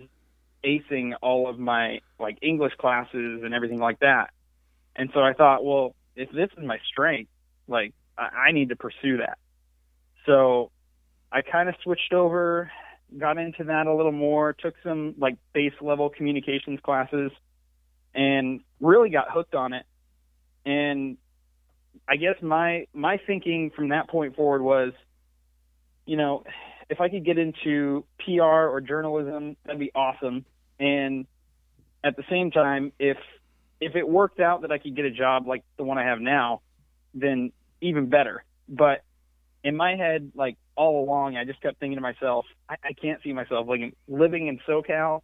[0.64, 4.30] acing all of my like English classes and everything like that.
[4.96, 7.30] And so I thought, well, if this is my strength,
[7.66, 9.38] like I, I need to pursue that.
[10.26, 10.70] So
[11.32, 12.70] I kind of switched over,
[13.18, 17.32] got into that a little more, took some like base level communications classes,
[18.14, 19.84] and really got hooked on it.
[20.64, 21.16] And
[22.08, 24.92] I guess my my thinking from that point forward was,
[26.06, 26.44] you know,
[26.88, 30.44] if I could get into PR or journalism, that'd be awesome.
[30.78, 31.26] And
[32.02, 33.16] at the same time, if
[33.80, 36.20] if it worked out that I could get a job like the one I have
[36.20, 36.60] now,
[37.12, 38.44] then even better.
[38.68, 39.02] But
[39.62, 43.22] in my head, like all along, I just kept thinking to myself, I, I can't
[43.22, 45.20] see myself like living in SoCal,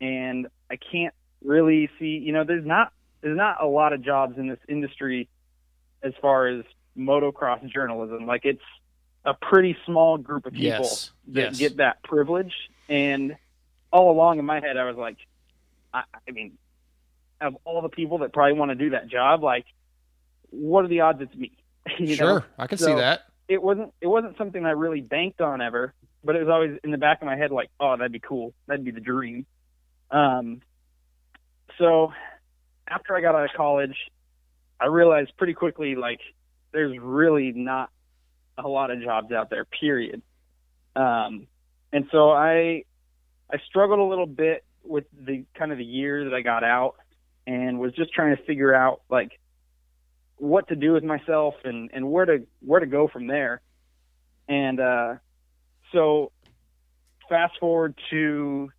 [0.00, 1.14] and I can't
[1.44, 2.20] really see.
[2.24, 5.28] You know, there's not there's not a lot of jobs in this industry
[6.02, 6.64] as far as
[6.98, 8.26] motocross journalism.
[8.26, 8.62] Like it's
[9.24, 11.12] a pretty small group of people Yes.
[11.28, 11.56] that Yes.
[11.56, 12.52] get that privilege.
[12.88, 13.36] And
[13.92, 15.16] all along in my head, I was like,
[15.94, 16.58] I, I mean,
[17.42, 19.66] of all the people that probably want to do that job, like,
[20.50, 21.52] what are the odds it's me?
[21.98, 22.44] You Sure, know?
[22.58, 23.22] I can see that.
[23.48, 23.92] It wasn't.
[24.00, 25.92] It wasn't something I really banked on ever,
[26.24, 28.54] but it was always in the back of my head, like, oh, that'd be cool.
[28.66, 29.46] That'd be the dream.
[30.10, 30.60] Um,
[31.78, 32.12] so
[32.86, 33.96] after I got out of college,
[34.80, 36.20] I realized pretty quickly, like,
[36.72, 37.90] there's really not
[38.56, 39.64] a lot of jobs out there.
[39.64, 40.22] Period.
[40.94, 41.46] Um,
[41.92, 42.84] and so I
[43.50, 46.94] I struggled a little bit with the kind of the year that I got out,
[47.46, 49.38] and was just trying to figure out like
[50.36, 53.60] what to do with myself and and where to where to go from there.
[54.48, 55.14] And uh,
[55.92, 56.32] so
[57.28, 58.70] fast forward to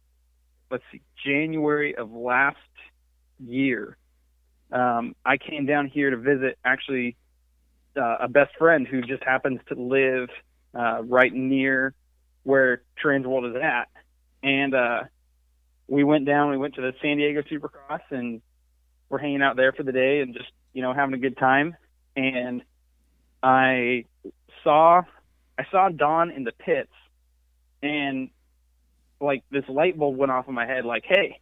[0.69, 2.57] let's see January of last
[3.39, 3.97] year.
[4.71, 7.15] Um, I came down here to visit actually
[7.95, 10.29] uh, a best friend who just happens to live
[10.73, 11.93] uh, right near
[12.43, 13.87] where Transworld is at,
[14.41, 15.03] and uh,
[15.87, 16.49] we went down.
[16.49, 18.41] We went to the San Diego Supercross, and
[19.13, 21.77] we're hanging out there for the day and just you know having a good time.
[22.15, 22.63] And
[23.43, 24.05] I
[24.63, 25.03] saw
[25.57, 26.91] I saw Don in the pits,
[27.83, 28.31] and
[29.21, 30.83] like this light bulb went off in my head.
[30.83, 31.39] Like, hey,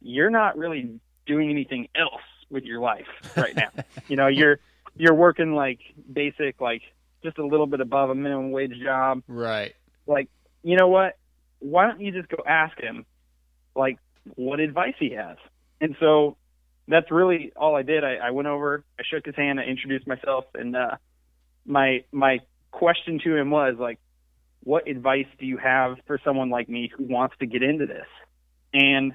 [0.00, 3.70] you're not really doing anything else with your life right now.
[4.08, 4.60] you know, you're
[4.96, 5.80] you're working like
[6.10, 6.82] basic, like
[7.24, 9.24] just a little bit above a minimum wage job.
[9.26, 9.74] Right.
[10.06, 10.28] Like,
[10.62, 11.18] you know what?
[11.58, 13.06] Why don't you just go ask him,
[13.74, 13.98] like,
[14.36, 15.36] what advice he has?
[15.80, 16.36] And so
[16.92, 18.04] that's really all I did.
[18.04, 20.96] I, I went over, I shook his hand, I introduced myself, and uh,
[21.66, 22.40] my my
[22.70, 23.98] question to him was like,
[24.62, 28.06] what advice do you have for someone like me who wants to get into this?
[28.72, 29.12] And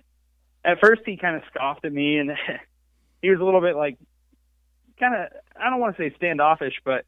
[0.63, 2.31] at first he kind of scoffed at me and
[3.21, 3.97] he was a little bit like
[4.99, 5.29] kind of
[5.59, 7.05] I don't want to say standoffish, but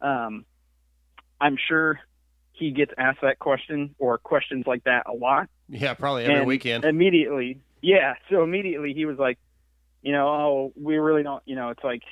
[0.00, 0.44] um,
[1.40, 2.00] I'm sure
[2.52, 5.48] he gets asked that question or questions like that a lot.
[5.68, 6.84] Yeah, probably every And weekend.
[6.84, 8.14] Immediately, yeah.
[8.30, 9.38] So immediately he was like,
[10.06, 12.02] you know, oh, we really don't, you know, it's like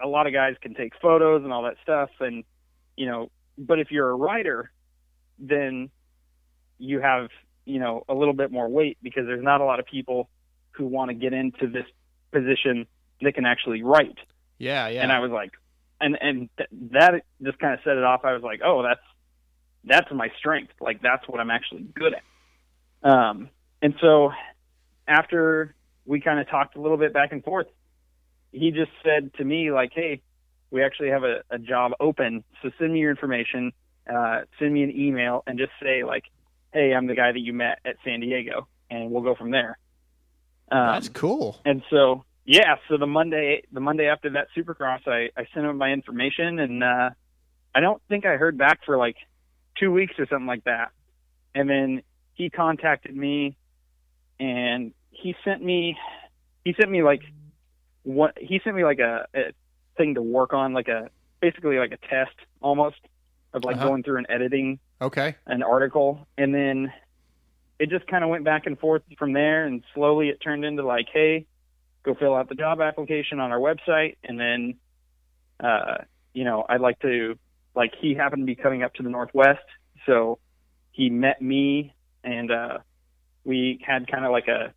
[0.00, 2.44] a lot of guys can take photos and all that stuff, and
[2.96, 4.70] you know, but if you're a writer,
[5.36, 5.90] then
[6.78, 7.30] you have,
[7.64, 10.30] you know, a little bit more weight because there's not a lot of people
[10.70, 11.86] who want to get into this
[12.30, 12.86] position
[13.20, 14.18] that can actually write.
[14.58, 15.02] Yeah, yeah.
[15.02, 15.50] And I was like,
[16.00, 18.20] and and th- that just kind of set it off.
[18.24, 19.00] I was like, oh, that's
[19.82, 20.74] that's my strength.
[20.80, 23.10] Like that's what I'm actually good at.
[23.10, 23.50] Um,
[23.82, 24.30] and so
[25.08, 25.74] after
[26.04, 27.66] we kind of talked a little bit back and forth,
[28.52, 30.20] he just said to me like, hey,
[30.70, 33.72] we actually have a, a job open, so send me your information,
[34.12, 36.24] uh, send me an email, and just say like,
[36.72, 39.78] hey, I'm the guy that you met at San Diego, and we'll go from there.
[40.70, 41.60] Um, That's cool.
[41.64, 45.76] and so yeah, so the Monday the Monday after that Supercross, I I sent him
[45.76, 47.10] my information, and uh,
[47.74, 49.16] I don't think I heard back for like
[49.78, 50.90] two weeks or something like that.
[51.54, 52.02] And then
[52.34, 53.56] he contacted me,
[54.40, 55.96] and he sent me
[56.64, 57.22] he sent me like
[58.02, 59.52] what he sent me like a, a
[59.96, 61.08] thing to work on, like a
[61.40, 62.96] basically like a test almost
[63.52, 63.88] of like Uh-huh.
[63.88, 65.36] going through and editing Okay.
[65.46, 66.92] an article and then
[67.78, 70.84] it just kind of went back and forth from there and slowly it turned into
[70.84, 71.44] like hey
[72.04, 74.74] go fill out the job application on our website and then
[75.62, 75.98] uh
[76.32, 77.34] you know i'd like to
[77.74, 79.60] like he happened to be coming up to the northwest
[80.06, 80.38] so
[80.92, 82.78] he met me and uh
[83.44, 84.72] we had kind of like a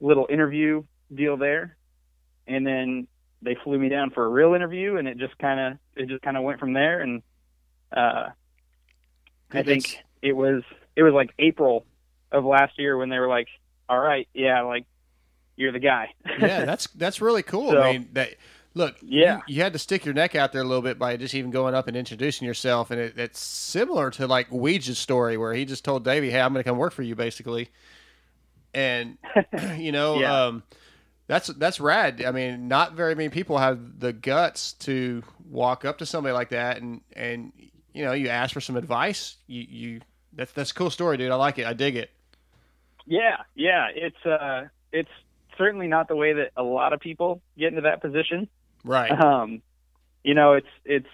[0.00, 0.82] little interview
[1.14, 1.76] deal there
[2.46, 3.06] and then
[3.42, 6.22] they flew me down for a real interview and it just kind of it just
[6.22, 7.22] kind of went from there and
[7.96, 8.28] uh
[9.52, 10.62] I think it was
[10.96, 11.84] it was like April
[12.32, 13.48] of last year when they were like,
[13.88, 14.86] "All right, yeah, like
[15.56, 17.70] you're the guy." yeah, that's that's really cool.
[17.70, 18.34] So- I mean, that
[18.74, 19.40] look, Yeah.
[19.48, 21.50] you, you had to stick your neck out there a little bit by just even
[21.50, 25.64] going up and introducing yourself, and it, it's similar to like Weege's story where he
[25.64, 27.70] just told Davey, "Hey, I'm going to come work for you," basically,
[28.74, 29.18] and
[29.78, 30.44] you know, Yeah.
[30.46, 30.62] um,
[31.26, 32.22] that's that's rad.
[32.24, 36.48] I mean, not very many people have the guts to walk up to somebody like
[36.50, 37.52] that and and
[37.92, 39.36] you know, you ask for some advice.
[39.46, 40.00] You you
[40.32, 41.30] that's that's a cool story, dude.
[41.30, 41.66] I like it.
[41.66, 42.10] I dig it.
[43.06, 45.10] yeah, yeah, it's uh it's
[45.58, 48.48] certainly not the way that a lot of people get into that position.
[48.84, 49.10] Right.
[49.10, 49.62] Um,
[50.24, 51.06] you know, it's it's.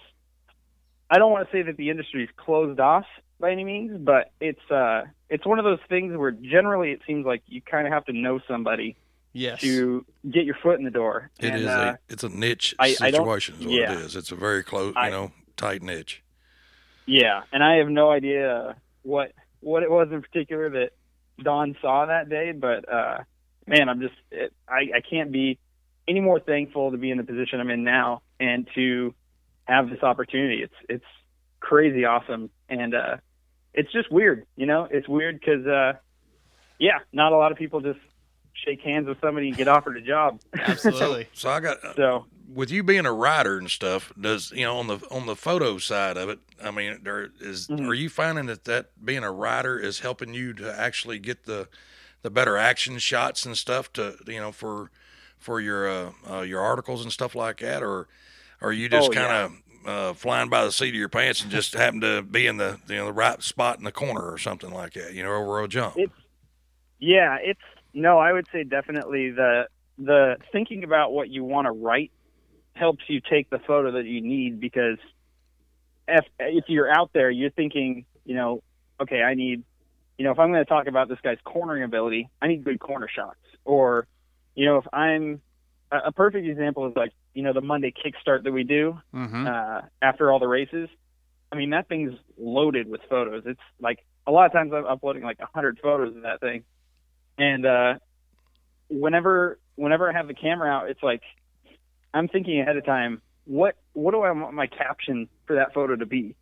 [1.11, 3.05] I don't want to say that the industry is closed off
[3.39, 7.27] by any means, but it's uh it's one of those things where generally it seems
[7.27, 8.97] like you kind of have to know somebody
[9.33, 9.61] Yes.
[9.61, 11.31] to get your foot in the door.
[11.41, 13.93] It and, is uh, a it's a niche I- I situation is what yeah.
[13.93, 14.17] it is.
[14.17, 16.23] It's a very close, I- you know, tight niche.
[17.05, 20.91] Yeah, and I have no idea what what it was in particular that
[21.43, 23.19] Don saw that day, but uh,
[23.67, 25.59] man, I'm just it, I I can't be
[26.09, 29.15] any more thankful to be in the position I'm in now and to
[29.65, 30.63] have this opportunity.
[30.63, 31.05] It's it's
[31.61, 33.17] crazy awesome, and uh,
[33.77, 34.89] it's just weird, you know.
[34.91, 35.93] It's weird because uh,
[36.79, 38.01] yeah, not a lot of people just
[38.65, 40.41] shake hands with somebody and get offered a job.
[40.59, 41.29] Absolutely.
[41.35, 44.13] So I got so with you being a writer and stuff.
[44.21, 46.39] Does you know on the on the photo side of it?
[46.63, 47.89] I mean, there is, Mm-hmm.
[47.89, 51.69] are you finding that that being a writer is helping you to actually get the
[52.23, 54.91] the better action shots and stuff to you know for
[55.39, 58.09] for your uh, uh, your articles and stuff like that, or
[58.63, 59.53] are you just Oh, kind of
[59.87, 62.79] uh, flying by the seat of your pants and just happen to be in the
[62.89, 65.15] you know the right spot in the corner or something like that?
[65.15, 65.95] You know, over a jump.
[65.97, 66.13] It's
[66.99, 67.61] yeah, it's
[67.95, 69.69] no, I would say definitely the
[69.99, 72.13] the thinking about what you want to write
[72.75, 74.99] helps you take the photo that you need because
[76.09, 78.63] if if you're out there, you're thinking, you know,
[79.01, 79.63] okay, I need,
[80.19, 82.81] you know, if I'm going to talk about this guy's cornering ability, I need good
[82.81, 83.39] corner shots.
[83.65, 84.07] Or,
[84.55, 85.41] you know, if I'm
[85.93, 89.47] a perfect example is like, you know, the Monday kickstart that we do Mm-hmm.
[89.47, 90.89] uh, after all the races.
[91.53, 93.45] I mean, that thing's loaded with photos.
[93.47, 96.65] It's like a lot of times I'm uploading like a hundred photos of that thing,
[97.39, 97.95] and uh,
[98.89, 101.23] whenever whenever I have the camera out, it's like
[102.13, 103.23] I'm thinking ahead of time.
[103.45, 106.35] What what do I want my caption for that photo to be,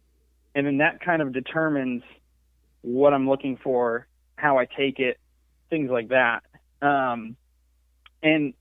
[0.55, 2.03] and then that kind of determines
[2.81, 4.07] what I'm looking for,
[4.37, 5.19] how I take it,
[5.69, 6.45] things like that.
[6.81, 7.37] Um,
[8.23, 8.55] and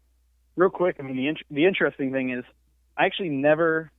[0.55, 2.43] real quick, I mean the int- the interesting thing is
[2.97, 3.91] I actually never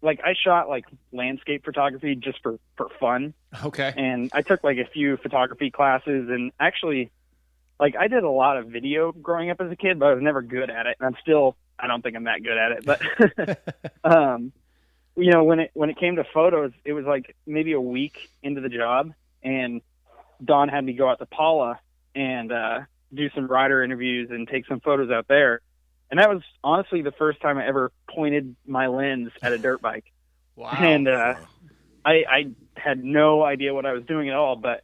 [0.00, 3.34] like I shot like landscape photography just for for fun.
[3.64, 3.92] Okay.
[3.96, 7.10] And I took like a few photography classes and actually
[7.80, 10.22] like I did a lot of video growing up as a kid, but I was
[10.22, 10.96] never good at it.
[11.00, 14.52] And I'm still I don't think I'm that good at it, but um
[15.16, 18.30] you know, when it when it came to photos, it was like maybe a week
[18.42, 19.12] into the job
[19.42, 19.80] and
[20.44, 21.80] Don had me go out to Pala
[22.14, 22.80] and uh
[23.12, 25.60] do some rider interviews and take some photos out there.
[26.10, 29.80] And that was honestly the first time I ever pointed my lens at a dirt
[29.80, 30.04] bike.
[30.58, 30.74] Wow.
[30.76, 31.34] And uh,
[32.04, 34.82] I, I had no idea what I was doing at all, but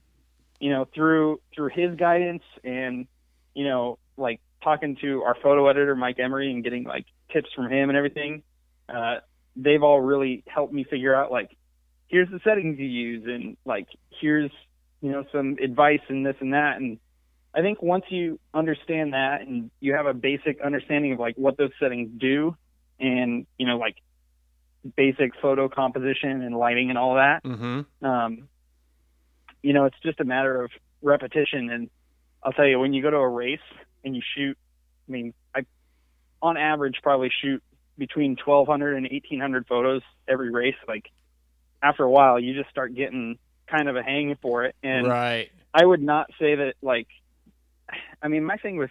[0.60, 3.08] you know, through through his guidance and
[3.54, 7.72] you know, like talking to our photo editor Mike Emery and getting like tips from
[7.72, 8.44] him and everything,
[8.88, 9.16] uh,
[9.56, 11.56] they've all really helped me figure out like
[12.08, 13.88] here's the settings you use and like
[14.20, 14.52] here's
[15.00, 16.98] you know some advice and this and that and
[17.54, 21.56] I think once you understand that and you have a basic understanding of like what
[21.56, 22.56] those settings do
[22.98, 23.96] and you know like
[24.96, 28.04] basic photo composition and lighting and all that Mm-hmm.
[28.04, 28.48] um,
[29.64, 30.70] you know, it's just a matter of
[31.00, 31.70] repetition.
[31.70, 31.90] And
[32.42, 33.58] I'll tell you, when you go to a race
[34.04, 34.58] and you shoot,
[35.08, 35.64] I mean, I,
[36.42, 37.62] on average, probably shoot
[37.96, 40.74] between 1,200 and 1,800 photos every race.
[40.86, 41.10] Like,
[41.82, 44.76] after a while, you just start getting kind of a hang for it.
[44.82, 45.50] And right.
[45.72, 47.08] I would not say that, like,
[48.24, 48.90] I mean, my thing with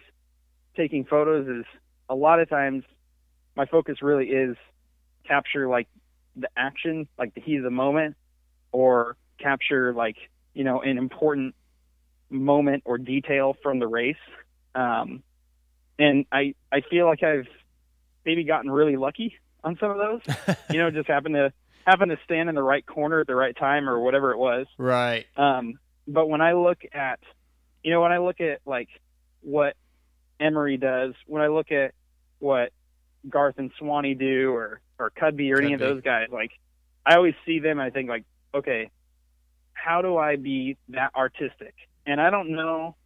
[0.76, 1.64] taking photos is
[2.08, 2.84] a lot of times
[3.56, 4.56] my focus really is
[5.26, 5.88] capture, like,
[6.36, 8.16] the action, like the heat of the moment,
[8.70, 10.16] or capture, like,
[10.54, 11.56] you know, an important
[12.30, 14.16] moment or detail from the race.
[14.76, 15.24] Um,
[15.98, 17.48] and I, I feel like I've
[18.24, 21.52] maybe gotten really lucky on some of those, you know, just happen to
[21.84, 24.66] happen to stand in the right corner at the right time or whatever it was.
[24.78, 25.26] Right.
[25.36, 25.74] Um,
[26.06, 27.18] but when I look at,
[27.82, 28.88] you know, when I look at like
[29.44, 29.76] what
[30.40, 31.92] Emery does, when I look at
[32.38, 32.72] what
[33.28, 36.52] Garth and Swanee do, or or Cudby or any of those guys, like
[37.06, 38.90] I always see them and I think like, okay,
[39.72, 41.74] how do I be that artistic?
[42.06, 42.96] And I don't know,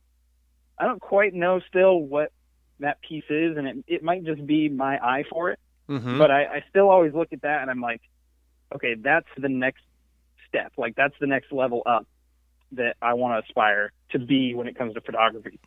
[0.79, 2.33] I don't quite know still what
[2.81, 5.59] that piece is, and it it might just be my eye for it.
[5.89, 6.19] Mhm.
[6.19, 8.03] But I, I still always look at that and I'm like,
[8.75, 9.83] okay, that's the next
[10.49, 10.73] step.
[10.77, 12.07] Like that's the next level up
[12.73, 15.59] that I want to aspire to be when it comes to photography.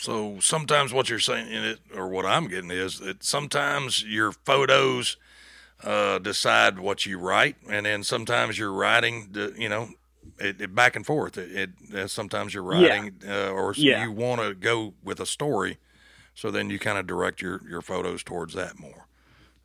[0.00, 4.32] So sometimes what you're saying in it, or what I'm getting is that sometimes your
[4.32, 5.18] photos
[5.84, 9.90] uh, decide what you write, and then sometimes your writing, you know,
[10.38, 11.36] it, it back and forth.
[11.36, 12.88] It, it uh, sometimes you're Yeah.
[12.92, 13.98] writing, uh, or Yeah.
[13.98, 15.76] you want to go with a story,
[16.34, 19.06] so then you kind of direct your your photos towards that more.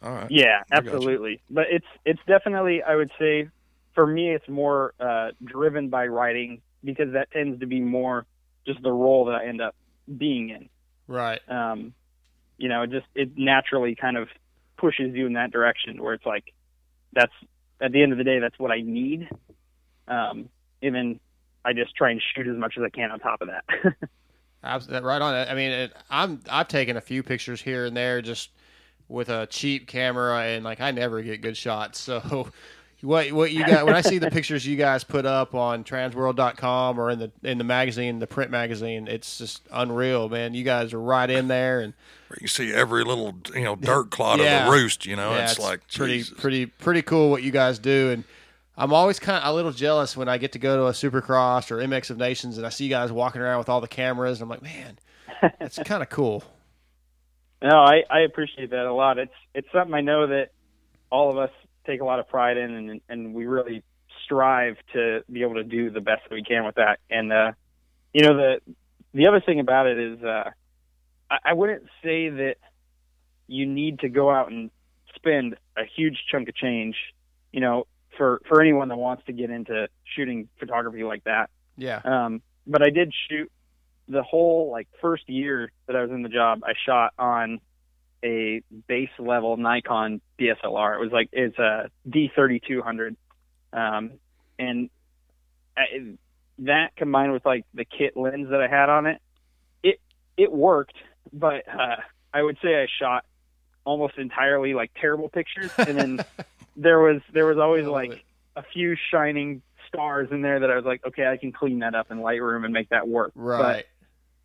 [0.04, 0.32] All right.
[0.32, 1.42] Yeah, I absolutely.
[1.50, 3.50] But it's it's definitely I would say
[3.94, 8.26] for me it's more uh, driven by writing because that tends to be more
[8.68, 9.76] just the role that I end up
[10.18, 10.70] being in.
[11.08, 11.40] Right.
[11.50, 11.94] Um,
[12.58, 14.28] you know, it just it naturally kind of
[14.78, 16.54] pushes you in that direction where it's like
[17.14, 17.34] that's
[17.82, 19.30] at the end of the day that's what I need.
[20.08, 20.50] Um,
[20.82, 21.20] and then
[21.64, 23.96] I just try and shoot as much as I can on top of that.
[24.64, 25.34] Abs- that- Right on.
[25.48, 28.52] I mean, it, I'm I've taken a few pictures here and there just
[29.08, 32.00] with a cheap camera, and like I never get good shots.
[32.06, 32.52] So,
[33.06, 33.86] what what you got?
[33.86, 37.58] When I see the pictures you guys put up on Transworld.com or in the in
[37.58, 40.54] the magazine, the print magazine, it's just unreal, man.
[40.54, 41.94] You guys are right in there, and
[42.28, 44.66] Where you see every little you know dirt clot of Yeah.
[44.66, 45.06] the roost.
[45.06, 46.40] You know, Yeah, it's, like pretty Jesus.
[46.40, 48.24] pretty pretty cool what you guys do, and
[48.78, 51.72] I'm always kind of a little jealous when I get to go to a Supercross
[51.72, 54.42] or MX of Nations and I see you guys walking around with all the cameras,
[54.42, 54.98] and I'm like, man,
[55.60, 56.44] that's kind of cool.
[57.62, 59.18] No, I, I appreciate that a lot.
[59.18, 60.52] It's it's something I know that
[61.10, 61.52] all of us
[61.86, 63.84] take a lot of pride in, and and we really
[64.24, 67.00] strive to be able to do the best that we can with that.
[67.10, 67.52] And uh,
[68.14, 68.62] you know the
[69.14, 70.52] the other thing about it is uh,
[71.30, 72.56] I, I wouldn't say that
[73.48, 74.72] you need to go out and
[75.16, 76.96] spend a huge chunk of change,
[77.52, 77.88] you know,
[78.18, 81.50] for for anyone that wants to get into shooting photography like that.
[81.78, 82.02] Yeah.
[82.04, 83.52] Um, but I did shoot
[84.08, 86.62] the whole like first year that I was in the job.
[86.64, 87.60] I shot on
[88.26, 90.96] a base level Nikon DSLR.
[90.96, 93.16] It was like it's a D3200,
[93.72, 94.12] um,
[94.58, 94.90] and
[95.78, 96.16] I,
[96.60, 99.22] that combined with like the kit lens that I had on it,
[99.84, 100.00] it
[100.36, 100.96] it worked.
[101.32, 101.98] But uh,
[102.34, 103.26] I would say I shot
[103.84, 106.26] almost entirely like terrible pictures, and then
[106.76, 108.26] there was there was always like
[108.56, 111.94] a few shining stars in there that I was like, okay, I can clean that
[111.94, 113.32] up in Lightroom and make that work.
[113.36, 113.86] Right.
[113.86, 113.86] But,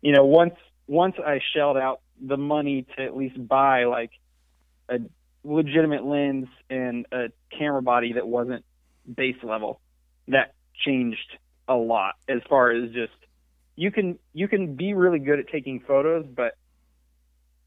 [0.01, 0.55] you know, once
[0.87, 4.11] once I shelled out the money to at least buy like
[4.89, 4.99] a
[5.43, 7.27] legitimate lens and a
[7.57, 8.63] camera body that wasn't
[9.13, 9.79] base level,
[10.27, 10.53] that
[10.85, 11.37] changed
[11.67, 13.13] a lot as far as just
[13.75, 16.57] you can you can be really good at taking photos, but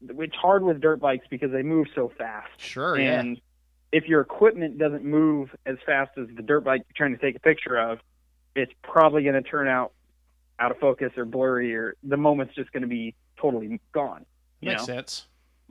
[0.01, 2.51] it's hard with dirt bikes because they move so fast.
[2.57, 3.19] Sure, yeah.
[3.19, 3.41] and
[3.91, 7.35] if your equipment doesn't move as fast as the dirt bike you're trying to take
[7.35, 7.99] a picture of,
[8.55, 9.93] it's probably going to turn out
[10.59, 14.25] out of focus or blurry, or the moment's just going to be totally gone.
[14.61, 14.95] You Makes know?
[14.95, 15.25] sense.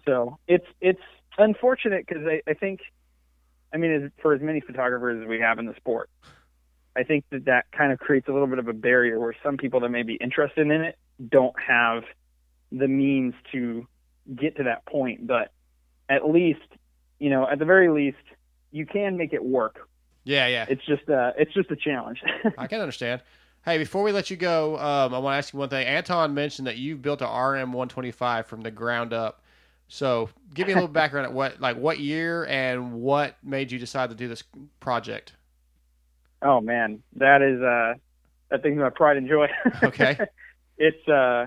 [0.07, 1.01] So it's it's
[1.39, 2.81] unfortunate because I, I think,
[3.73, 6.11] I mean, as, for as many photographers as we have in the sport,
[6.97, 9.57] I think that that kind of creates a little bit of a barrier where some
[9.57, 10.97] people that may be interested in it
[11.29, 12.05] don't have
[12.71, 13.87] the means to
[14.35, 15.53] get to that point, but
[16.09, 16.61] at least,
[17.19, 18.17] you know, at the very least,
[18.71, 19.89] you can make it work.
[20.25, 20.67] Yeah, yeah.
[20.69, 22.23] It's just uh it's just a challenge.
[22.59, 23.23] I can understand.
[23.65, 25.87] Hey, before we let you go, um, I want to ask you one thing.
[25.87, 29.43] Anton mentioned that you've built a RM 125 from the ground up.
[29.89, 33.79] So, give me a little background at what, like, what year and what made you
[33.79, 34.43] decide to do this
[34.81, 35.33] project.
[36.43, 37.95] Oh man, that is uh
[38.51, 39.49] that thing's my pride and joy.
[39.83, 40.19] Okay.
[40.77, 41.47] it's uh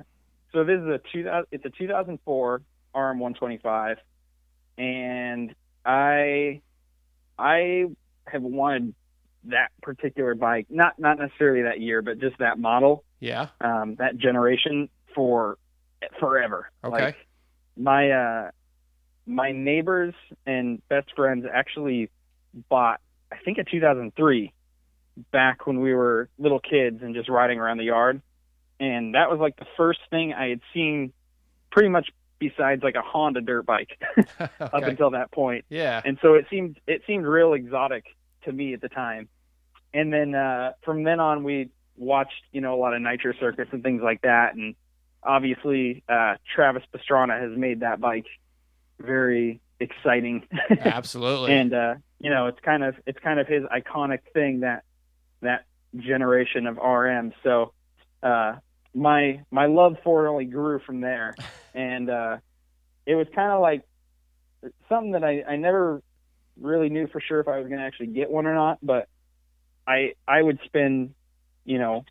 [0.54, 1.46] so this is a 2000.
[1.52, 2.62] it's a 2004
[2.96, 3.98] RM 125
[4.80, 5.54] and
[5.86, 6.62] I
[7.38, 7.86] I
[8.26, 8.96] have wanted
[9.46, 13.48] that particular bike, not not necessarily that year, but just that model, Yeah.
[13.62, 15.58] um that generation for
[16.20, 16.70] forever.
[16.84, 17.06] Okay.
[17.06, 17.16] Like,
[17.78, 18.52] my uh
[19.26, 20.14] my neighbors
[20.46, 22.10] and best friends actually
[22.70, 23.00] bought
[23.32, 24.54] I think a 2003
[25.32, 28.22] back when we were little kids and just riding around the yard.
[28.80, 31.12] And that was like the first thing I had seen
[31.72, 32.10] pretty much
[32.40, 33.98] besides like a Honda dirt bike
[34.60, 34.90] up Okay.
[34.92, 35.66] until that point.
[35.70, 36.02] Yeah.
[36.06, 38.06] And so it seemed it seemed real exotic
[38.48, 39.30] to me at the time.
[39.94, 43.68] And then uh from then on we watched, you know, a lot of Nitro Circus
[43.72, 44.76] and things like that and
[45.24, 48.26] obviously uh Travis Pastrana has made that bike
[49.00, 50.48] very exciting.
[50.82, 51.54] Absolutely.
[51.54, 54.84] and uh you know, it's kind of it's kind of his iconic thing that
[55.42, 55.66] that
[55.96, 57.34] generation of RM.
[57.44, 57.74] So
[58.24, 58.56] uh
[58.94, 61.36] my my love for it only grew from there.
[61.74, 62.38] And uh
[63.06, 63.84] it was kind of like
[64.90, 66.02] something that I, I never
[66.62, 69.08] really knew for sure if I was going to actually get one or not, but
[69.88, 71.14] I I would spend,
[71.66, 72.04] you know,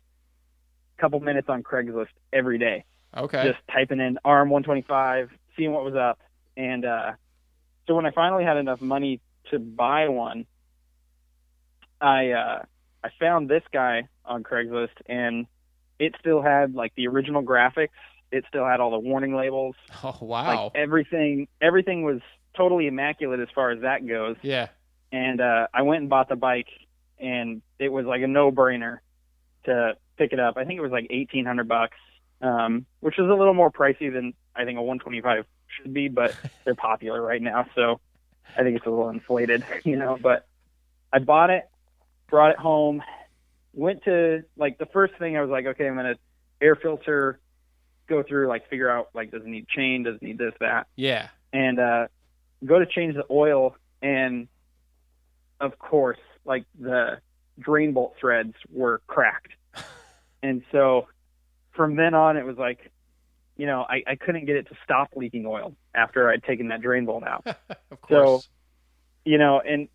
[0.97, 2.85] a couple minutes on Craigslist every day.
[3.15, 3.43] Okay.
[3.43, 6.19] Just typing in RM 125, seeing what was up.
[6.55, 7.13] And uh
[7.87, 9.21] so when I finally had enough money
[9.51, 10.45] to buy one,
[12.01, 12.63] I uh
[13.03, 15.45] I found this guy on Craigslist and
[15.99, 17.89] it still had like the original graphics.
[18.31, 19.75] It still had all the warning labels.
[20.03, 20.65] Oh, wow.
[20.65, 22.21] Like everything everything was
[22.57, 24.35] totally immaculate as far as that goes.
[24.41, 24.67] yeah.
[25.11, 26.67] And uh I went and bought the bike
[27.19, 28.97] and it was like a no-brainer
[29.65, 30.57] to pick it up.
[30.57, 31.97] I think it was like 1800 bucks.
[32.41, 36.35] Um which is a little more pricey than I think a 125 should be, but
[36.65, 37.99] they're popular right now, so
[38.57, 40.47] I think it's a little inflated, you know, but
[41.13, 41.63] I bought it,
[42.29, 43.01] brought it home,
[43.73, 46.15] went to like the first thing I was like, okay, I'm gonna
[46.59, 47.39] air filter,
[48.07, 50.87] go through like figure out like does it need chain, does it need this, that.
[50.95, 51.27] Yeah.
[51.53, 52.07] And uh
[52.65, 54.47] go to change the oil and
[55.59, 57.19] of course, like the
[57.59, 59.53] drain bolt threads were cracked.
[60.43, 61.07] and so
[61.71, 62.91] from then on it was like
[63.57, 66.79] you know, I, I couldn't get it to stop leaking oil after I'd taken that
[66.81, 67.43] drain bolt out.
[67.91, 68.49] Of So, course.
[69.25, 69.87] you know, and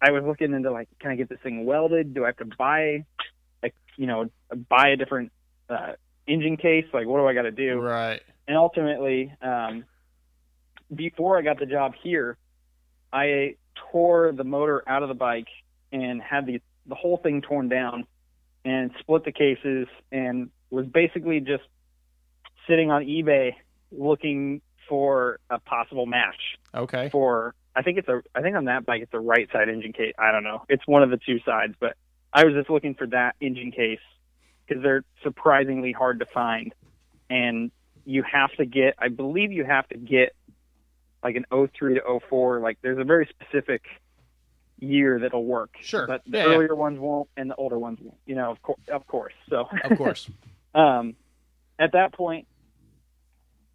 [0.00, 2.14] I was looking into like, can I get this thing welded?
[2.14, 3.04] Do I have to buy,
[3.62, 4.30] like, you know,
[4.70, 5.30] buy a different
[5.68, 5.92] uh,
[6.26, 6.86] engine case?
[6.94, 7.78] Like, what do I got to do?
[7.80, 8.22] Right.
[8.48, 9.84] And ultimately, um,
[10.94, 12.36] before I got the job here,
[13.12, 13.56] I
[13.90, 15.48] tore the motor out of the bike
[15.92, 18.04] and had the the whole thing torn down
[18.64, 21.62] and split the cases and was basically just
[22.66, 23.52] sitting on eBay
[23.92, 27.08] looking for a possible match Okay.
[27.10, 29.92] for I think it's a I think on that bike it's a right side engine
[29.92, 30.12] case.
[30.18, 30.64] I don't know.
[30.68, 31.96] It's one of the two sides, but
[32.32, 34.00] I was just looking for that engine case
[34.66, 36.74] because they're surprisingly hard to find,
[37.30, 37.70] and
[38.04, 40.34] you have to get I believe you have to get
[41.22, 42.60] like an 03 to 04.
[42.60, 43.82] Like there's a very specific
[44.78, 45.70] year that'll work.
[45.80, 46.06] Sure.
[46.06, 46.54] But the Yeah, yeah.
[46.54, 48.18] earlier ones won't, and the older ones won't.
[48.26, 49.32] You know, of course, of course.
[49.48, 50.28] So Of course.
[50.74, 51.14] um,
[51.78, 52.46] at that point,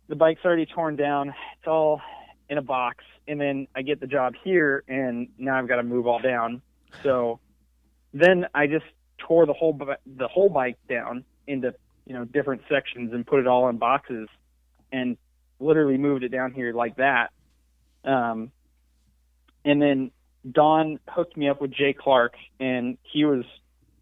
[0.07, 1.29] the bike's already torn down.
[1.29, 2.01] It's all
[2.49, 5.83] in a box, and then I get the job here, and now I've got to
[5.83, 6.61] move all down.
[7.03, 7.39] So
[8.13, 8.85] then I just
[9.17, 11.73] tore the whole the whole bike down into
[12.05, 14.29] you know different sections and put it all in boxes,
[14.91, 15.17] and
[15.59, 17.31] literally moved it down here like that.
[18.03, 18.51] Um,
[19.65, 20.11] and then
[20.49, 23.43] Don hooked me up with Jay Clark, and he was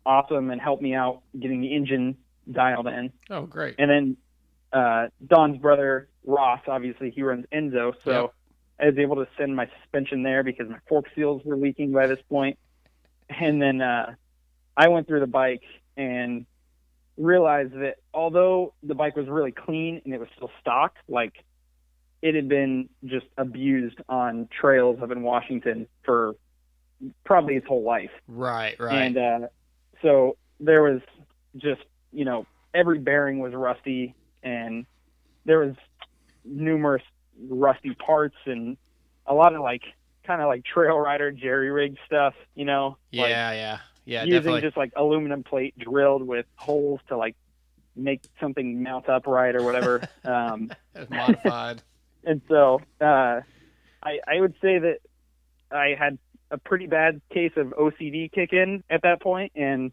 [0.05, 2.17] awesome and helped me out getting the engine
[2.51, 3.11] dialed in.
[3.29, 3.75] Oh, great.
[3.79, 4.17] And then
[4.71, 8.33] uh, Don's brother Ross, obviously he runs Enzo, so Yep.
[8.79, 12.07] I was able to send my suspension there because my fork seals were leaking by
[12.07, 12.59] this point.
[13.29, 14.15] And then uh,
[14.75, 15.63] I went through the bike
[15.97, 16.45] and
[17.17, 21.33] realized that although the bike was really clean and it was still stock, like
[22.25, 26.35] it had been just abused on trails up in Washington for
[27.23, 28.09] probably its whole life.
[28.27, 28.75] Right.
[28.79, 28.95] Right.
[28.95, 29.39] And uh,
[30.01, 31.01] so there was
[31.55, 34.87] just, you know, every bearing was rusty and
[35.45, 35.75] there was
[36.43, 37.03] numerous
[37.47, 38.75] rusty parts and
[39.27, 39.83] a lot of like
[40.23, 42.97] kind of like trail rider jerry rig stuff, you know.
[43.11, 43.21] yeah.
[43.21, 43.77] like yeah.
[44.05, 44.23] Yeah.
[44.23, 44.61] using Definitely.
[44.61, 47.35] just like aluminum plate drilled with holes to like
[47.95, 50.01] make something mount upright or whatever.
[50.25, 50.71] Um,
[51.11, 51.83] Modified.
[52.25, 53.41] And so uh,
[54.03, 54.99] I, I would say that
[55.71, 56.17] I had
[56.51, 59.91] a pretty bad case of OCD kick in at that point, and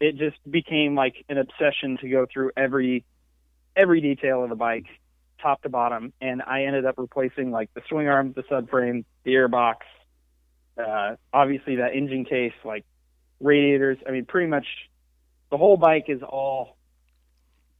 [0.00, 3.04] it just became like an obsession to go through every
[3.76, 4.86] every detail of the bike,
[5.40, 6.12] top to bottom.
[6.20, 9.76] And I ended up replacing like the swing arm, the subframe, the airbox,
[10.78, 12.84] uh, obviously that engine case, like
[13.40, 13.98] radiators.
[14.06, 14.66] I mean, pretty much
[15.50, 16.76] the whole bike is all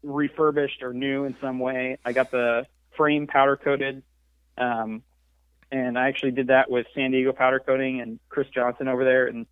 [0.02, 1.98] refurbished or new in some way.
[2.04, 2.66] I got the
[2.98, 4.02] frame powder coated,
[4.58, 5.02] um,
[5.72, 9.26] and I actually did that with San Diego Powder Coating and Chris Johnson over there,
[9.28, 9.46] and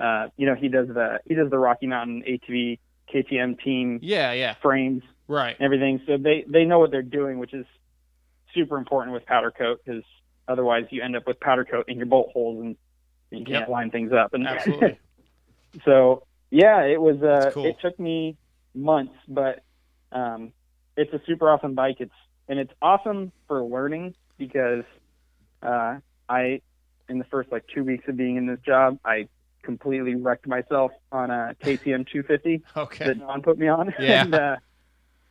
[0.00, 2.78] uh, you know he does the he does the Rocky Mountain ATV
[3.12, 4.54] KTM team Yeah, yeah.
[4.62, 5.54] frames Right.
[5.58, 7.66] and everything, so they they know what they're doing, which is
[8.54, 10.04] super important with powder coat because
[10.46, 12.76] otherwise you end up with powder coat in your bolt holes and
[13.30, 13.68] you can't Yep.
[13.68, 14.32] line things up.
[14.32, 14.98] And Absolutely.
[15.84, 17.20] so yeah, it was.
[17.22, 17.66] Uh, cool.
[17.66, 18.36] It took me
[18.74, 19.62] months, but
[20.12, 20.52] um,
[20.96, 21.96] it's a super awesome bike.
[21.98, 22.12] It's
[22.48, 24.84] and it's awesome for learning because
[25.62, 25.96] uh,
[26.28, 26.60] I,
[27.08, 29.28] in the first like two weeks of being in this job, I
[29.62, 33.06] completely wrecked myself on a KTM 250 Okay.
[33.06, 33.94] that Don put me on.
[33.98, 34.22] Yeah.
[34.24, 34.56] and, uh,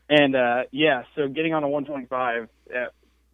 [0.10, 2.92] and uh, yeah, so getting on a 125, that,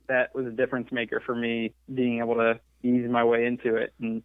[0.07, 3.93] that was a difference maker for me, being able to ease my way into it.
[3.99, 4.23] And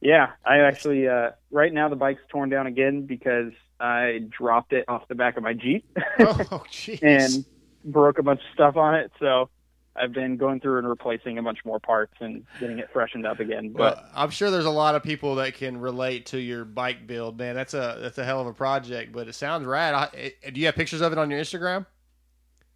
[0.00, 4.84] yeah, I actually uh, right now the bike's torn down again because I dropped it
[4.88, 5.84] off the back of my Jeep
[6.20, 6.34] Oh,
[6.70, 7.02] jeez.
[7.02, 7.44] and
[7.84, 9.10] broke a bunch of stuff on it.
[9.20, 9.48] So
[9.96, 13.40] I've been going through and replacing a bunch more parts and getting it freshened up
[13.40, 13.72] again.
[13.72, 17.06] But Well, I'm sure there's a lot of people that can relate to your bike
[17.06, 17.54] build, man.
[17.54, 19.94] That's a that's a hell of a project, but it sounds rad.
[19.94, 21.86] I, it, do you have pictures of it on your Instagram?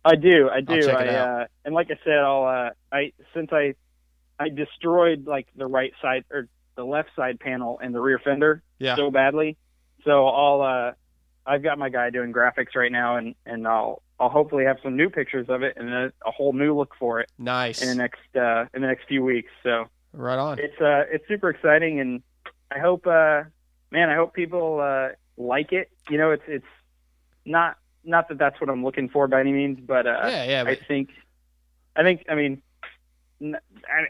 [0.04, 0.80] I do, I do.
[0.82, 1.28] check I it out.
[1.42, 3.74] uh and like I said, I'll uh I since I
[4.38, 8.62] I destroyed like the right side or the left side panel and the rear fender
[8.80, 8.96] Yeah.
[8.96, 9.56] so badly.
[10.04, 10.92] So I'll uh
[11.46, 14.96] I've got my guy doing graphics right now and and I'll I'll hopefully have some
[14.96, 17.82] new pictures of it and a, a whole new look for it Nice.
[17.82, 19.50] in the next uh in the next few weeks.
[19.64, 20.60] So Right on.
[20.60, 22.22] it's uh it's super exciting and
[22.70, 23.42] I hope uh
[23.90, 25.88] man I hope people uh like it.
[26.08, 26.64] You know it's it's
[27.44, 30.64] not not that that's what I'm looking for by any means, but uh Yeah, yeah,
[30.70, 31.10] I think
[31.96, 32.62] I think I mean
[33.42, 33.58] n-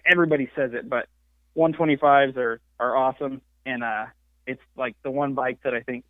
[0.05, 1.07] everybody says it, but
[1.57, 4.05] 125s are are awesome and uh
[4.47, 6.05] it's like the one bike that I think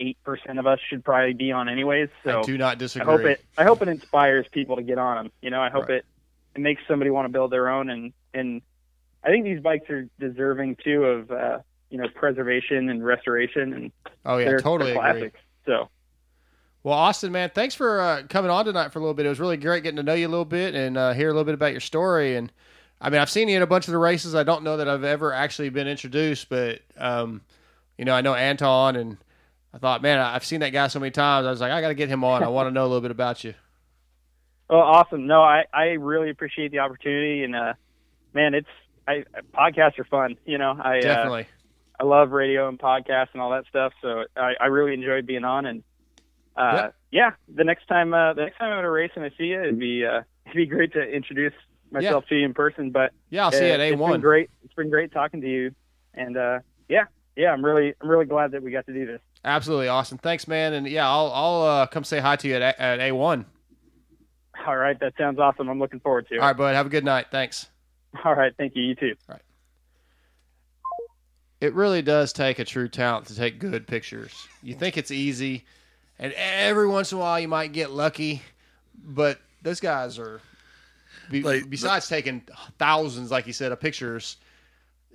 [0.00, 2.08] 98% of us should probably be on anyways.
[2.24, 3.12] So I do not disagree.
[3.12, 5.32] I hope it I hope it inspires people to get on them.
[5.42, 5.98] You know, I hope Right.
[5.98, 6.04] it
[6.54, 8.62] it makes somebody want to build their own and and
[9.22, 11.58] I think these bikes are deserving too of uh
[11.90, 13.92] you know preservation and restoration and
[14.24, 15.38] Oh yeah, totally classics.
[15.66, 15.88] So
[16.82, 19.26] Well, Austin, man, thanks for uh, coming on tonight for a little bit.
[19.26, 21.32] It was really great getting to know you a little bit and uh, hear a
[21.32, 22.36] little bit about your story.
[22.36, 22.50] And
[23.00, 24.34] I mean, I've seen you in a bunch of the races.
[24.34, 27.42] I don't know that I've ever actually been introduced, but um,
[27.98, 29.18] you know, I know Anton, and
[29.72, 31.46] I thought, man, I've seen that guy so many times.
[31.46, 32.42] I was like, I got to get him on.
[32.42, 33.54] I want to know a little bit about you.
[34.72, 35.26] Oh, awesome!
[35.26, 37.72] No, I I really appreciate the opportunity, and uh,
[38.32, 38.68] man, it's
[39.08, 40.36] I podcasts are fun.
[40.44, 41.48] You know, I uh, Definitely.
[41.98, 43.92] I love radio and podcasts and all that stuff.
[44.00, 45.82] So I, I really enjoyed being on, and
[46.56, 46.94] uh, Yep.
[47.10, 49.46] yeah, the next time uh, the next time I'm at a race and I see
[49.46, 51.54] you, it'd be uh, it'd be great to introduce
[51.90, 52.90] myself to you in person.
[52.92, 54.20] But Yeah, I'll see you uh, at It's A1.
[54.20, 54.50] great.
[54.62, 55.74] It's been great talking to you,
[56.14, 59.20] and uh, yeah, yeah, I'm really I'm really glad that we got to do this.
[59.44, 60.18] Absolutely, Austin.
[60.18, 60.74] Thanks, man.
[60.74, 63.44] And yeah, I'll I'll uh, come say hi to you at, A- at A1.
[64.66, 65.68] All right, that sounds awesome.
[65.68, 66.38] I'm looking forward to it.
[66.40, 66.74] All right, bud.
[66.74, 67.26] Have a good night.
[67.30, 67.68] Thanks.
[68.24, 68.82] All right, thank you.
[68.82, 69.14] You too.
[71.60, 74.34] it really does take a true talent to take good pictures.
[74.62, 75.64] You think it's easy,
[76.18, 78.42] and every once in a while you might get lucky,
[78.94, 80.40] but those guys are.
[81.30, 82.42] Be, besides taking
[82.78, 84.36] thousands, like you said, of pictures,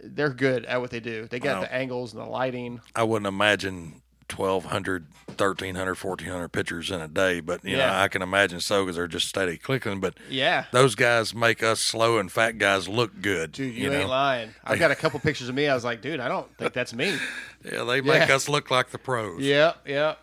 [0.02, 1.28] they're good at what they do.
[1.30, 2.80] They got the angles and the lighting.
[2.96, 5.08] I wouldn't imagine 1,200,
[5.38, 7.88] 1,300, 1,400 pictures in a day, but you Yeah.
[7.88, 10.00] know I can imagine so because they're just steady clicking.
[10.00, 10.66] But Yeah.
[10.72, 13.52] those guys make us slow and fat guys look good.
[13.54, 14.10] Dude, you, you ain't know?
[14.10, 14.54] lying.
[14.64, 15.68] I've got a couple pictures of me.
[15.68, 17.18] I was like, dude, I don't think that's me.
[17.64, 18.36] Yeah, they make Yeah.
[18.36, 19.42] us look like the pros.
[19.42, 20.20] Yep, yep.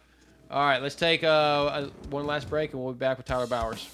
[0.48, 3.88] All right, let's take uh, one last break, and we'll be back with Tyler Bowers.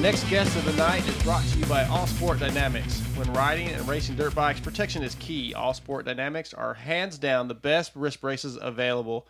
[0.00, 3.00] Next guest of the night is brought to you by All Sport Dynamics.
[3.16, 5.52] When riding and racing dirt bikes, protection is key.
[5.52, 9.26] All Sport Dynamics are hands down the best wrist braces available.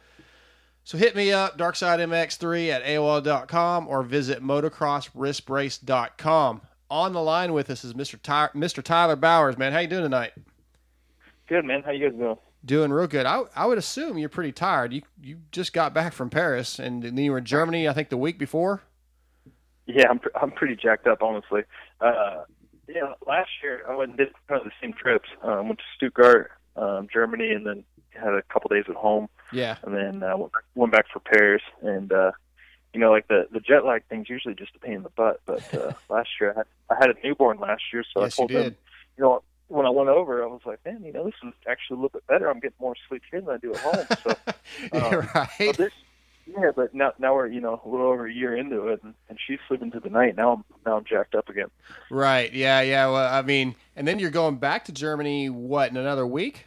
[0.85, 6.61] So hit me up, DarksideMX3 at AOL.com or visit motocrosswristbrace.com.
[6.89, 8.17] On the line with us is Mr.
[8.23, 8.81] Ty- Mr.
[8.83, 9.73] Tyler Bowers, man.
[9.73, 10.35] How you doing tonight?
[11.49, 11.83] Good, man.
[11.83, 12.37] How you guys doing?
[12.65, 13.27] Doing real good.
[13.27, 14.93] I, I would assume you're pretty tired.
[14.93, 18.09] You you just got back from Paris and then you were in Germany, I think,
[18.09, 18.83] the week before.
[19.95, 21.63] Yeah, I'm pr- I'm pretty jacked up, honestly.
[22.01, 22.45] Uh,
[22.89, 25.29] yeah, last year I went and did kind of the same trips.
[25.43, 29.77] Um, went to Stuttgart, um, Germany, and then had a couple days at home, Yeah.
[29.85, 31.63] and then uh, went, went back for Paris.
[31.83, 32.33] And uh,
[32.93, 35.41] you know, like the the jet lag thing's usually just a pain in the butt.
[35.47, 38.37] But uh, last year I had, I had a newborn last year, so Yes, I
[38.37, 38.77] told you them,
[39.17, 41.95] you know, when I went over, I was like, man, you know, this is actually
[41.95, 42.51] a little bit better.
[42.51, 44.07] I'm getting more sleep here than I do at home.
[44.25, 44.31] So,
[45.21, 45.49] um, right.
[45.59, 45.93] so this,
[46.47, 49.15] yeah, but now now we're you know a little over a year into it, and,
[49.29, 50.37] and she's sleeping through the night.
[50.37, 51.69] Now I'm now I'm jacked up again.
[52.11, 52.53] Right.
[52.53, 52.81] Yeah.
[52.81, 53.07] Yeah.
[53.07, 55.51] Well, I mean, and then you're going back to Germany.
[55.51, 56.67] What in another week?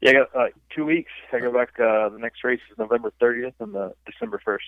[0.00, 1.10] Yeah, I got like two weeks.
[1.32, 1.78] I go back.
[1.80, 4.58] Uh, the next race is November 30th and the December 1st.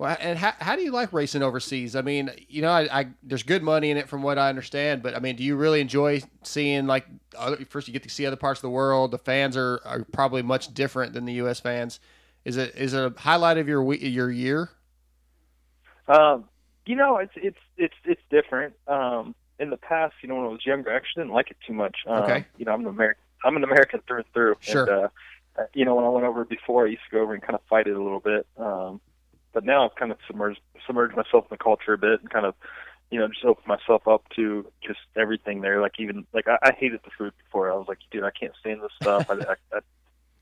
[0.00, 1.94] Well, and how, how do you like racing overseas?
[1.94, 5.02] I mean, you know, I, I there's good money in it from what I understand,
[5.02, 7.06] but I mean, do you really enjoy seeing like
[7.36, 9.10] other, first you get to see other parts of the world?
[9.10, 11.60] The fans are, are probably much different than the U.S.
[11.60, 12.00] fans.
[12.44, 14.70] Is it is it a highlight of your we- your year?
[16.08, 16.44] Um,
[16.86, 18.74] you know, it's it's it's it's different.
[18.88, 21.58] Um, in the past, you know, when I was younger, I actually didn't like it
[21.66, 21.98] too much.
[22.06, 22.46] Um, Okay.
[22.56, 23.22] You know, I'm an American.
[23.44, 24.56] I'm an American through and through.
[24.60, 24.82] Sure.
[24.84, 25.08] And, uh,
[25.58, 27.54] uh, you know, when I went over before, I used to go over and kind
[27.54, 28.46] of fight it a little bit.
[28.56, 29.00] Um,
[29.52, 32.46] but now I've kind of submerged submerged myself in the culture a bit and kind
[32.46, 32.54] of,
[33.10, 35.80] you know, just opened myself up to just everything there.
[35.80, 37.70] Like even like I, I hated the food before.
[37.70, 39.26] I was like, dude, I can't stand this stuff.
[39.28, 39.80] I, I, I,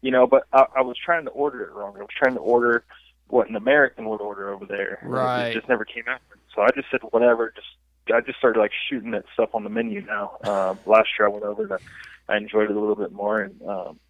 [0.01, 1.95] you know, but I, I was trying to order it wrong.
[1.97, 2.85] I was trying to order
[3.29, 5.01] what an American would order over there.
[5.03, 5.49] Right.
[5.49, 6.21] It just never came out.
[6.55, 7.53] So I just said whatever.
[7.55, 7.67] Just
[8.13, 10.39] I just started like shooting at stuff on the menu now.
[10.43, 11.81] Um, last year I went over and
[12.29, 13.41] I enjoyed it a little bit more.
[13.41, 14.01] And um,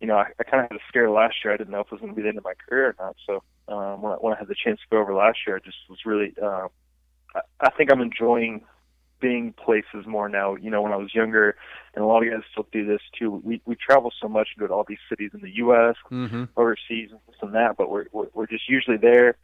[0.00, 1.54] you know, I, I kind of had a scare last year.
[1.54, 2.96] I didn't know if it was going to be the end of my career or
[2.98, 3.16] not.
[3.26, 3.42] So
[3.72, 5.78] um, when I, when I had the chance to go over last year, I just
[5.88, 6.34] was really.
[6.40, 6.68] Uh,
[7.34, 8.62] I, I think I'm enjoying
[9.20, 10.56] being places more now.
[10.56, 11.56] You know, when I was younger,
[11.94, 13.40] and a lot of you guys still do this too.
[13.44, 16.44] We we travel so much and go to all these cities in the U.S Mm-hmm.
[16.56, 19.36] overseas and this and that, but we're we're, we're just usually there.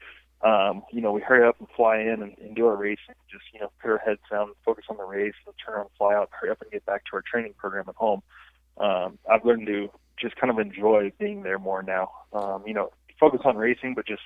[0.42, 3.16] Um, you know, we hurry up and fly in and, and do our race, and
[3.30, 6.14] Just you know, put our heads down, focus on the race, and turn around, fly
[6.14, 8.22] out, hurry up and get back to our training program at home.
[8.78, 9.90] Um, I've learned to
[10.20, 12.10] just kind of enjoy being there more now.
[12.32, 14.22] Um, you know, focus on racing, but just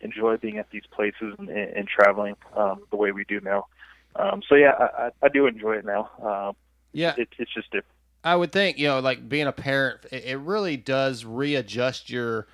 [0.00, 3.66] enjoy being at these places and, and, and traveling um, the way we do now.
[4.18, 6.10] Um, so yeah, I, I, do enjoy it now.
[6.22, 6.56] Um,
[6.92, 7.14] Yeah.
[7.16, 7.92] it, it's just different.
[8.24, 12.46] I would think, you know, like being a parent, it, it really does readjust your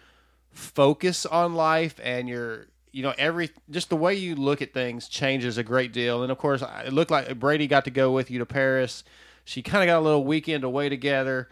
[0.50, 5.08] focus on life and your, you know, every just the way you look at things
[5.08, 6.22] changes a great deal.
[6.22, 9.04] And of course, it looked like Brady got to go with you to Paris.
[9.44, 11.48] She kind of got a little weekend away together.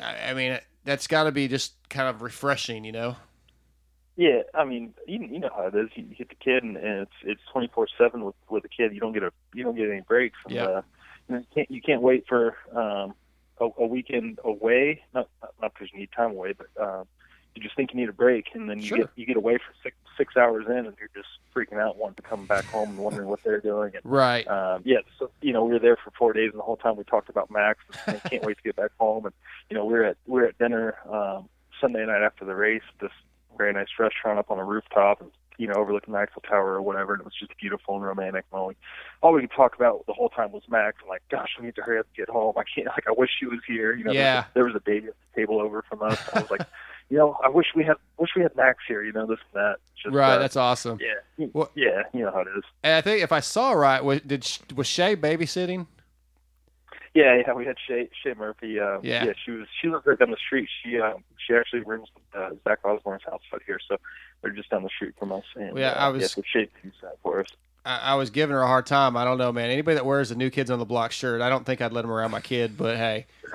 [0.00, 3.16] I, I mean, that's got to be just kind of refreshing, you know.
[4.16, 5.88] Yeah, I mean, you, you know how it is.
[5.96, 8.94] You get the kid, and, and it's it's twenty four seven with with the kid.
[8.94, 10.38] You don't get a you don't get any breaks.
[10.46, 10.64] And, Yeah.
[10.64, 10.82] Uh,
[11.28, 13.14] you, know, you can't you can't wait for um
[13.60, 15.02] a, a weekend away.
[15.14, 15.28] Not
[15.60, 17.06] not because you need time away, but um,
[17.56, 18.98] you just think you need a break, and then you Sure.
[18.98, 22.16] get you get away for six six hours in, and you're just freaking out, wanting
[22.16, 23.92] to come back home and wondering what they're doing.
[23.94, 24.46] And, Right.
[24.46, 26.96] um, yeah, so you know we were there for four days, and the whole time
[26.96, 29.24] we talked about Max, and can't wait to get back home.
[29.26, 29.34] And
[29.70, 31.48] you know we we're at we we're at dinner um,
[31.80, 33.10] Sunday night after the race, this
[33.56, 36.82] very nice restaurant up on a rooftop, and you know overlooking the Eiffel Tower or
[36.82, 38.44] whatever, and it was just beautiful and romantic.
[38.52, 38.74] And all we,
[39.22, 40.98] all we could talk about the whole time was Max.
[41.02, 42.54] I'm like, gosh, we need to hurry up and get home.
[42.56, 42.88] I can't.
[42.88, 43.94] Like, I wish she was here.
[43.94, 44.44] You know, Yeah.
[44.54, 46.18] there, was a, there was a baby at the table over from us.
[46.34, 46.62] I was like,
[47.10, 49.02] you know, I wish we had wish we had Max here.
[49.02, 49.76] You know, this and that.
[50.02, 50.34] Just, right.
[50.34, 50.98] uh, That's awesome.
[51.00, 52.64] yeah, well, yeah, you know how it is.
[52.82, 55.86] And I think if I saw right, was, did Sh- was Shay babysitting?
[57.14, 58.80] Yeah, yeah, we had Shay, Shay Murphy.
[58.80, 59.32] Uh, Yeah.
[59.44, 60.68] she was she lives right down the street.
[60.82, 63.96] She um, she actually rooms uh, Zach Osborne's house out here, so
[64.42, 65.44] they're just down the street from us.
[65.54, 66.68] And, Yeah, uh, I was- Yeah, so Shay
[67.02, 67.46] that for us.
[67.86, 69.16] I, I was giving her a hard time.
[69.16, 69.70] I don't know, man.
[69.70, 72.02] Anybody that wears the New Kids on the Block shirt, I don't think I'd let
[72.02, 72.76] them around my kid.
[72.78, 73.26] But hey,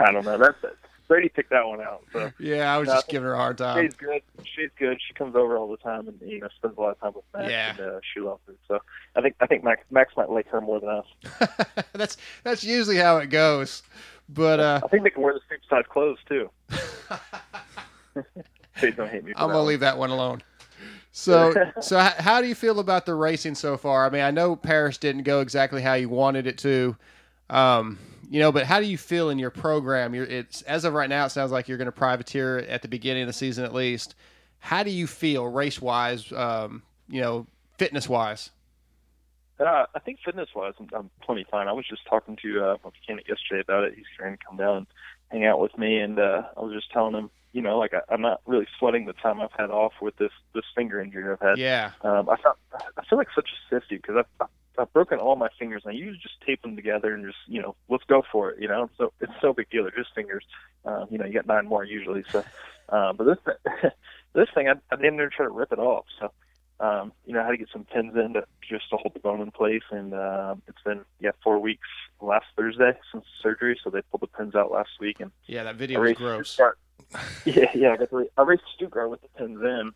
[0.00, 0.38] I don't know.
[0.38, 0.76] That's it.
[1.12, 2.02] Brady picked that one out.
[2.10, 3.84] So yeah, I was No, just giving her a hard time.
[3.84, 4.22] Shay's good.
[4.44, 4.98] Shay's good.
[5.06, 7.24] She comes over all the time and you know spends a lot of time with
[7.34, 7.50] Max.
[7.50, 7.70] Yeah.
[7.72, 8.56] And, uh, she loves it.
[8.66, 8.78] So
[9.14, 11.76] I think I think Max Max might like her more than us.
[11.92, 13.82] that's that's usually how it goes.
[14.30, 16.48] But uh, I think they can wear the same size clothes too.
[18.76, 19.34] Please don't hate me.
[19.36, 19.66] I'm gonna one.
[19.66, 20.42] leave that one alone.
[21.14, 21.52] So,
[21.82, 24.06] so how do you feel about the racing so far?
[24.06, 26.96] I mean, I know Paris didn't go exactly how you wanted it to,
[27.50, 27.98] um,
[28.32, 30.14] you know, but how do you feel in your program?
[30.14, 32.88] You're, it's as of right now, it sounds like you're going to privateer at the
[32.88, 34.14] beginning of the season at least.
[34.58, 36.32] How do you feel race wise?
[36.32, 37.46] Um, you know,
[37.76, 38.48] fitness wise?
[39.60, 41.68] Uh, I think fitness wise, I'm, I'm plenty fine.
[41.68, 43.96] I was just talking to uh, my mechanic yesterday about it.
[43.96, 44.86] He's trying to come down and
[45.28, 48.00] hang out with me, and uh, I was just telling him, you know, like I,
[48.12, 51.40] I'm not really sweating the time I've had off with this this finger injury I've
[51.40, 51.58] had.
[51.58, 51.92] Yeah.
[52.02, 52.56] Um, I felt
[52.96, 54.48] I feel like such a sissy because I've,
[54.78, 57.60] I've broken all my fingers, and I usually just tape them together and just you
[57.60, 58.60] know let's go for it.
[58.60, 59.82] You know, so it's no big deal.
[59.82, 60.44] They're just fingers.
[60.84, 62.24] Uh, you know, you got nine more usually.
[62.30, 62.44] So,
[62.88, 63.54] uh, but this
[64.32, 66.06] this thing, I, I didn't even try to rip it off.
[66.18, 66.32] So,
[66.80, 69.20] um, you know, I had to get some pins in to just to hold the
[69.20, 71.88] bone in place, and uh, it's been yeah four weeks
[72.22, 73.78] last Thursday since surgery.
[73.84, 76.50] So they pulled the pins out last week, and Yeah, that video was gross.
[76.50, 76.78] Stuttgart.
[77.44, 79.92] yeah, yeah, I got to, I raced Stuttgart with the pins in,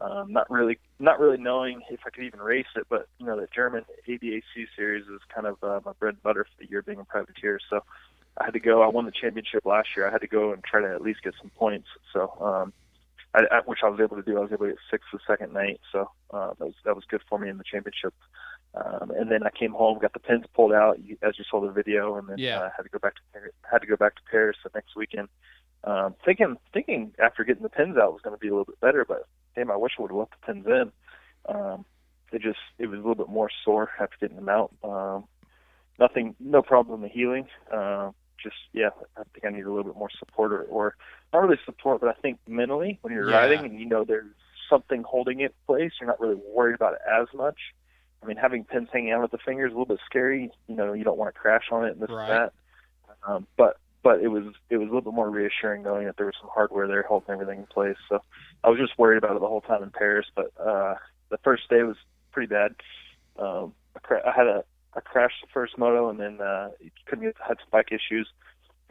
[0.00, 2.86] um, not really, not really knowing if I could even race it.
[2.88, 4.42] But you know, the German ADAC
[4.76, 7.58] series is kind of uh, my bread and butter for the year being a privateer.
[7.68, 7.82] So
[8.36, 8.82] I had to go.
[8.82, 10.06] I won the championship last year.
[10.06, 11.88] I had to go and try to at least get some points.
[12.12, 12.72] So, um,
[13.34, 14.38] I, I, which I was able to do.
[14.38, 15.80] I was able to get sixth the second night.
[15.92, 18.14] So uh, that was that was good for me in the championship.
[18.74, 21.70] Um, and then I came home, got the pins pulled out, as you saw the
[21.72, 22.60] video, and then Yeah.
[22.60, 24.94] uh, had to go back to Paris, had to go back to Paris the next
[24.94, 25.28] weekend.
[25.84, 28.80] Um, thinking thinking after getting the pins out was going to be a little bit
[28.80, 30.92] better, but damn, I wish I would have left the pins in.
[31.54, 31.84] Um,
[32.32, 34.74] it just it was a little bit more sore after getting them out.
[34.82, 35.24] Um,
[35.98, 37.46] nothing, no problem in the healing.
[37.72, 38.10] Uh,
[38.42, 40.96] just yeah, I think I need a little bit more support, or, or
[41.32, 43.36] not really support, but I think mentally when you're Yeah.
[43.36, 44.26] riding and you know there's
[44.68, 47.58] something holding it in place, you're not really worried about it as much.
[48.22, 50.50] I mean, having pins hanging out at the fingers is a little bit scary.
[50.66, 52.30] You know, you don't want to crash on it and this Right.
[52.30, 52.52] and that.
[53.26, 56.26] Um, but but it was it was a little bit more reassuring knowing that there
[56.26, 57.96] was some hardware there holding everything in place.
[58.08, 58.22] So
[58.64, 60.26] I was just worried about it the whole time in Paris.
[60.34, 60.94] But uh,
[61.30, 61.96] the first day was
[62.32, 62.74] pretty bad.
[63.38, 64.64] Um, I, cra- I had a
[64.94, 66.70] I crashed the first moto and then uh,
[67.06, 68.28] couldn't get had spike issues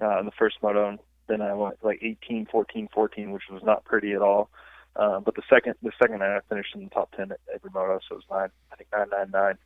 [0.02, 0.90] uh, in the first moto.
[0.90, 4.50] And then I went like 18, 14, 14, which was not pretty at all.
[4.96, 7.70] Uh, but the second the second night I finished in the top ten at every
[7.72, 9.58] moto, so it was nine I think nine nine nine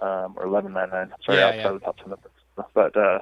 [0.00, 1.12] um, or eleven nine nine.
[1.24, 1.68] Sorry, Yeah, outside yeah.
[1.68, 2.14] of the top ten.
[2.74, 3.18] But uh,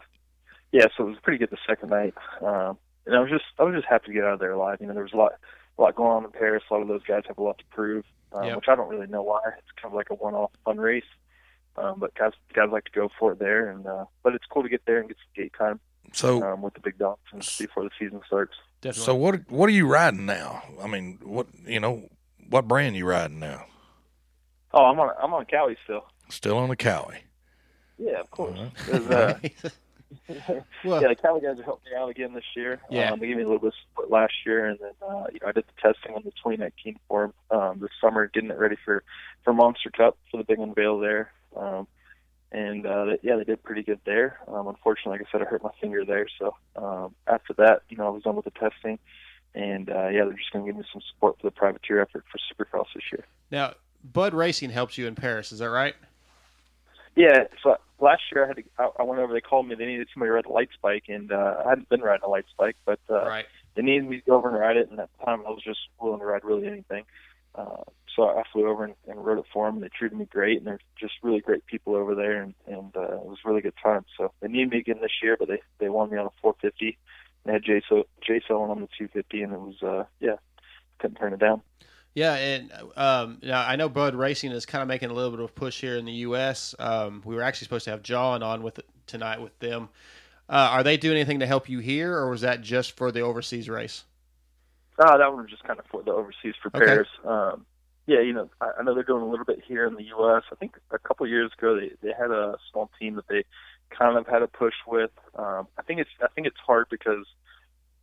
[0.75, 2.15] yeah, so it was pretty good the second night.
[2.43, 2.77] Um,
[3.07, 4.79] and I was just I was just happy to get out of there alive.
[4.81, 5.33] You know, there was a lot
[5.79, 6.65] a lot going on in Paris.
[6.69, 8.57] A lot of those guys have a lot to prove, um, Yep.
[8.57, 9.41] which I don't really know why.
[9.59, 11.05] It's kind of like a one off fun race.
[11.77, 14.63] Um, but guys guys like to go for it there, and uh, but it's cool
[14.65, 15.81] to get there and get some gate time.
[16.13, 17.21] So- um, with the big dogs
[17.59, 18.55] before the season starts.
[18.93, 20.63] So what what are you riding now?
[20.83, 22.09] I mean, what you know,
[22.51, 23.65] what brand you riding now?
[24.73, 26.05] Oh, I'm on I'm on Kawi still.
[26.29, 27.19] Still on the Kawi.
[27.99, 28.59] Yeah, of course.
[28.87, 29.39] There's, uh,
[30.85, 32.81] Well- yeah, the Kawi guys have helped me out again this year.
[32.91, 33.13] Yeah.
[33.13, 35.39] Um, they gave me a little bit of support last year, and then uh, you
[35.43, 38.77] know I did the testing on the 2019 form um, this summer, getting it ready
[38.85, 39.03] for
[39.45, 41.33] for Monster Cup for the big unveil there.
[41.57, 41.87] Um,
[42.53, 44.39] and uh, they, yeah, they did pretty good there.
[44.47, 46.27] Um, unfortunately, like I said, I hurt my finger there.
[46.39, 48.99] So um, after that, you know, I was done with the testing,
[49.55, 52.25] and uh, yeah, they're just going to give me some support for the privateer effort
[52.31, 53.25] for Supercross this year.
[53.51, 53.75] Now,
[54.05, 55.51] Bud Racing helps you in Paris.
[55.51, 55.95] Is that right?
[57.17, 58.63] Yeah, so last year I had to.
[58.79, 59.33] I, I went over.
[59.33, 59.75] They called me.
[59.75, 62.29] They needed somebody to ride a light spike, and uh, I hadn't been riding a
[62.29, 63.47] light spike, but uh, Right.
[63.75, 64.91] they needed me to go over and ride it.
[64.91, 67.05] And at the time, I was just willing to ride really anything.
[67.55, 67.83] Uh,
[68.17, 69.77] so I flew over and, and rode it for them.
[69.77, 72.97] And they treated me great, and they're just really great people over there, and, and
[72.97, 74.05] uh, it was a really good time.
[74.17, 76.99] So they needed me again this year, but they they wanted me on a 450.
[77.45, 80.37] They had Jay so Jay Selling on the 250, and it was uh, yeah,
[80.99, 81.63] couldn't turn it down.
[82.15, 85.41] Yeah, and um, now I know Bud Racing is kind of making a little bit
[85.41, 86.75] of a push here in the U.S.
[86.79, 89.89] Um, we were actually supposed to have John on with tonight with them.
[90.49, 93.21] Uh, are they doing anything to help you here, or was that just for the
[93.21, 94.05] overseas race?
[94.99, 97.03] Uh, that one was just kind of for the overseas for Okay.
[97.25, 97.67] Um,
[98.07, 100.43] yeah, you know, I, I know they're doing a little bit here in the U.S.
[100.53, 103.45] I think a couple of years ago they they had a small team that they
[103.91, 105.11] kind of had a push with.
[105.35, 107.27] Um, I think it's I think it's hard because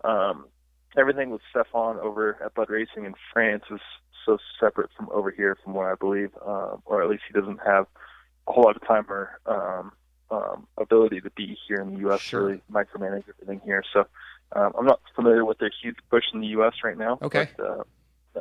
[0.04, 0.48] um,
[0.98, 3.80] everything with Stefan over at Bud Racing in France is
[4.26, 7.60] so separate from over here, from what I believe, um, or at least he doesn't
[7.66, 7.88] have
[8.48, 9.92] a whole lot of time or um,
[10.30, 12.22] um, ability to be here in the U.S.
[12.22, 12.46] Sure.
[12.46, 13.84] really micromanage everything here.
[13.94, 14.06] So
[14.56, 16.74] um, I'm not familiar with their huge push in the U.S.
[16.84, 17.18] right now.
[17.22, 17.50] Okay.
[17.58, 17.84] But, uh,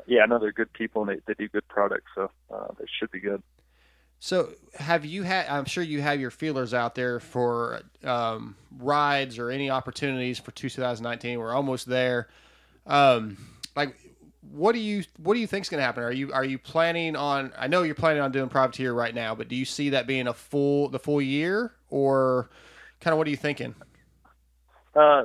[0.07, 2.87] yeah, I know they're good people and they, they do good products, so uh, they
[2.99, 3.43] should be good.
[4.23, 5.49] So, have you had?
[5.49, 10.51] I'm sure you have your feelers out there for um, rides or any opportunities for
[10.51, 11.39] 2019.
[11.39, 12.29] We're almost there.
[12.87, 13.39] Um,
[13.75, 13.97] like,
[14.53, 16.03] what do you what do you think is going to happen?
[16.03, 17.53] Are you are you planning on?
[17.59, 20.29] I know you're planning on doing privateer right now, but do you see that being
[20.29, 22.51] a full the full year, or
[23.01, 23.75] kind of what are you thinking?
[24.95, 25.25] Uh,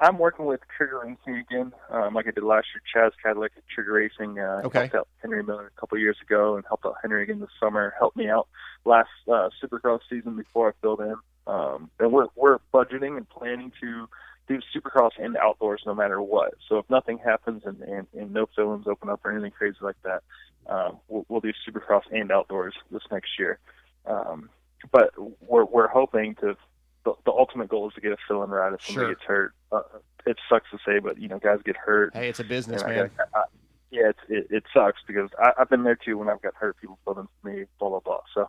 [0.00, 2.82] I'm working with Trigger Racing again, um, like I did last year.
[2.94, 4.80] Chaz Cadillac at Trigger Racing uh, Okay.
[4.80, 7.50] helped out Henry Miller a couple of years ago, and helped out Henry again this
[7.60, 7.94] summer.
[7.98, 8.48] Helped me out
[8.86, 11.14] last uh, Supercross season before I filled in.
[11.46, 14.08] Um, and we're we're budgeting and planning to
[14.48, 16.54] do Supercross and outdoors no matter what.
[16.68, 20.00] So if nothing happens and and, and no fill-ins open up or anything crazy like
[20.04, 20.22] that,
[20.66, 23.58] um, we'll, we'll do Supercross and outdoors this next year.
[24.06, 24.48] Um,
[24.90, 25.10] but
[25.46, 26.56] we're we're hoping to.
[27.02, 29.14] The, the ultimate goal is to get a fill-in ride if somebody Sure.
[29.14, 29.54] gets hurt.
[29.72, 29.82] Uh,
[30.26, 32.14] it sucks to say, but you know, guys get hurt.
[32.14, 33.10] Hey, it's a business, man.
[33.16, 33.44] gotta- I-
[33.92, 36.76] yeah, it's, it, it sucks because I, I've been there too when I've got hurt.
[36.80, 38.20] People fill in for me, blah blah blah.
[38.32, 38.48] So,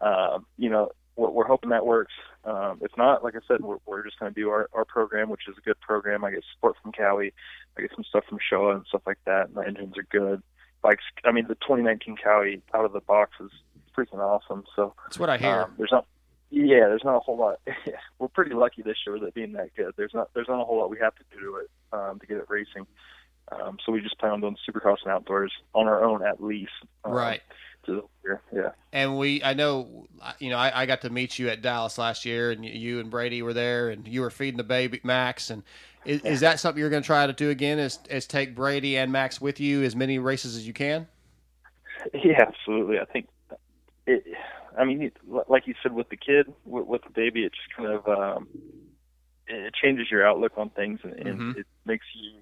[0.00, 2.12] um, you know, we're, we're hoping that works.
[2.44, 5.28] Um, if not, like I said, we're, we're just going to do our, our program,
[5.30, 6.24] which is a good program.
[6.24, 7.32] I get support from Kawi,
[7.78, 9.52] I get some stuff from Showa and stuff like that.
[9.54, 10.42] My engines are good.
[10.82, 13.50] Bikes, I mean, the 2019 Kawi out of the box is
[13.96, 14.64] freaking awesome.
[14.74, 15.50] So That's what I hear.
[15.62, 16.06] um, there's not,
[16.50, 17.60] yeah, there's not a whole lot.
[18.18, 19.94] We're pretty lucky this year with it being that good.
[19.96, 22.26] There's not, there's not a whole lot we have to do to it um, to
[22.26, 22.86] get it racing.
[23.52, 26.72] Um, so we just plan on doing Supercross and outdoors on our own at least.
[27.04, 27.42] um, Right.
[27.86, 28.08] To
[28.52, 28.72] yeah.
[28.92, 30.06] And we, I know,
[30.38, 33.10] you know, I, I got to meet you at Dallas last year, and you and
[33.10, 35.48] Brady were there, and you were feeding the baby Max.
[35.48, 35.62] And
[36.04, 37.78] is, is that something you're going to try to do again?
[37.78, 41.08] Is is take Brady and Max with you as many races as you can?
[42.12, 42.98] Yeah, absolutely.
[42.98, 43.28] I think
[44.06, 44.24] it.
[44.80, 45.10] I mean,
[45.48, 48.48] like you said, with the kid, with, with the baby, it just kind of um,
[49.46, 51.56] it changes your outlook on things, and, and Mhm.
[51.58, 52.40] it makes you.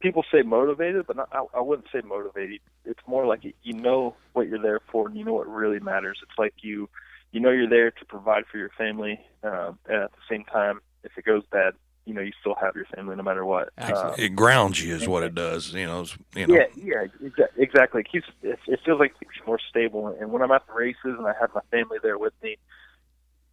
[0.00, 2.60] People say motivated, but not, I, I wouldn't say motivated.
[2.84, 6.18] It's more like you know what you're there for, and you know what really matters.
[6.22, 6.88] It's like you,
[7.30, 10.80] you know, you're there to provide for your family, um, and at the same time,
[11.04, 13.70] if it goes bad, you know, you still have your family no matter what.
[13.78, 15.72] Um, It grounds you, is what it does.
[15.72, 16.04] You know,
[16.34, 16.54] you know.
[16.54, 18.00] yeah, yeah, exa- exactly.
[18.00, 20.08] It keeps it, it feels like it's more stable.
[20.20, 22.56] And when I'm at the races and I have my family there with me,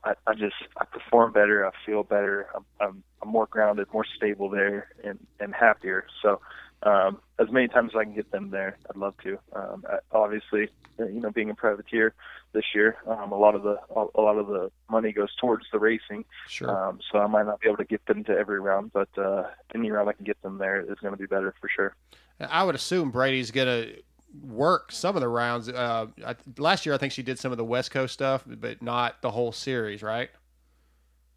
[0.03, 1.65] I, I just I perform better.
[1.65, 2.47] I feel better.
[2.55, 6.05] I'm, I'm I'm more grounded, more stable there, and and happier.
[6.21, 6.41] So,
[6.83, 9.37] um, as many times as I can get them there, I'd love to.
[9.53, 10.69] Um, obviously,
[10.99, 12.13] uh, you know, being a privateer
[12.53, 15.79] this year, um, a lot of the a lot of the money goes towards the
[15.79, 16.25] racing.
[16.47, 16.69] Sure.
[16.69, 19.43] Um, so I might not be able to get them to every round, but uh,
[19.75, 21.95] any round I can get them there is going to be better for sure.
[22.39, 24.01] I would assume Brady's going to
[24.41, 25.67] work some of the rounds.
[25.67, 28.81] Uh, I, last year, I think she did some of the West Coast stuff, but
[28.81, 30.29] not the whole series, right?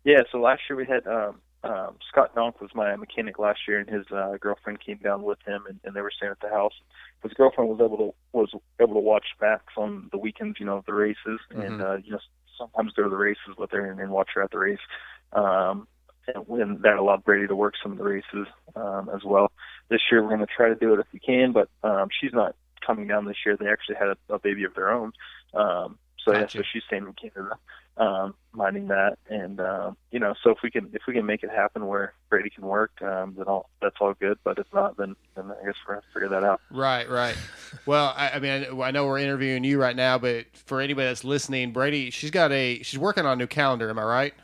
[0.05, 3.79] Yeah, so last year we had um, um, Scott Donk was my mechanic last year,
[3.79, 6.49] and his uh, girlfriend came down with him, and, and they were staying at the
[6.49, 6.75] house.
[7.23, 10.79] His girlfriend was able to was able to watch Max on the weekends, you know,
[10.79, 11.81] of the races, and Mhm.
[11.81, 12.19] uh, you know
[12.59, 14.79] sometimes go to the races with her and, and watch her at the race.
[15.33, 15.87] Um,
[16.29, 19.51] and when that allowed Brady to work some of the races um, as well.
[19.89, 22.33] This year we're going to try to do it if we can, but um, she's
[22.33, 22.55] not
[22.87, 23.57] coming down this year.
[23.57, 25.13] They actually had a, a baby of their own.
[25.55, 27.57] Um, so yeah, so she's staying in Canada,
[27.97, 31.43] um, minding that, and um, you know, so if we can if we can make
[31.43, 34.39] it happen where Brady can work, um, then all that's all good.
[34.45, 36.61] But if not, then then I guess we're gonna figure that out.
[36.71, 37.37] Right, right.
[37.87, 41.07] Well, I, I mean, I- I know we're interviewing you right now, but for anybody
[41.09, 43.89] that's listening, Brady, she's got a she's working on a new calendar.
[43.91, 44.35] Am I right?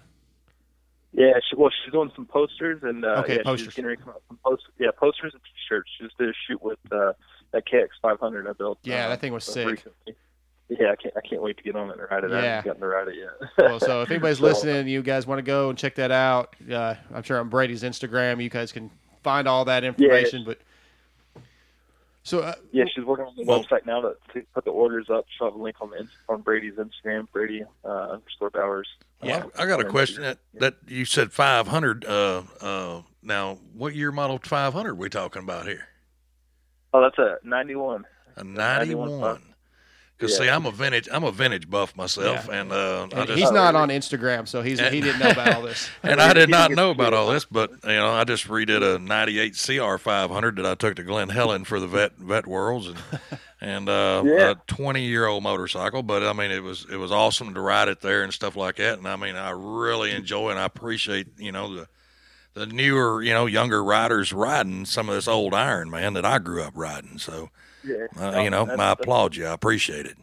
[1.13, 3.67] Yeah, she, well, she's doing some posters and uh, Okay, yeah, posters.
[3.67, 4.73] she's getting ready to come out some posters.
[4.79, 5.89] Yeah, posters and t-shirts.
[5.99, 7.13] She just did a shoot with uh,
[7.53, 8.79] that KX 500 I built.
[8.83, 9.67] Yeah, uh, that thing was sick.
[9.67, 10.15] recently.
[10.69, 12.33] Yeah, I can't I can't wait to get on it and ride it.
[12.33, 13.51] I haven't gotten to ride it yet.
[13.59, 16.55] well, so if anybody's So- listening, you guys want to go and check that out.
[16.71, 18.91] Uh, I'm sure on Brady's Instagram, you guys can
[19.23, 20.45] find all that information.
[20.45, 20.59] But
[22.23, 25.09] so uh, Yeah, she's working on the Well- website now to, to put the orders
[25.11, 25.25] up.
[25.37, 28.89] She'll have a link on the Inst- on Brady's Instagram, Brady uh, underscore Bowers.
[29.23, 30.23] Yeah, Uh, I got a question.
[30.23, 32.05] That, that you said 500.
[32.05, 35.89] Uh, uh, now, what year model 500 we talking about here?
[36.93, 38.05] Oh, that's a 91.
[38.37, 39.09] A 91.
[39.09, 39.43] 91.
[40.19, 40.47] Because Yeah.
[40.47, 41.09] see, I'm a vintage.
[41.13, 42.61] I'm a vintage buff myself, Yeah.
[42.61, 45.55] and uh, I and just, he's not on Instagram, so he's he didn't know about
[45.55, 45.89] all this.
[46.03, 48.99] and I did not know about all this, but you know, I just redid a
[48.99, 52.99] '98 CR 500 that I took to Glen Helen for the vet vet worlds, and
[53.61, 54.51] and uh, Yeah.
[54.51, 56.03] a 20 year old motorcycle.
[56.03, 58.77] But I mean, it was it was awesome to ride it there and stuff like
[58.77, 58.99] that.
[58.99, 61.89] And I mean, I really enjoy and I appreciate you know the
[62.55, 66.39] the newer you know younger riders riding some of this old iron man that I
[66.41, 67.19] grew up riding.
[67.19, 67.51] So
[67.89, 69.47] Yeah, uh, you know, that's- I applaud you.
[69.47, 70.17] I appreciate it.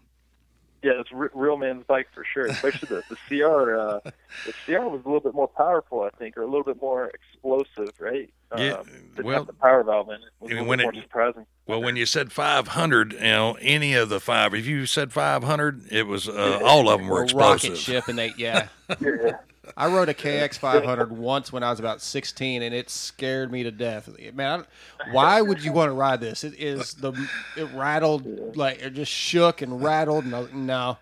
[0.83, 2.45] Yeah, it's a real man's bike for sure.
[2.45, 3.75] Especially the the CR.
[3.75, 3.99] Uh,
[4.45, 7.07] the CR was a little bit more powerful, I think, or a little bit more
[7.11, 8.29] explosive, right?
[8.55, 8.87] Yeah, Um,
[9.23, 10.21] well, the power valve in it.
[10.21, 11.45] It was a I mean, little when bit it- more surprising.
[11.65, 15.87] Well, when you said 500, you know, any of the five, if you said 500,
[15.91, 17.71] it was uh, all of them were explosive.
[17.71, 18.67] rocket ship, and they yeah.
[19.01, 19.37] Yeah.
[19.77, 23.63] I rode a KX 500 once when I was about 16, and it scared me
[23.63, 24.09] to death.
[24.33, 24.65] Man,
[24.99, 26.43] I, why would you want to ride this?
[26.43, 27.13] It is the
[27.57, 30.25] it rattled like it just shook and rattled.
[30.25, 30.97] No, no.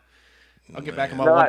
[0.76, 1.48] I'll get back in my No,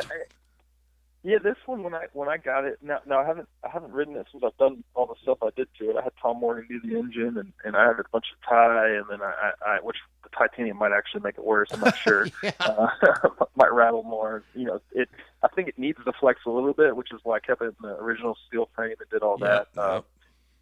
[1.25, 3.91] yeah, this one when I when I got it now, now I haven't I haven't
[3.93, 5.95] ridden it since I've done all the stuff I did to it.
[5.97, 8.89] I had Tom Morgan do the engine and and I had a bunch of tie
[8.95, 11.69] and then I, I, I which the titanium might actually make it worse.
[11.73, 12.27] I'm not sure.
[12.59, 12.87] uh,
[13.55, 14.43] might rattle more.
[14.53, 15.09] You know, it.
[15.41, 17.73] I think it needs to flex a little bit, which is why I kept it
[17.81, 19.81] in the original steel frame and did all Yeah, that.
[19.81, 20.01] Uh,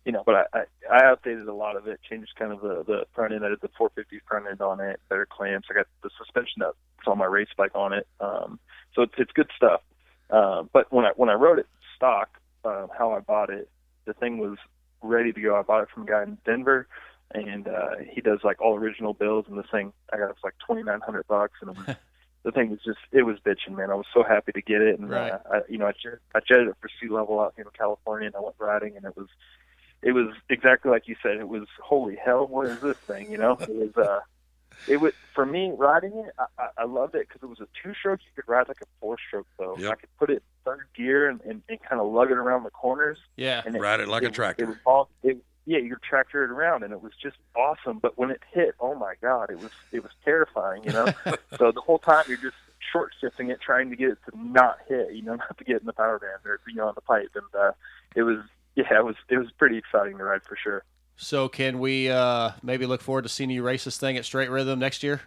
[0.05, 2.83] you know, but I, I I updated a lot of it, changed kind of the
[2.85, 3.45] the front end.
[3.45, 5.67] I did the 450 front end on it, better clamps.
[5.69, 6.75] I got the suspension that's
[7.07, 8.07] on my race bike on it.
[8.21, 8.59] Um,
[8.95, 9.81] so it's it's good stuff.
[10.29, 12.29] Uh, but when I when I wrote it stock,
[12.65, 13.69] uh, how I bought it,
[14.05, 14.57] the thing was
[15.01, 15.55] ready to go.
[15.57, 16.87] I bought it from a guy in Denver,
[17.33, 19.47] and uh, he does like all original builds.
[19.49, 21.95] And this thing I got it for like twenty nine hundred bucks, and was,
[22.43, 23.91] the thing was just it was bitching, man.
[23.91, 25.33] I was so happy to get it, and Right.
[25.33, 27.71] uh, I, you know I jet, I jetted it for sea level out here in
[27.77, 29.27] California, and I went riding, and it was
[30.01, 31.37] it was exactly like you said.
[31.37, 33.29] It was holy hell, what is this thing?
[33.31, 33.95] You know, it was.
[33.97, 34.19] uh
[34.87, 36.33] it was for me riding it.
[36.37, 38.19] I, I, I loved it because it was a two-stroke.
[38.23, 39.75] You could ride like a four-stroke though.
[39.91, 42.63] I could put it in third gear and, and, and kind of lug it around
[42.63, 43.17] the corners.
[43.37, 44.63] Yeah, and Ride it like a tractor.
[44.63, 47.99] It was all, it, yeah, you tractor it around, and it was just awesome.
[47.99, 50.83] But when it hit, oh my god, it was it was terrifying.
[50.83, 51.05] You know,
[51.57, 52.55] so the whole time you're just
[52.91, 55.13] short shifting it, trying to get it to not hit.
[55.13, 57.31] You know, not to get in the power band or you know on the pipe,
[57.35, 57.71] and uh,
[58.15, 58.39] it was
[58.75, 60.83] yeah, it was it was pretty exciting to ride for sure.
[61.15, 64.49] So can we uh, maybe look forward to seeing you race this thing at Straight
[64.49, 65.21] Rhythm next year?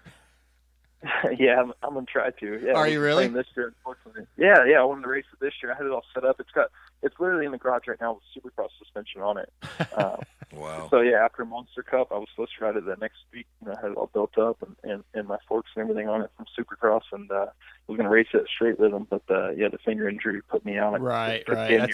[1.39, 2.61] yeah, I'm, I'm gonna try to.
[2.65, 3.25] Yeah, Are you really?
[3.25, 4.27] playing This year, unfortunately.
[4.37, 4.81] Yeah, yeah.
[4.81, 5.73] I wanted to race it this year.
[5.73, 6.41] I had it all set up.
[6.41, 6.71] It's got
[7.03, 9.53] it's literally in the garage right now with Supercross suspension on it.
[9.95, 10.17] Uh,
[10.53, 10.89] wow.
[10.91, 13.47] So yeah, after Monster Cup, I was supposed to ride it the next week.
[13.61, 16.09] You know, I had it all built up and, and, and my forks and everything
[16.09, 17.47] on it from Supercross, and uh,
[17.87, 20.79] was gonna race it at straight rhythm, but uh, yeah, the finger injury put me
[20.79, 21.01] out.
[21.01, 21.91] Right, right.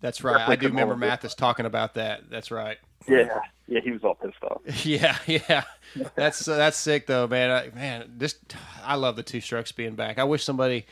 [0.00, 0.48] That's, right.
[0.48, 0.96] I do remember.
[0.96, 2.28] Mathis talking about that.
[2.30, 2.78] That's right.
[3.08, 4.60] Yeah, yeah, he was all pissed off.
[4.84, 5.64] Yeah, yeah.
[6.14, 7.50] That's uh, that's sick though, man.
[7.50, 8.36] I, man, this
[8.84, 10.18] I love the two strokes being back.
[10.18, 10.86] I wish somebody,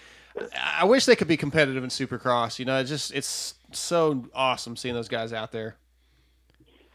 [0.57, 2.59] I wish they could be competitive in Supercross.
[2.59, 5.77] You know, it's just it's so awesome seeing those guys out there.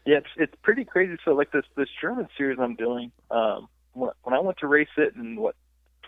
[0.06, 1.16] Yeah, it's it's pretty crazy.
[1.24, 4.88] So like this this German series I'm doing, um, when, when I went to race
[4.96, 5.54] it in what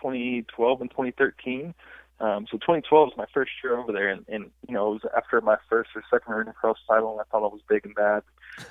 [0.02, 1.74] 2012 and 2013.
[2.22, 5.12] Um, so 2012 was my first year over there, and, and you know it was
[5.16, 7.96] after my first or second arena cross title, and I thought I was big and
[7.96, 8.22] bad.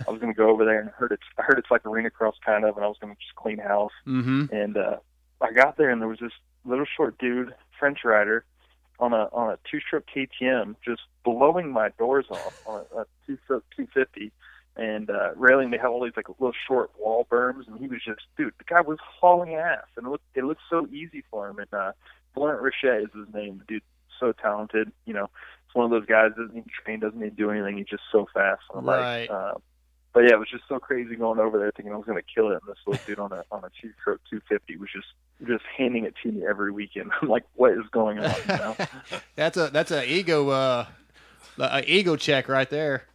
[0.07, 1.85] I was going to go over there, and I heard it's I heard it's like
[1.85, 3.91] arena cross kind of, and I was going to just clean house.
[4.07, 4.55] Mm-hmm.
[4.55, 4.97] And uh,
[5.41, 6.31] I got there, and there was this
[6.63, 8.45] little short dude, French rider,
[9.01, 13.05] on a on a two stroke KTM, just blowing my doors off on a, a
[13.27, 14.31] two stroke 250.
[14.77, 17.99] And uh, railing, they have all these like little short wall berms, and he was
[18.01, 21.49] just, dude, the guy was hauling ass, and it looked it looked so easy for
[21.49, 21.59] him.
[21.59, 21.91] And uh,
[22.33, 23.83] Blunt Richet is his name, the dude,
[24.19, 24.91] so talented.
[25.05, 25.29] You know,
[25.65, 27.77] it's one of those guys doesn't need to train, doesn't need to do anything.
[27.77, 28.61] He's just so fast.
[28.69, 29.29] And I'm Right.
[29.29, 29.53] Like, uh,
[30.13, 32.33] but yeah, it was just so crazy going over there thinking I was going to
[32.35, 32.59] kill it.
[32.61, 35.07] And this little dude on a on a two stroke 250 was just
[35.47, 37.11] just handing it to me every weekend.
[37.21, 38.25] I'm like, what is going on?
[38.25, 38.75] You know?
[39.35, 40.85] That's a that's a ego uh,
[41.57, 43.05] a ego check right there.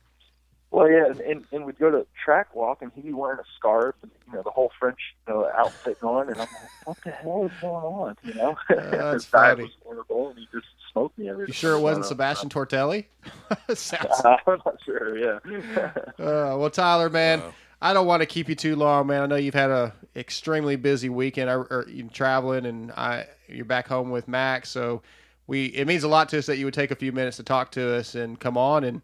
[0.70, 3.44] Well, yeah, and, and and we'd go to track walk, and he'd be wearing a
[3.56, 6.48] scarf and you know the whole French you know outfit on, and I'm like,
[6.84, 8.16] what the hell is going on?
[8.24, 9.62] You know, that's his diet funny.
[9.62, 11.47] was horrible, and he just smoked me every.
[11.47, 13.06] You sure it wasn't I don't Sebastien Tortelli?
[13.74, 14.36] Sounds- know.
[14.47, 15.16] I'm not sure.
[15.16, 15.90] Yeah.
[16.18, 17.51] Uh, well, Tyler, man, uh-huh.
[17.80, 19.22] I don't want to keep you too long, man.
[19.22, 23.64] I know you've had a extremely busy weekend, or, or you traveling, and I you're
[23.64, 24.68] back home with Max.
[24.70, 25.02] So
[25.47, 27.43] we it means a lot to us that you would take a few minutes to
[27.43, 28.84] talk to us and come on.
[28.84, 29.02] And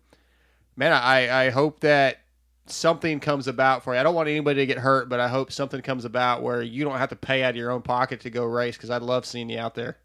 [0.76, 2.18] man, I I hope that
[2.66, 4.00] something comes about for you.
[4.00, 6.84] I don't want anybody to get hurt, but I hope something comes about where you
[6.84, 9.26] don't have to pay out of your own pocket to go race because I'd love
[9.26, 9.98] seeing you out there.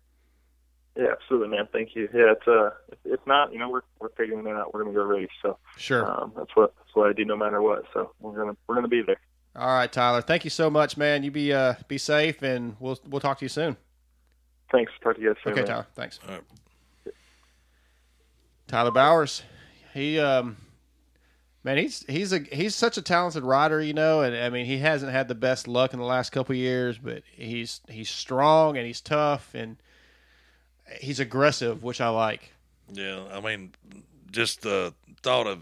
[0.96, 1.68] Yeah, absolutely, man.
[1.72, 2.10] Thank you.
[2.14, 4.74] Yeah, it's uh, if- if not, you know, we're we're figuring it out.
[4.74, 5.30] We're gonna go race.
[5.42, 6.10] So Sure.
[6.10, 7.84] um, that's what that's what I do, no matter what.
[7.94, 9.20] So we're gonna we're gonna be there.
[9.56, 10.22] All right, Tyler.
[10.22, 11.24] Thank you so much, man.
[11.24, 13.78] You be uh be safe, and we'll we'll talk to you soon.
[14.72, 14.92] Thanks.
[15.02, 15.54] Talk to you guys soon.
[15.54, 15.68] Okay, man.
[15.68, 15.88] Tyler.
[15.96, 16.20] Thanks.
[18.68, 19.44] Tyler Bowers,
[19.98, 20.58] he um,
[21.64, 24.78] man, he's he's a he's such a talented rider, you know, and I mean he
[24.78, 28.78] hasn't had the best luck in the last couple of years, but he's he's strong
[28.78, 29.78] and he's tough and
[31.00, 32.52] he's aggressive, which I like.
[32.92, 33.74] Yeah, I mean,
[34.32, 35.60] just the thought of,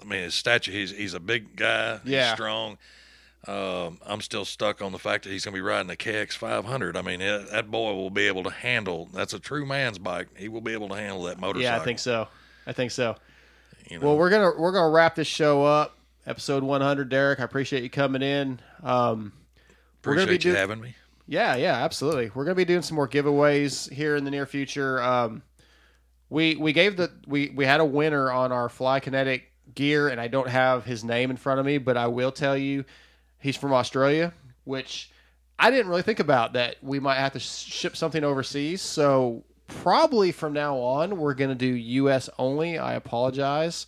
[0.00, 0.72] I mean, his stature.
[0.72, 1.98] He's he's a big guy.
[2.02, 2.34] He's Yeah.
[2.34, 2.78] strong.
[3.46, 6.32] Um, I'm still stuck on the fact that he's going to be riding a KX
[6.32, 6.96] 500.
[6.96, 9.08] I mean, it, that boy will be able to handle.
[9.12, 10.26] That's a true man's bike.
[10.36, 11.62] He will be able to handle that motorcycle.
[11.62, 12.26] Yeah, I think so.
[12.66, 13.14] I think so.
[13.88, 14.06] You know.
[14.06, 15.96] Well, we're gonna we're gonna wrap this show up,
[16.26, 17.08] episode 100.
[17.08, 18.60] Derek, I appreciate you coming in.
[18.82, 19.32] Um,
[20.04, 20.94] we're Appreciate be you do- having me.
[21.28, 22.30] Yeah, yeah, absolutely.
[22.34, 25.02] We're gonna be doing some more giveaways here in the near future.
[25.02, 25.42] Um,
[26.30, 30.20] we we gave the we we had a winner on our Fly Kinetic gear, and
[30.20, 32.84] I don't have his name in front of me, but I will tell you,
[33.38, 34.32] he's from Australia,
[34.64, 35.10] which
[35.58, 38.82] I didn't really think about that we might have to ship something overseas.
[38.82, 42.28] So probably from now on, we're gonna do U.S.
[42.38, 42.78] only.
[42.78, 43.86] I apologize.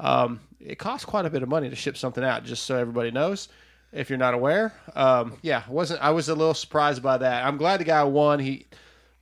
[0.00, 3.10] Um, it costs quite a bit of money to ship something out, just so everybody
[3.10, 3.48] knows.
[3.90, 7.46] If you're not aware, um, yeah, wasn't I was a little surprised by that.
[7.46, 8.38] I'm glad the guy won.
[8.38, 8.66] He,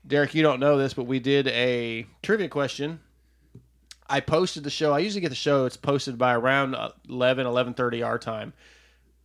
[0.07, 3.01] Derek, you don't know this, but we did a trivia question
[4.09, 4.93] I posted the show.
[4.93, 5.67] I usually get the show.
[5.67, 6.77] It's posted by around
[7.09, 8.53] 11, 11.30 our time.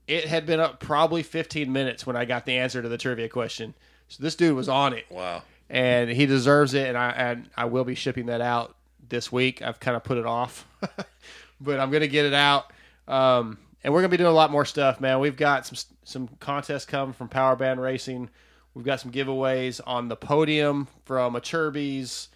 [0.07, 3.29] It had been up probably 15 minutes when I got the answer to the trivia
[3.29, 3.73] question.
[4.07, 5.05] So this dude was on it.
[5.09, 5.43] Wow.
[5.71, 6.87] And he deserves it.
[6.87, 8.75] And I, and I will be shipping that out
[9.07, 9.61] this week.
[9.61, 10.67] I've kind of put it off,
[11.61, 12.71] but I'm to get it out.
[13.07, 15.19] Um, and we're to be doing a lot more stuff, man.
[15.19, 18.29] We've got some some contests coming from Power Band Racing.
[18.73, 22.27] We've got some giveaways on the podium from Acerbis.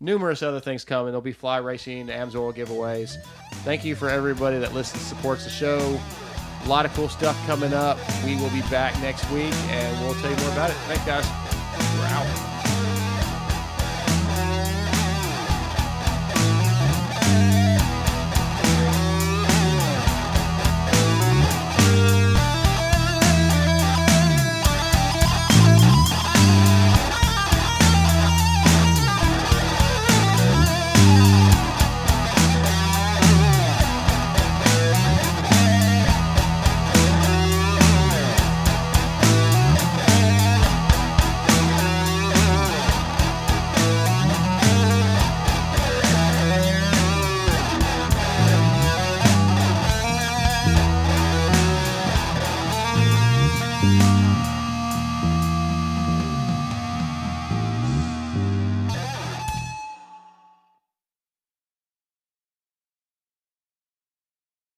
[0.00, 1.06] Numerous other things coming.
[1.06, 3.16] There'll be fly racing, Amsoil giveaways.
[3.64, 6.00] Thank you for everybody that listens, supports the show.
[6.64, 7.98] A lot of cool stuff coming up.
[8.24, 10.76] We will be back next week, and we'll tell you more about it.
[10.88, 11.26] Thanks, guys.
[11.98, 12.51] We're out.